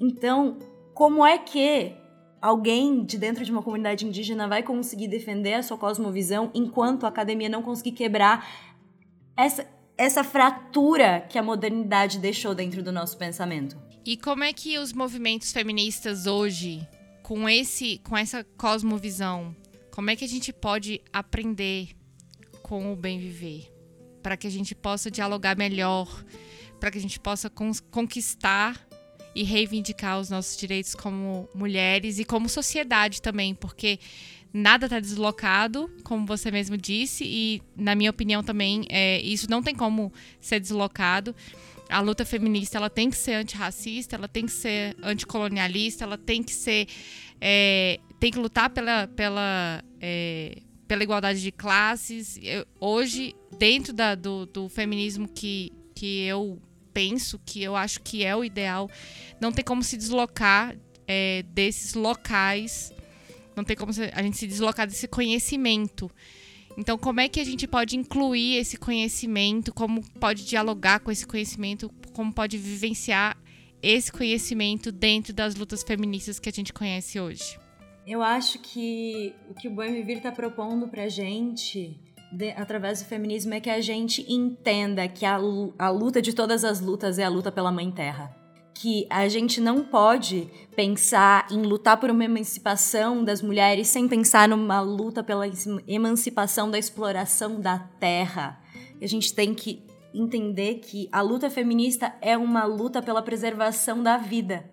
Então, 0.00 0.56
como 0.94 1.26
é 1.26 1.36
que 1.36 1.94
alguém 2.40 3.04
de 3.04 3.18
dentro 3.18 3.44
de 3.44 3.50
uma 3.50 3.60
comunidade 3.60 4.06
indígena 4.06 4.46
vai 4.46 4.62
conseguir 4.62 5.08
defender 5.08 5.54
a 5.54 5.62
sua 5.64 5.76
cosmovisão 5.76 6.48
enquanto 6.54 7.04
a 7.04 7.08
academia 7.08 7.48
não 7.48 7.60
conseguir 7.60 7.90
quebrar 7.90 8.48
essa, 9.36 9.66
essa 9.96 10.22
fratura 10.22 11.26
que 11.28 11.36
a 11.36 11.42
modernidade 11.42 12.20
deixou 12.20 12.54
dentro 12.54 12.84
do 12.84 12.92
nosso 12.92 13.18
pensamento? 13.18 13.76
E 14.06 14.16
como 14.16 14.44
é 14.44 14.52
que 14.52 14.78
os 14.78 14.92
movimentos 14.92 15.52
feministas 15.52 16.26
hoje 16.26 16.86
com 17.28 17.46
esse 17.46 18.00
com 18.04 18.16
essa 18.16 18.42
cosmovisão, 18.56 19.54
como 19.90 20.08
é 20.08 20.16
que 20.16 20.24
a 20.24 20.28
gente 20.28 20.50
pode 20.50 21.02
aprender 21.12 21.90
com 22.62 22.90
o 22.90 22.96
bem 22.96 23.18
viver? 23.18 23.70
Para 24.22 24.34
que 24.34 24.46
a 24.46 24.50
gente 24.50 24.74
possa 24.74 25.10
dialogar 25.10 25.54
melhor, 25.54 26.24
para 26.80 26.90
que 26.90 26.96
a 26.96 27.00
gente 27.00 27.20
possa 27.20 27.52
conquistar 27.90 28.82
e 29.34 29.42
reivindicar 29.42 30.18
os 30.18 30.30
nossos 30.30 30.56
direitos 30.56 30.94
como 30.94 31.46
mulheres 31.54 32.18
e 32.18 32.24
como 32.24 32.48
sociedade 32.48 33.20
também, 33.20 33.54
porque 33.54 34.00
nada 34.50 34.86
está 34.86 34.98
deslocado, 34.98 35.90
como 36.04 36.24
você 36.24 36.50
mesmo 36.50 36.78
disse, 36.78 37.24
e 37.26 37.62
na 37.76 37.94
minha 37.94 38.08
opinião 38.08 38.42
também 38.42 38.86
é, 38.88 39.20
isso 39.20 39.50
não 39.50 39.62
tem 39.62 39.74
como 39.74 40.10
ser 40.40 40.60
deslocado 40.60 41.36
a 41.90 42.00
luta 42.00 42.24
feminista 42.24 42.76
ela 42.76 42.90
tem 42.90 43.08
que 43.10 43.16
ser 43.16 43.34
antirracista, 43.34 44.16
ela 44.16 44.28
tem 44.28 44.46
que 44.46 44.52
ser 44.52 44.96
anticolonialista, 45.02 46.04
ela 46.04 46.18
tem 46.18 46.42
que 46.42 46.52
ser. 46.52 46.86
É, 47.40 47.98
tem 48.20 48.30
que 48.30 48.38
lutar 48.38 48.70
pela, 48.70 49.06
pela, 49.08 49.82
é, 50.00 50.58
pela 50.86 51.02
igualdade 51.02 51.40
de 51.40 51.52
classes. 51.52 52.38
Eu, 52.42 52.66
hoje, 52.80 53.34
dentro 53.58 53.92
da, 53.92 54.14
do, 54.14 54.46
do 54.46 54.68
feminismo 54.68 55.28
que, 55.28 55.72
que 55.94 56.24
eu 56.24 56.60
penso, 56.92 57.40
que 57.46 57.62
eu 57.62 57.76
acho 57.76 58.00
que 58.00 58.24
é 58.24 58.34
o 58.34 58.44
ideal, 58.44 58.90
não 59.40 59.52
tem 59.52 59.64
como 59.64 59.84
se 59.84 59.96
deslocar 59.96 60.76
é, 61.06 61.44
desses 61.50 61.94
locais, 61.94 62.92
não 63.56 63.64
tem 63.64 63.76
como 63.76 63.92
a 64.12 64.22
gente 64.22 64.36
se 64.36 64.46
deslocar 64.46 64.86
desse 64.86 65.06
conhecimento. 65.06 66.10
Então, 66.78 66.96
como 66.96 67.18
é 67.18 67.28
que 67.28 67.40
a 67.40 67.44
gente 67.44 67.66
pode 67.66 67.96
incluir 67.96 68.54
esse 68.54 68.76
conhecimento, 68.76 69.74
como 69.74 70.00
pode 70.20 70.44
dialogar 70.44 71.00
com 71.00 71.10
esse 71.10 71.26
conhecimento, 71.26 71.90
como 72.12 72.32
pode 72.32 72.56
vivenciar 72.56 73.36
esse 73.82 74.12
conhecimento 74.12 74.92
dentro 74.92 75.32
das 75.32 75.56
lutas 75.56 75.82
feministas 75.82 76.38
que 76.38 76.48
a 76.48 76.52
gente 76.52 76.72
conhece 76.72 77.18
hoje? 77.18 77.58
Eu 78.06 78.22
acho 78.22 78.60
que 78.60 79.34
o 79.50 79.54
que 79.54 79.66
o 79.66 79.72
Bom 79.72 79.88
Viver 79.88 80.18
está 80.18 80.30
propondo 80.30 80.86
para 80.86 81.02
a 81.02 81.08
gente, 81.08 82.00
de, 82.32 82.50
através 82.50 83.02
do 83.02 83.08
feminismo, 83.08 83.54
é 83.54 83.60
que 83.60 83.70
a 83.70 83.80
gente 83.80 84.24
entenda 84.32 85.08
que 85.08 85.26
a, 85.26 85.36
a 85.80 85.90
luta 85.90 86.22
de 86.22 86.32
todas 86.32 86.62
as 86.62 86.80
lutas 86.80 87.18
é 87.18 87.24
a 87.24 87.28
luta 87.28 87.50
pela 87.50 87.72
Mãe 87.72 87.90
Terra 87.90 88.37
que 88.80 89.08
a 89.10 89.26
gente 89.26 89.60
não 89.60 89.82
pode 89.82 90.48
pensar 90.76 91.48
em 91.50 91.62
lutar 91.62 91.98
por 91.98 92.10
uma 92.10 92.24
emancipação 92.24 93.24
das 93.24 93.42
mulheres 93.42 93.88
sem 93.88 94.06
pensar 94.06 94.48
numa 94.48 94.80
luta 94.80 95.20
pela 95.20 95.44
emancipação 95.88 96.70
da 96.70 96.78
exploração 96.78 97.60
da 97.60 97.80
terra. 97.98 98.62
A 99.02 99.06
gente 99.06 99.34
tem 99.34 99.52
que 99.52 99.84
entender 100.14 100.76
que 100.76 101.08
a 101.10 101.20
luta 101.20 101.50
feminista 101.50 102.14
é 102.20 102.36
uma 102.36 102.64
luta 102.66 103.02
pela 103.02 103.20
preservação 103.20 104.00
da 104.00 104.16
vida. 104.16 104.70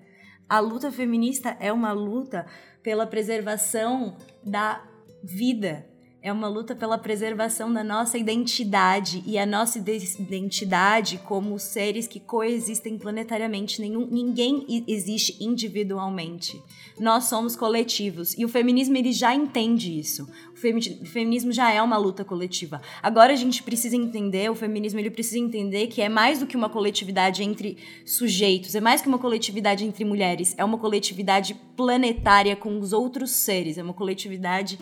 A 0.47 0.59
luta 0.59 0.91
feminista 0.91 1.57
é 1.59 1.73
uma 1.73 1.91
luta 1.91 2.45
pela 2.83 3.07
preservação 3.07 4.17
da 4.43 4.83
vida 5.23 5.94
é 6.25 6.33
uma 6.33 6.47
luta 6.47 6.75
pela 6.75 6.97
preservação 6.97 7.71
da 7.71 7.83
nossa 7.83 8.17
identidade 8.17 9.23
e 9.27 9.37
a 9.37 9.45
nossa 9.45 9.77
identidade 9.77 11.19
como 11.23 11.59
seres 11.59 12.07
que 12.07 12.19
coexistem 12.19 12.97
planetariamente. 12.97 13.79
Nenhum, 13.79 14.07
ninguém 14.07 14.83
existe 14.87 15.37
individualmente. 15.39 16.59
Nós 16.99 17.25
somos 17.25 17.55
coletivos 17.55 18.35
e 18.35 18.43
o 18.43 18.49
feminismo 18.49 18.97
ele 18.97 19.11
já 19.11 19.35
entende 19.35 19.99
isso. 19.99 20.27
O 20.51 21.05
feminismo 21.05 21.51
já 21.51 21.71
é 21.71 21.79
uma 21.79 21.97
luta 21.97 22.25
coletiva. 22.25 22.81
Agora 23.03 23.31
a 23.31 23.35
gente 23.35 23.61
precisa 23.61 23.95
entender, 23.95 24.49
o 24.49 24.55
feminismo 24.55 24.99
ele 24.99 25.11
precisa 25.11 25.37
entender 25.37 25.87
que 25.87 26.01
é 26.01 26.09
mais 26.09 26.39
do 26.39 26.47
que 26.47 26.57
uma 26.57 26.69
coletividade 26.69 27.43
entre 27.43 27.77
sujeitos, 28.03 28.73
é 28.73 28.81
mais 28.81 28.99
que 28.99 29.07
uma 29.07 29.19
coletividade 29.19 29.85
entre 29.85 30.03
mulheres, 30.03 30.55
é 30.57 30.65
uma 30.65 30.79
coletividade 30.79 31.53
planetária 31.77 32.55
com 32.55 32.79
os 32.79 32.93
outros 32.93 33.29
seres, 33.29 33.77
é 33.77 33.83
uma 33.83 33.93
coletividade 33.93 34.79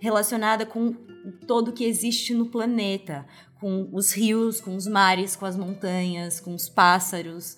relacionada 0.00 0.66
com 0.66 0.92
todo 1.46 1.72
que 1.72 1.84
existe 1.84 2.34
no 2.34 2.46
planeta, 2.46 3.26
com 3.60 3.88
os 3.92 4.12
rios, 4.12 4.60
com 4.60 4.76
os 4.76 4.86
mares, 4.86 5.36
com 5.36 5.46
as 5.46 5.56
montanhas, 5.56 6.40
com 6.40 6.54
os 6.54 6.68
pássaros, 6.68 7.56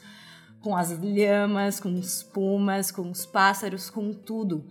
com 0.60 0.76
as 0.76 0.90
lhamas, 0.98 1.80
com 1.80 1.92
os 1.94 2.22
pumas, 2.22 2.90
com 2.90 3.10
os 3.10 3.26
pássaros, 3.26 3.90
com 3.90 4.12
tudo. 4.12 4.66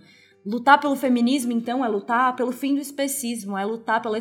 Lutar 0.45 0.79
pelo 0.79 0.95
feminismo, 0.95 1.51
então, 1.51 1.83
é 1.83 1.87
lutar 1.87 2.35
pelo 2.35 2.51
fim 2.51 2.75
do 2.75 2.81
especismo, 2.81 3.57
é 3.57 3.65
lutar 3.65 4.01
pela 4.01 4.17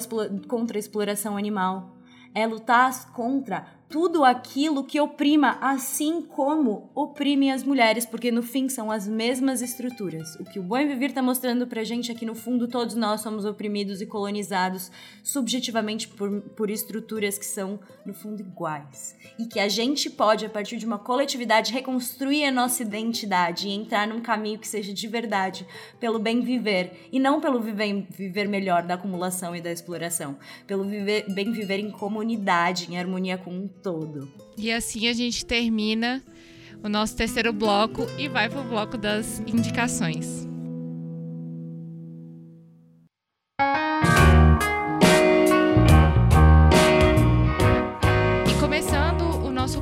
contra 0.48 0.78
a 0.78 0.80
exploração 0.80 1.36
animal, 1.36 1.96
é 2.34 2.46
lutar 2.46 3.12
contra 3.12 3.66
tudo 3.94 4.24
aquilo 4.24 4.82
que 4.82 5.00
oprima, 5.00 5.56
assim 5.60 6.20
como 6.20 6.90
oprime 6.96 7.52
as 7.52 7.62
mulheres, 7.62 8.04
porque 8.04 8.32
no 8.32 8.42
fim 8.42 8.68
são 8.68 8.90
as 8.90 9.06
mesmas 9.06 9.62
estruturas. 9.62 10.34
O 10.34 10.44
que 10.44 10.58
o 10.58 10.64
Bom 10.64 10.78
Viver 10.78 11.10
está 11.10 11.22
mostrando 11.22 11.64
pra 11.64 11.84
gente 11.84 12.10
é 12.10 12.14
que 12.16 12.26
no 12.26 12.34
fundo 12.34 12.66
todos 12.66 12.96
nós 12.96 13.20
somos 13.20 13.44
oprimidos 13.44 14.00
e 14.00 14.06
colonizados 14.06 14.90
subjetivamente 15.22 16.08
por, 16.08 16.40
por 16.40 16.70
estruturas 16.70 17.38
que 17.38 17.46
são 17.46 17.78
no 18.04 18.12
fundo 18.12 18.40
iguais. 18.40 19.16
E 19.38 19.46
que 19.46 19.60
a 19.60 19.68
gente 19.68 20.10
pode, 20.10 20.44
a 20.44 20.50
partir 20.50 20.76
de 20.76 20.86
uma 20.86 20.98
coletividade, 20.98 21.72
reconstruir 21.72 22.46
a 22.46 22.50
nossa 22.50 22.82
identidade 22.82 23.68
e 23.68 23.72
entrar 23.72 24.08
num 24.08 24.20
caminho 24.20 24.58
que 24.58 24.66
seja 24.66 24.92
de 24.92 25.06
verdade, 25.06 25.64
pelo 26.00 26.18
bem 26.18 26.40
viver, 26.40 27.08
e 27.12 27.20
não 27.20 27.40
pelo 27.40 27.60
viver, 27.60 28.08
viver 28.10 28.48
melhor 28.48 28.82
da 28.82 28.94
acumulação 28.94 29.54
e 29.54 29.60
da 29.60 29.70
exploração, 29.70 30.36
pelo 30.66 30.82
viver, 30.82 31.32
bem 31.32 31.52
viver 31.52 31.78
em 31.78 31.92
comunidade, 31.92 32.90
em 32.90 32.98
harmonia 32.98 33.38
com 33.38 33.68
todo. 33.84 34.26
E 34.56 34.72
assim 34.72 35.06
a 35.08 35.12
gente 35.12 35.44
termina 35.44 36.22
o 36.82 36.88
nosso 36.88 37.14
terceiro 37.14 37.52
bloco 37.52 38.06
e 38.18 38.26
vai 38.28 38.48
para 38.48 38.60
o 38.60 38.64
bloco 38.64 38.96
das 38.96 39.40
indicações. 39.40 40.48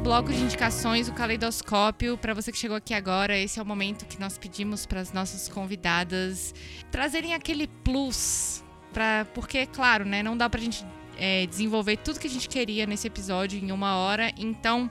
Bloco 0.03 0.31
de 0.31 0.43
indicações, 0.43 1.09
o 1.09 1.15
caleidoscópio. 1.15 2.19
Para 2.19 2.35
você 2.35 2.53
que 2.53 2.59
chegou 2.59 2.77
aqui 2.77 2.93
agora, 2.93 3.35
esse 3.35 3.59
é 3.59 3.63
o 3.63 3.65
momento 3.65 4.05
que 4.05 4.21
nós 4.21 4.37
pedimos 4.37 4.85
para 4.85 5.01
as 5.01 5.11
nossas 5.11 5.49
convidadas 5.49 6.55
trazerem 6.91 7.33
aquele 7.33 7.67
plus. 7.67 8.63
Pra, 8.93 9.27
porque, 9.33 9.65
claro, 9.65 10.05
né, 10.05 10.23
não 10.23 10.37
dá 10.37 10.51
para 10.51 10.61
a 10.61 10.63
gente 10.63 10.85
é, 11.23 11.47
desenvolver 11.47 11.99
tudo 11.99 12.19
que 12.19 12.27
a 12.27 12.31
gente 12.31 12.49
queria 12.49 12.85
nesse 12.85 13.07
episódio 13.07 13.57
em 13.57 13.71
uma 13.71 13.95
hora. 13.95 14.33
Então, 14.37 14.91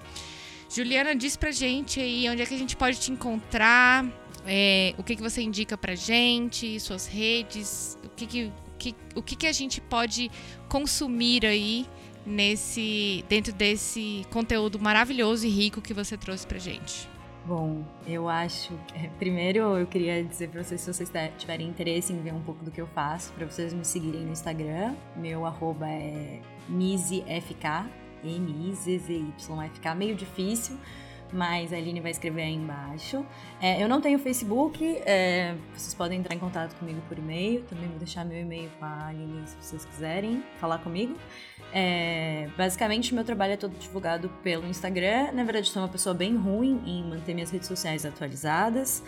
Juliana, 0.74 1.14
diz 1.14 1.36
pra 1.36 1.52
gente 1.52 2.00
aí 2.00 2.30
onde 2.30 2.42
é 2.42 2.46
que 2.46 2.54
a 2.54 2.58
gente 2.58 2.78
pode 2.78 2.98
te 3.02 3.12
encontrar, 3.12 4.06
é, 4.48 4.96
o 4.98 5.04
que, 5.04 5.18
que 5.18 5.22
você 5.22 5.42
indica 5.42 5.78
pra 5.78 5.94
gente, 5.94 6.80
suas 6.80 7.06
redes, 7.06 7.98
o 8.02 8.08
que, 8.08 8.26
que, 8.26 8.52
que, 8.80 8.96
o 9.14 9.22
que, 9.22 9.36
que 9.36 9.46
a 9.46 9.52
gente 9.52 9.82
pode 9.82 10.32
consumir 10.70 11.46
aí 11.46 11.86
nesse 12.26 13.26
dentro 13.28 13.52
desse 13.52 14.26
conteúdo 14.30 14.80
maravilhoso 14.80 15.46
e 15.46 15.50
rico 15.50 15.82
que 15.82 15.94
você 15.94 16.16
trouxe 16.16 16.48
pra 16.48 16.60
gente. 16.60 17.10
Bom, 17.46 17.84
eu 18.08 18.30
acho. 18.30 18.74
É, 18.94 19.08
primeiro, 19.18 19.60
eu 19.78 19.88
queria 19.88 20.24
dizer 20.24 20.50
para 20.50 20.64
vocês, 20.64 20.82
se 20.82 20.94
vocês 20.94 21.12
tiverem 21.38 21.68
interesse 21.68 22.12
em 22.14 22.22
ver 22.22 22.34
um 22.34 22.42
pouco 22.42 22.64
do 22.64 22.70
que 22.70 22.80
eu 22.80 22.88
faço, 22.88 23.32
para 23.34 23.46
vocês 23.46 23.74
me 23.74 23.86
seguirem 23.86 24.22
no 24.22 24.32
Instagram. 24.32 24.94
Meu 25.16 25.46
arroba 25.46 25.88
é 25.88 26.42
MizzyFK, 26.68 27.86
M-I-Z-Z-Y-F-K, 28.24 29.96
meio 29.96 30.16
difícil, 30.16 30.78
mas 31.32 31.72
a 31.74 31.78
Aline 31.78 32.00
vai 32.00 32.12
escrever 32.12 32.44
aí 32.44 32.54
embaixo. 32.54 33.26
É, 33.62 33.82
eu 33.82 33.88
não 33.88 34.02
tenho 34.02 34.20
Facebook, 34.20 34.84
é, 35.06 35.56
vocês 35.74 35.94
podem 35.94 36.20
entrar 36.20 36.36
em 36.36 36.40
contato 36.40 36.76
comigo 36.76 37.02
por 37.08 37.18
e-mail, 37.18 37.64
também 37.64 37.88
vou 37.88 37.98
deixar 37.98 38.26
meu 38.26 38.40
e-mail 38.40 38.70
com 38.78 38.86
a 38.86 39.08
Aline 39.08 39.48
se 39.48 39.56
vocês 39.60 39.86
quiserem 39.86 40.44
falar 40.60 40.80
comigo. 40.80 41.16
É, 41.74 42.50
basicamente, 42.58 43.14
meu 43.14 43.24
trabalho 43.24 43.54
é 43.54 43.58
todo 43.58 43.78
divulgado 43.78 44.30
pelo 44.44 44.68
Instagram. 44.68 45.32
Na 45.32 45.44
verdade, 45.44 45.70
sou 45.70 45.82
uma 45.82 45.88
pessoa 45.88 46.14
bem 46.14 46.36
ruim 46.36 46.82
em 46.86 47.04
manter 47.04 47.34
minhas 47.34 47.50
redes 47.50 47.68
sociais 47.68 48.06
atualizadas. 48.06 49.04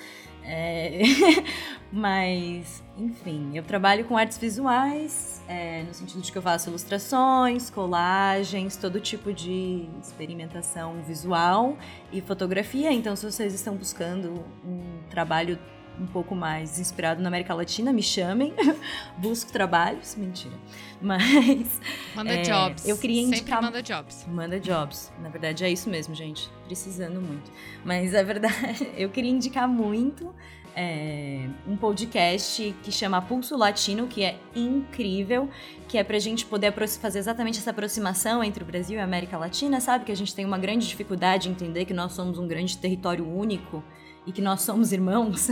É, 0.45 1.01
mas, 1.91 2.83
enfim, 2.97 3.51
eu 3.55 3.63
trabalho 3.63 4.05
com 4.05 4.17
artes 4.17 4.37
visuais, 4.37 5.41
é, 5.47 5.83
no 5.83 5.93
sentido 5.93 6.21
de 6.21 6.31
que 6.31 6.37
eu 6.37 6.41
faço 6.41 6.69
ilustrações, 6.69 7.69
colagens, 7.69 8.75
todo 8.75 8.99
tipo 8.99 9.31
de 9.31 9.87
experimentação 10.01 11.01
visual 11.03 11.77
e 12.11 12.21
fotografia. 12.21 12.91
Então, 12.91 13.15
se 13.15 13.25
vocês 13.25 13.53
estão 13.53 13.75
buscando 13.75 14.43
um 14.65 15.01
trabalho 15.09 15.57
um 15.99 16.05
pouco 16.05 16.35
mais 16.35 16.79
inspirado 16.79 17.21
na 17.21 17.27
América 17.27 17.53
Latina, 17.53 17.93
me 17.93 18.03
chamem. 18.03 18.53
Busco 19.17 19.51
trabalhos. 19.51 20.15
Mentira. 20.15 20.55
Mas. 21.01 21.79
Manda 22.15 22.33
é, 22.33 22.41
jobs. 22.41 22.87
Eu 22.87 22.97
queria 22.97 23.21
indicar. 23.21 23.61
Sempre 23.61 23.65
manda 23.65 23.83
jobs. 23.83 24.27
Manda 24.27 24.59
jobs. 24.59 25.11
Na 25.21 25.29
verdade, 25.29 25.63
é 25.63 25.69
isso 25.69 25.89
mesmo, 25.89 26.15
gente. 26.15 26.49
Precisando 26.65 27.21
muito. 27.21 27.51
Mas 27.83 28.13
é 28.13 28.23
verdade, 28.23 28.91
eu 28.97 29.09
queria 29.09 29.31
indicar 29.31 29.67
muito. 29.67 30.33
É, 30.75 31.47
um 31.67 31.77
podcast 31.77 32.75
que 32.81 32.91
chama 32.91 33.21
Pulso 33.21 33.55
Latino, 33.55 34.07
que 34.07 34.23
é 34.23 34.39
incrível, 34.55 35.47
que 35.87 35.99
é 35.99 36.03
pra 36.03 36.17
gente 36.17 36.47
poder 36.47 36.73
fazer 36.99 37.19
exatamente 37.19 37.59
essa 37.59 37.69
aproximação 37.69 38.43
entre 38.43 38.63
o 38.63 38.65
Brasil 38.65 38.97
e 38.97 38.99
a 38.99 39.03
América 39.03 39.37
Latina, 39.37 39.79
sabe? 39.79 40.03
Que 40.03 40.11
a 40.11 40.15
gente 40.15 40.33
tem 40.33 40.43
uma 40.43 40.57
grande 40.57 40.87
dificuldade 40.87 41.47
em 41.47 41.51
entender 41.51 41.85
que 41.85 41.93
nós 41.93 42.13
somos 42.13 42.39
um 42.39 42.47
grande 42.47 42.75
território 42.75 43.23
único 43.23 43.83
e 44.26 44.32
que 44.32 44.41
nós 44.41 44.61
somos 44.61 44.91
irmãos. 44.91 45.47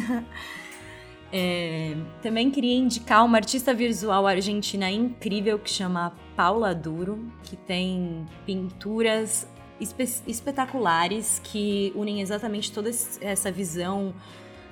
é, 1.32 1.96
também 2.22 2.50
queria 2.52 2.76
indicar 2.76 3.26
uma 3.26 3.38
artista 3.38 3.74
visual 3.74 4.28
argentina 4.28 4.90
incrível 4.90 5.60
que 5.60 5.70
chama 5.70 6.14
Paula 6.36 6.74
Duro, 6.74 7.32
que 7.44 7.56
tem 7.56 8.26
pinturas 8.46 9.48
espe 9.82 10.04
espetaculares 10.28 11.42
que 11.44 11.92
unem 11.96 12.22
exatamente 12.22 12.72
toda 12.72 12.90
essa 13.20 13.52
visão 13.52 14.14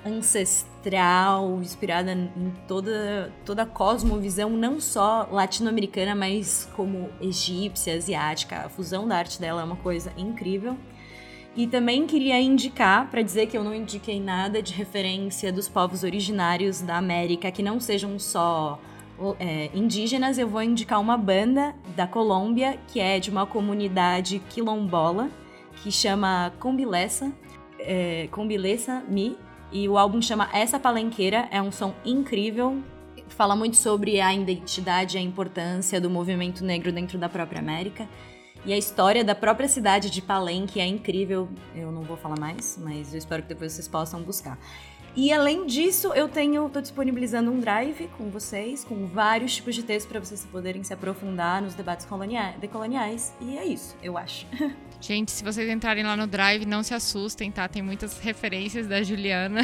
ancestral, 0.05 1.59
inspirada 1.59 2.13
em 2.13 2.53
toda, 2.67 3.33
toda 3.43 3.63
a 3.63 3.65
cosmovisão, 3.65 4.49
não 4.49 4.79
só 4.79 5.27
latino-americana, 5.29 6.15
mas 6.15 6.69
como 6.73 7.09
egípcia, 7.19 7.95
asiática. 7.95 8.65
A 8.65 8.69
fusão 8.69 9.07
da 9.07 9.17
arte 9.17 9.41
dela 9.41 9.61
é 9.61 9.63
uma 9.63 9.75
coisa 9.75 10.13
incrível. 10.17 10.77
E 11.59 11.67
também 11.67 12.07
queria 12.07 12.39
indicar, 12.39 13.09
para 13.11 13.21
dizer 13.21 13.47
que 13.47 13.57
eu 13.57 13.61
não 13.61 13.75
indiquei 13.75 14.17
nada 14.17 14.61
de 14.61 14.71
referência 14.71 15.51
dos 15.51 15.67
povos 15.67 16.03
originários 16.03 16.79
da 16.79 16.95
América, 16.95 17.51
que 17.51 17.61
não 17.61 17.81
sejam 17.81 18.17
só 18.17 18.79
é, 19.37 19.69
indígenas, 19.73 20.37
eu 20.37 20.47
vou 20.47 20.63
indicar 20.63 21.01
uma 21.01 21.17
banda 21.17 21.75
da 21.97 22.07
Colômbia, 22.07 22.79
que 22.87 23.01
é 23.01 23.19
de 23.19 23.29
uma 23.29 23.45
comunidade 23.45 24.41
quilombola, 24.49 25.29
que 25.83 25.91
chama 25.91 26.53
Combilessa, 26.61 27.29
é, 27.77 28.29
Combilessa 28.31 29.03
Mi, 29.09 29.37
e 29.69 29.89
o 29.89 29.97
álbum 29.97 30.21
chama 30.21 30.47
Essa 30.53 30.79
Palenqueira, 30.79 31.49
é 31.51 31.61
um 31.61 31.73
som 31.73 31.93
incrível, 32.05 32.81
fala 33.27 33.53
muito 33.53 33.75
sobre 33.75 34.21
a 34.21 34.33
identidade 34.33 35.17
e 35.17 35.19
a 35.19 35.21
importância 35.21 35.99
do 35.99 36.09
movimento 36.09 36.63
negro 36.63 36.89
dentro 36.93 37.17
da 37.17 37.27
própria 37.27 37.59
América. 37.59 38.07
E 38.65 38.73
a 38.73 38.77
história 38.77 39.23
da 39.23 39.33
própria 39.33 39.67
cidade 39.67 40.09
de 40.09 40.21
Palenque 40.21 40.79
é 40.79 40.85
incrível. 40.85 41.49
Eu 41.75 41.91
não 41.91 42.01
vou 42.01 42.17
falar 42.17 42.39
mais, 42.39 42.77
mas 42.81 43.13
eu 43.13 43.17
espero 43.17 43.43
que 43.43 43.49
depois 43.49 43.73
vocês 43.73 43.87
possam 43.87 44.21
buscar. 44.21 44.57
E 45.15 45.33
além 45.33 45.65
disso, 45.65 46.13
eu 46.13 46.29
tenho, 46.29 46.69
tô 46.69 46.79
disponibilizando 46.79 47.51
um 47.51 47.59
drive 47.59 48.07
com 48.17 48.29
vocês, 48.29 48.83
com 48.83 49.07
vários 49.07 49.55
tipos 49.55 49.75
de 49.75 49.83
textos 49.83 50.09
para 50.09 50.19
vocês 50.19 50.45
poderem 50.45 50.83
se 50.83 50.93
aprofundar 50.93 51.61
nos 51.61 51.73
debates 51.73 52.07
decoloniais. 52.59 53.33
E 53.41 53.57
é 53.57 53.65
isso, 53.65 53.97
eu 54.03 54.17
acho. 54.17 54.45
Gente, 55.01 55.31
se 55.31 55.43
vocês 55.43 55.69
entrarem 55.69 56.03
lá 56.03 56.17
no 56.17 56.27
Drive, 56.27 56.65
não 56.65 56.83
se 56.83 56.93
assustem, 56.93 57.49
tá? 57.49 57.69
Tem 57.69 57.81
muitas 57.81 58.19
referências 58.19 58.85
da 58.85 59.01
Juliana. 59.01 59.61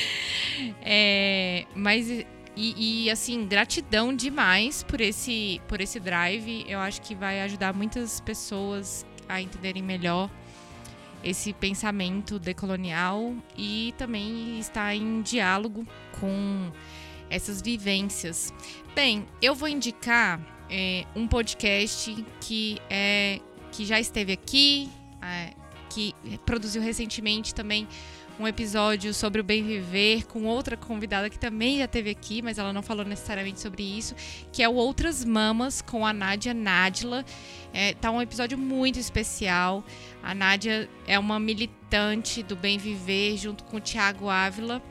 é, 0.80 1.66
mas 1.74 2.24
e, 2.56 3.04
e, 3.04 3.10
assim, 3.10 3.46
gratidão 3.46 4.14
demais 4.14 4.82
por 4.82 5.00
esse, 5.00 5.60
por 5.68 5.80
esse 5.80 6.00
drive. 6.00 6.64
Eu 6.66 6.78
acho 6.78 7.02
que 7.02 7.14
vai 7.14 7.42
ajudar 7.42 7.74
muitas 7.74 8.20
pessoas 8.20 9.04
a 9.28 9.40
entenderem 9.42 9.82
melhor 9.82 10.30
esse 11.22 11.52
pensamento 11.52 12.38
decolonial 12.38 13.34
e 13.56 13.92
também 13.98 14.58
estar 14.58 14.94
em 14.94 15.20
diálogo 15.20 15.86
com 16.18 16.72
essas 17.28 17.60
vivências. 17.60 18.54
Bem, 18.94 19.26
eu 19.42 19.54
vou 19.54 19.68
indicar 19.68 20.40
é, 20.70 21.04
um 21.14 21.26
podcast 21.26 22.24
que 22.40 22.78
é 22.88 23.40
que 23.72 23.84
já 23.84 24.00
esteve 24.00 24.32
aqui, 24.32 24.88
é, 25.20 25.52
que 25.90 26.14
produziu 26.46 26.80
recentemente 26.80 27.54
também 27.54 27.86
um 28.38 28.46
episódio 28.46 29.14
sobre 29.14 29.40
o 29.40 29.44
bem 29.44 29.62
viver 29.62 30.26
com 30.26 30.44
outra 30.44 30.76
convidada 30.76 31.30
que 31.30 31.38
também 31.38 31.78
já 31.78 31.86
esteve 31.86 32.10
aqui, 32.10 32.42
mas 32.42 32.58
ela 32.58 32.72
não 32.72 32.82
falou 32.82 33.04
necessariamente 33.04 33.60
sobre 33.60 33.82
isso, 33.82 34.14
que 34.52 34.62
é 34.62 34.68
o 34.68 34.74
Outras 34.74 35.24
Mamas 35.24 35.80
com 35.80 36.04
a 36.04 36.12
Nádia 36.12 36.52
Nadila. 36.52 37.24
É, 37.72 37.94
tá 37.94 38.10
um 38.10 38.20
episódio 38.20 38.58
muito 38.58 38.98
especial. 38.98 39.82
A 40.22 40.34
Nádia 40.34 40.88
é 41.06 41.18
uma 41.18 41.40
militante 41.40 42.42
do 42.42 42.54
bem 42.54 42.78
viver 42.78 43.36
junto 43.38 43.64
com 43.64 43.78
o 43.78 43.80
Tiago 43.80 44.28
Ávila 44.28 44.82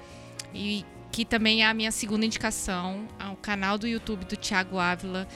e 0.53 0.83
que 1.11 1.23
também 1.23 1.63
é 1.63 1.67
a 1.67 1.73
minha 1.73 1.91
segunda 1.91 2.25
indicação, 2.25 3.07
ao 3.17 3.35
canal 3.37 3.77
do 3.77 3.87
YouTube 3.87 4.25
do 4.25 4.35
Tiago 4.35 4.77
Ávila. 4.77 5.27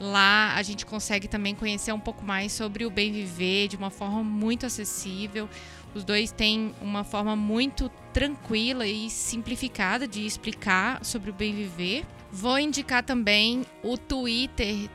Lá 0.00 0.54
a 0.56 0.62
gente 0.62 0.84
consegue 0.84 1.28
também 1.28 1.54
conhecer 1.54 1.92
um 1.92 2.00
pouco 2.00 2.24
mais 2.24 2.52
sobre 2.52 2.84
o 2.84 2.90
bem 2.90 3.12
viver 3.12 3.68
de 3.68 3.76
uma 3.76 3.88
forma 3.88 4.22
muito 4.24 4.66
acessível. 4.66 5.48
Os 5.94 6.04
dois 6.04 6.32
têm 6.32 6.74
uma 6.80 7.04
forma 7.04 7.36
muito 7.36 7.90
tranquila 8.12 8.86
e 8.86 9.10
simplificada 9.10 10.06
de 10.08 10.24
explicar 10.24 11.04
sobre 11.04 11.30
o 11.30 11.34
bem 11.34 11.54
viver. 11.54 12.04
Vou 12.30 12.58
indicar 12.58 13.02
também 13.02 13.64
o 13.82 13.98
Twitter 13.98 14.88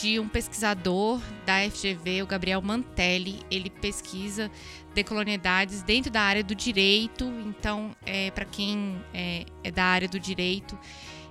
de 0.00 0.18
um 0.18 0.28
pesquisador 0.28 1.20
da 1.46 1.68
FGV, 1.70 2.22
o 2.22 2.26
Gabriel 2.26 2.60
Mantelli. 2.60 3.40
Ele 3.50 3.70
pesquisa 3.70 4.50
decolonialidades 4.94 5.82
dentro 5.82 6.10
da 6.10 6.20
área 6.20 6.42
do 6.42 6.54
direito. 6.54 7.24
Então, 7.46 7.94
é, 8.04 8.30
para 8.30 8.44
quem 8.44 8.96
é, 9.12 9.44
é, 9.62 9.70
da 9.70 9.84
área 9.84 10.08
do 10.08 10.18
direito 10.18 10.78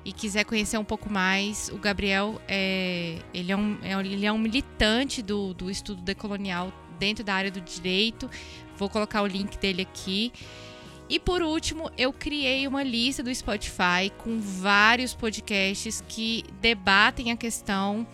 e 0.05 0.11
quiser 0.11 0.43
conhecer 0.43 0.77
um 0.77 0.83
pouco 0.83 1.09
mais, 1.09 1.69
o 1.69 1.77
Gabriel 1.77 2.41
é, 2.47 3.19
ele 3.33 3.51
é, 3.51 3.55
um, 3.55 3.77
é, 3.81 3.93
ele 3.99 4.25
é 4.25 4.31
um 4.31 4.37
militante 4.37 5.21
do, 5.21 5.53
do 5.53 5.69
estudo 5.69 6.01
decolonial 6.01 6.73
dentro 6.99 7.23
da 7.23 7.33
área 7.33 7.51
do 7.51 7.61
direito. 7.61 8.29
Vou 8.77 8.89
colocar 8.89 9.21
o 9.21 9.27
link 9.27 9.57
dele 9.57 9.81
aqui. 9.83 10.31
E 11.09 11.19
por 11.19 11.41
último, 11.41 11.91
eu 11.97 12.11
criei 12.11 12.67
uma 12.67 12.81
lista 12.81 13.21
do 13.21 13.33
Spotify 13.33 14.11
com 14.17 14.39
vários 14.39 15.13
podcasts 15.13 16.03
que 16.07 16.43
debatem 16.61 17.31
a 17.31 17.37
questão 17.37 18.07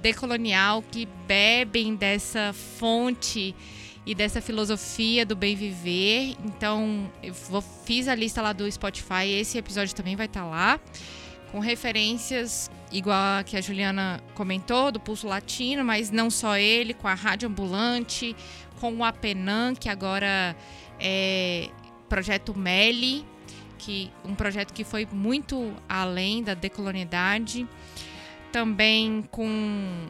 decolonial, 0.00 0.82
que 0.82 1.06
bebem 1.26 1.94
dessa 1.94 2.52
fonte 2.52 3.54
e 4.04 4.14
dessa 4.14 4.40
filosofia 4.40 5.24
do 5.24 5.36
bem 5.36 5.54
viver. 5.54 6.34
Então, 6.44 7.10
eu 7.22 7.34
fiz 7.84 8.08
a 8.08 8.14
lista 8.14 8.42
lá 8.42 8.52
do 8.52 8.70
Spotify, 8.70 9.28
esse 9.28 9.56
episódio 9.56 9.94
também 9.94 10.16
vai 10.16 10.26
estar 10.26 10.42
tá 10.42 10.46
lá, 10.46 10.80
com 11.52 11.60
referências 11.60 12.70
igual 12.90 13.38
a 13.38 13.44
que 13.44 13.56
a 13.56 13.60
Juliana 13.60 14.20
comentou, 14.34 14.90
do 14.90 15.00
Pulso 15.00 15.26
Latino, 15.26 15.84
mas 15.84 16.10
não 16.10 16.30
só 16.30 16.56
ele, 16.56 16.92
com 16.92 17.08
a 17.08 17.14
Rádio 17.14 17.48
Ambulante, 17.48 18.36
com 18.82 18.96
o 18.96 19.04
Apenan, 19.04 19.76
que 19.76 19.88
agora 19.88 20.56
é 20.98 21.70
projeto 22.08 22.52
Meli, 22.52 23.24
que 23.78 24.10
um 24.24 24.34
projeto 24.34 24.72
que 24.74 24.82
foi 24.82 25.06
muito 25.06 25.72
além 25.88 26.42
da 26.42 26.54
decolonialidade. 26.54 27.64
Também 28.50 29.22
com 29.30 30.08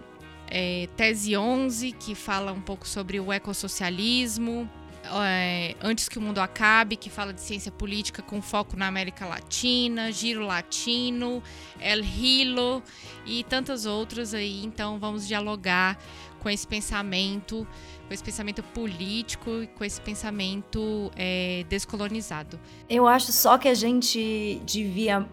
é, 0.51 0.89
Tese 0.97 1.37
11, 1.37 1.93
que 1.93 2.14
fala 2.14 2.51
um 2.51 2.62
pouco 2.62 2.89
sobre 2.89 3.20
o 3.20 3.31
ecossocialismo. 3.31 4.66
É, 5.23 5.77
Antes 5.83 6.09
que 6.09 6.16
o 6.16 6.23
Mundo 6.23 6.39
Acabe, 6.39 6.97
que 6.97 7.11
fala 7.11 7.35
de 7.35 7.43
ciência 7.43 7.70
política 7.70 8.23
com 8.23 8.41
foco 8.41 8.75
na 8.75 8.87
América 8.87 9.27
Latina, 9.27 10.11
Giro 10.11 10.47
Latino, 10.47 11.43
El 11.79 12.03
Hilo 12.03 12.83
e 13.27 13.45
tantas 13.45 13.85
outras 13.85 14.33
aí. 14.33 14.64
Então 14.64 14.99
vamos 14.99 15.29
dialogar 15.29 15.99
com 16.43 16.51
esse 16.51 16.66
pensamento 16.66 17.66
com 18.12 18.14
esse 18.14 18.22
pensamento 18.22 18.62
político 18.62 19.62
e 19.62 19.66
com 19.66 19.84
esse 19.84 20.01
pensamento 20.01 21.11
é, 21.16 21.64
descolonizado. 21.68 22.61
Eu 22.88 23.07
acho 23.07 23.32
só 23.32 23.57
que 23.57 23.68
a 23.68 23.74
gente 23.74 24.61
devia. 24.66 25.26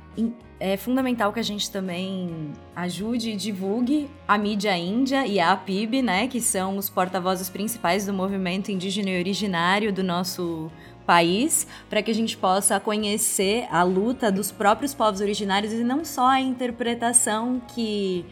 É 0.62 0.76
fundamental 0.76 1.32
que 1.32 1.40
a 1.40 1.44
gente 1.44 1.72
também 1.72 2.52
ajude 2.76 3.32
e 3.32 3.36
divulgue 3.36 4.10
a 4.28 4.38
mídia 4.38 4.78
índia 4.78 5.26
e 5.26 5.40
a 5.40 5.52
APIB, 5.54 6.02
né, 6.02 6.28
que 6.28 6.42
são 6.42 6.78
os 6.78 6.90
porta-vozes 6.90 7.50
principais 7.50 8.06
do 8.06 8.14
movimento 8.14 8.70
indígena 8.70 9.10
e 9.10 9.20
originário 9.20 9.94
do 9.94 10.04
nosso 10.04 10.70
país, 11.06 11.66
para 11.90 12.04
que 12.04 12.12
a 12.12 12.14
gente 12.14 12.38
possa 12.38 12.80
conhecer 12.80 13.68
a 13.72 13.84
luta 13.84 14.30
dos 14.30 14.52
próprios 14.52 14.94
povos 14.94 15.22
originários 15.22 15.72
e 15.72 15.84
não 15.84 16.04
só 16.04 16.28
a 16.28 16.42
interpretação 16.42 17.62
que 17.74 18.26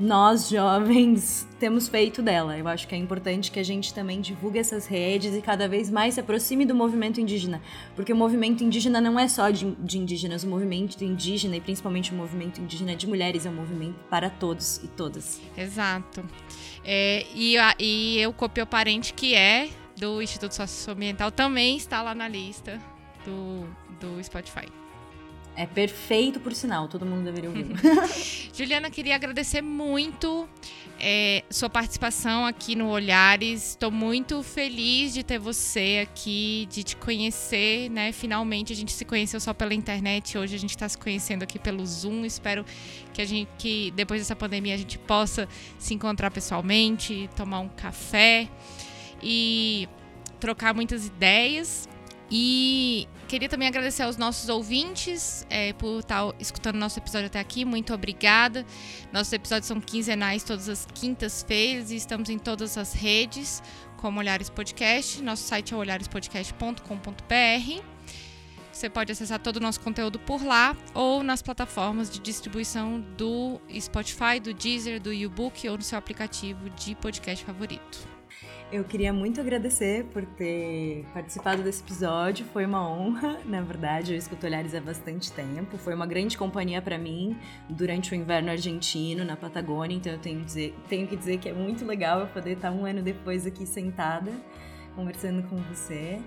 nós 0.00 0.48
jovens 0.48 1.46
temos 1.58 1.86
feito 1.86 2.22
dela. 2.22 2.56
Eu 2.56 2.66
acho 2.66 2.88
que 2.88 2.94
é 2.94 2.98
importante 2.98 3.50
que 3.50 3.60
a 3.60 3.62
gente 3.62 3.92
também 3.92 4.20
divulgue 4.20 4.58
essas 4.58 4.86
redes 4.86 5.34
e 5.34 5.42
cada 5.42 5.68
vez 5.68 5.90
mais 5.90 6.14
se 6.14 6.20
aproxime 6.20 6.64
do 6.64 6.74
movimento 6.74 7.20
indígena, 7.20 7.60
porque 7.94 8.12
o 8.12 8.16
movimento 8.16 8.64
indígena 8.64 8.98
não 9.00 9.18
é 9.18 9.28
só 9.28 9.50
de, 9.50 9.70
de 9.72 9.98
indígenas, 9.98 10.42
o 10.42 10.48
movimento 10.48 11.04
indígena 11.04 11.56
e 11.56 11.60
principalmente 11.60 12.12
o 12.12 12.14
movimento 12.14 12.60
indígena 12.60 12.96
de 12.96 13.06
mulheres 13.06 13.44
é 13.44 13.50
um 13.50 13.54
movimento 13.54 13.96
para 14.08 14.30
todos 14.30 14.78
e 14.78 14.88
todas. 14.88 15.38
Exato. 15.56 16.24
É, 16.82 17.26
e, 17.34 17.58
a, 17.58 17.74
e 17.78 18.26
o 18.26 18.32
Copio 18.32 18.66
Parente, 18.66 19.12
que 19.12 19.34
é 19.34 19.68
do 19.98 20.22
Instituto 20.22 20.54
Socioambiental, 20.54 21.30
também 21.30 21.76
está 21.76 22.00
lá 22.00 22.14
na 22.14 22.26
lista 22.26 22.80
do, 23.26 23.66
do 24.00 24.24
Spotify. 24.24 24.79
É 25.60 25.66
perfeito, 25.66 26.40
por 26.40 26.54
sinal, 26.54 26.88
todo 26.88 27.04
mundo 27.04 27.22
deveria 27.22 27.50
ouvir. 27.50 27.66
Juliana, 28.50 28.90
queria 28.90 29.14
agradecer 29.14 29.60
muito 29.60 30.48
é, 30.98 31.44
sua 31.50 31.68
participação 31.68 32.46
aqui 32.46 32.74
no 32.74 32.88
Olhares. 32.88 33.72
Estou 33.72 33.90
muito 33.90 34.42
feliz 34.42 35.12
de 35.12 35.22
ter 35.22 35.38
você 35.38 36.06
aqui, 36.08 36.66
de 36.70 36.82
te 36.82 36.96
conhecer, 36.96 37.90
né? 37.90 38.10
Finalmente 38.10 38.72
a 38.72 38.76
gente 38.76 38.90
se 38.90 39.04
conheceu 39.04 39.38
só 39.38 39.52
pela 39.52 39.74
internet, 39.74 40.38
hoje 40.38 40.54
a 40.54 40.58
gente 40.58 40.70
está 40.70 40.88
se 40.88 40.96
conhecendo 40.96 41.42
aqui 41.42 41.58
pelo 41.58 41.84
Zoom. 41.84 42.24
Espero 42.24 42.64
que 43.12 43.20
a 43.20 43.26
gente, 43.26 43.50
que 43.58 43.90
depois 43.90 44.22
dessa 44.22 44.34
pandemia 44.34 44.72
a 44.72 44.78
gente 44.78 44.98
possa 44.98 45.46
se 45.78 45.92
encontrar 45.92 46.30
pessoalmente, 46.30 47.28
tomar 47.36 47.60
um 47.60 47.68
café 47.68 48.48
e 49.22 49.86
trocar 50.40 50.72
muitas 50.72 51.04
ideias. 51.04 51.86
E 52.30 53.06
queria 53.30 53.48
também 53.48 53.68
agradecer 53.68 54.02
aos 54.02 54.16
nossos 54.16 54.48
ouvintes 54.48 55.46
é, 55.48 55.72
por 55.74 56.00
estar 56.00 56.34
escutando 56.40 56.74
nosso 56.74 56.98
episódio 56.98 57.28
até 57.28 57.38
aqui. 57.38 57.64
Muito 57.64 57.94
obrigada. 57.94 58.66
Nossos 59.12 59.32
episódios 59.32 59.68
são 59.68 59.80
quinzenais 59.80 60.42
todas 60.42 60.68
as 60.68 60.84
quintas-feiras 60.92 61.92
e 61.92 61.96
estamos 61.96 62.28
em 62.28 62.40
todas 62.40 62.76
as 62.76 62.92
redes, 62.92 63.62
como 63.98 64.18
Olhares 64.18 64.50
Podcast. 64.50 65.22
Nosso 65.22 65.44
site 65.44 65.72
é 65.72 65.76
olharespodcast.com.br. 65.76 67.82
Você 68.72 68.90
pode 68.90 69.12
acessar 69.12 69.38
todo 69.38 69.58
o 69.58 69.60
nosso 69.60 69.78
conteúdo 69.78 70.18
por 70.18 70.44
lá 70.44 70.76
ou 70.92 71.22
nas 71.22 71.40
plataformas 71.40 72.10
de 72.10 72.18
distribuição 72.18 73.00
do 73.16 73.60
Spotify, 73.78 74.40
do 74.42 74.52
Deezer, 74.52 75.00
do 75.00 75.12
YouBook 75.12 75.68
ou 75.68 75.76
no 75.76 75.84
seu 75.84 75.96
aplicativo 75.96 76.68
de 76.70 76.96
podcast 76.96 77.44
favorito. 77.44 78.19
Eu 78.72 78.84
queria 78.84 79.12
muito 79.12 79.40
agradecer 79.40 80.04
por 80.12 80.24
ter 80.24 81.04
participado 81.12 81.60
desse 81.60 81.82
episódio. 81.82 82.46
Foi 82.52 82.64
uma 82.64 82.88
honra, 82.88 83.40
na 83.44 83.60
verdade. 83.60 84.12
Eu 84.12 84.18
escuto 84.18 84.46
Olhares 84.46 84.76
há 84.76 84.80
bastante 84.80 85.32
tempo. 85.32 85.76
Foi 85.76 85.92
uma 85.92 86.06
grande 86.06 86.38
companhia 86.38 86.80
para 86.80 86.96
mim 86.96 87.36
durante 87.68 88.12
o 88.12 88.14
inverno 88.14 88.48
argentino, 88.48 89.24
na 89.24 89.36
Patagônia. 89.36 89.96
Então 89.96 90.12
eu 90.12 90.20
tenho, 90.20 90.44
dizer, 90.44 90.72
tenho 90.88 91.08
que 91.08 91.16
dizer 91.16 91.38
que 91.38 91.48
é 91.48 91.52
muito 91.52 91.84
legal 91.84 92.20
eu 92.20 92.28
poder 92.28 92.52
estar 92.52 92.70
um 92.70 92.86
ano 92.86 93.02
depois 93.02 93.44
aqui 93.44 93.66
sentada, 93.66 94.30
conversando 94.94 95.42
com 95.48 95.56
você. 95.56 96.20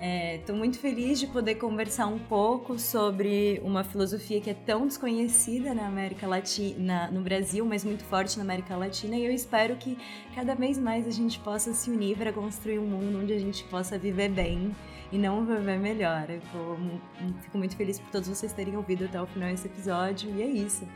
Estou 0.00 0.54
é, 0.54 0.58
muito 0.58 0.78
feliz 0.78 1.18
de 1.18 1.26
poder 1.26 1.56
conversar 1.56 2.06
um 2.06 2.20
pouco 2.20 2.78
sobre 2.78 3.60
uma 3.64 3.82
filosofia 3.82 4.40
que 4.40 4.48
é 4.48 4.54
tão 4.54 4.86
desconhecida 4.86 5.74
na 5.74 5.88
América 5.88 6.24
Latina, 6.24 7.10
no 7.10 7.20
Brasil, 7.20 7.66
mas 7.66 7.84
muito 7.84 8.04
forte 8.04 8.36
na 8.36 8.44
América 8.44 8.76
Latina. 8.76 9.16
E 9.16 9.24
eu 9.24 9.32
espero 9.32 9.74
que 9.74 9.98
cada 10.36 10.54
vez 10.54 10.78
mais 10.78 11.04
a 11.04 11.10
gente 11.10 11.40
possa 11.40 11.72
se 11.72 11.90
unir 11.90 12.16
para 12.16 12.32
construir 12.32 12.78
um 12.78 12.86
mundo 12.86 13.18
onde 13.20 13.32
a 13.32 13.40
gente 13.40 13.64
possa 13.64 13.98
viver 13.98 14.28
bem 14.28 14.72
e 15.10 15.18
não 15.18 15.44
viver 15.44 15.80
melhor. 15.80 16.30
Eu 16.30 16.40
tô, 16.52 16.76
fico 17.42 17.58
muito 17.58 17.76
feliz 17.76 17.98
por 17.98 18.10
todos 18.12 18.28
vocês 18.28 18.52
terem 18.52 18.76
ouvido 18.76 19.06
até 19.06 19.20
o 19.20 19.26
final 19.26 19.48
esse 19.48 19.66
episódio. 19.66 20.30
E 20.36 20.42
é 20.42 20.46
isso. 20.46 20.86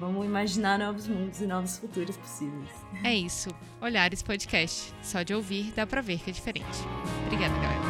Vamos 0.00 0.24
imaginar 0.24 0.78
novos 0.78 1.06
mundos 1.06 1.42
e 1.42 1.46
novos 1.46 1.76
futuros 1.76 2.16
possíveis. 2.16 2.70
É 3.04 3.14
isso. 3.14 3.50
Olhares 3.82 4.22
Podcast. 4.22 4.94
Só 5.02 5.22
de 5.22 5.34
ouvir 5.34 5.72
dá 5.76 5.86
pra 5.86 6.00
ver 6.00 6.18
que 6.20 6.30
é 6.30 6.32
diferente. 6.32 6.78
Obrigada, 7.26 7.54
galera. 7.54 7.80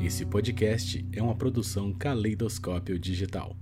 Esse 0.00 0.26
podcast 0.26 1.08
é 1.12 1.22
uma 1.22 1.36
produção 1.36 1.94
Caleidoscópio 1.94 2.98
Digital. 2.98 3.56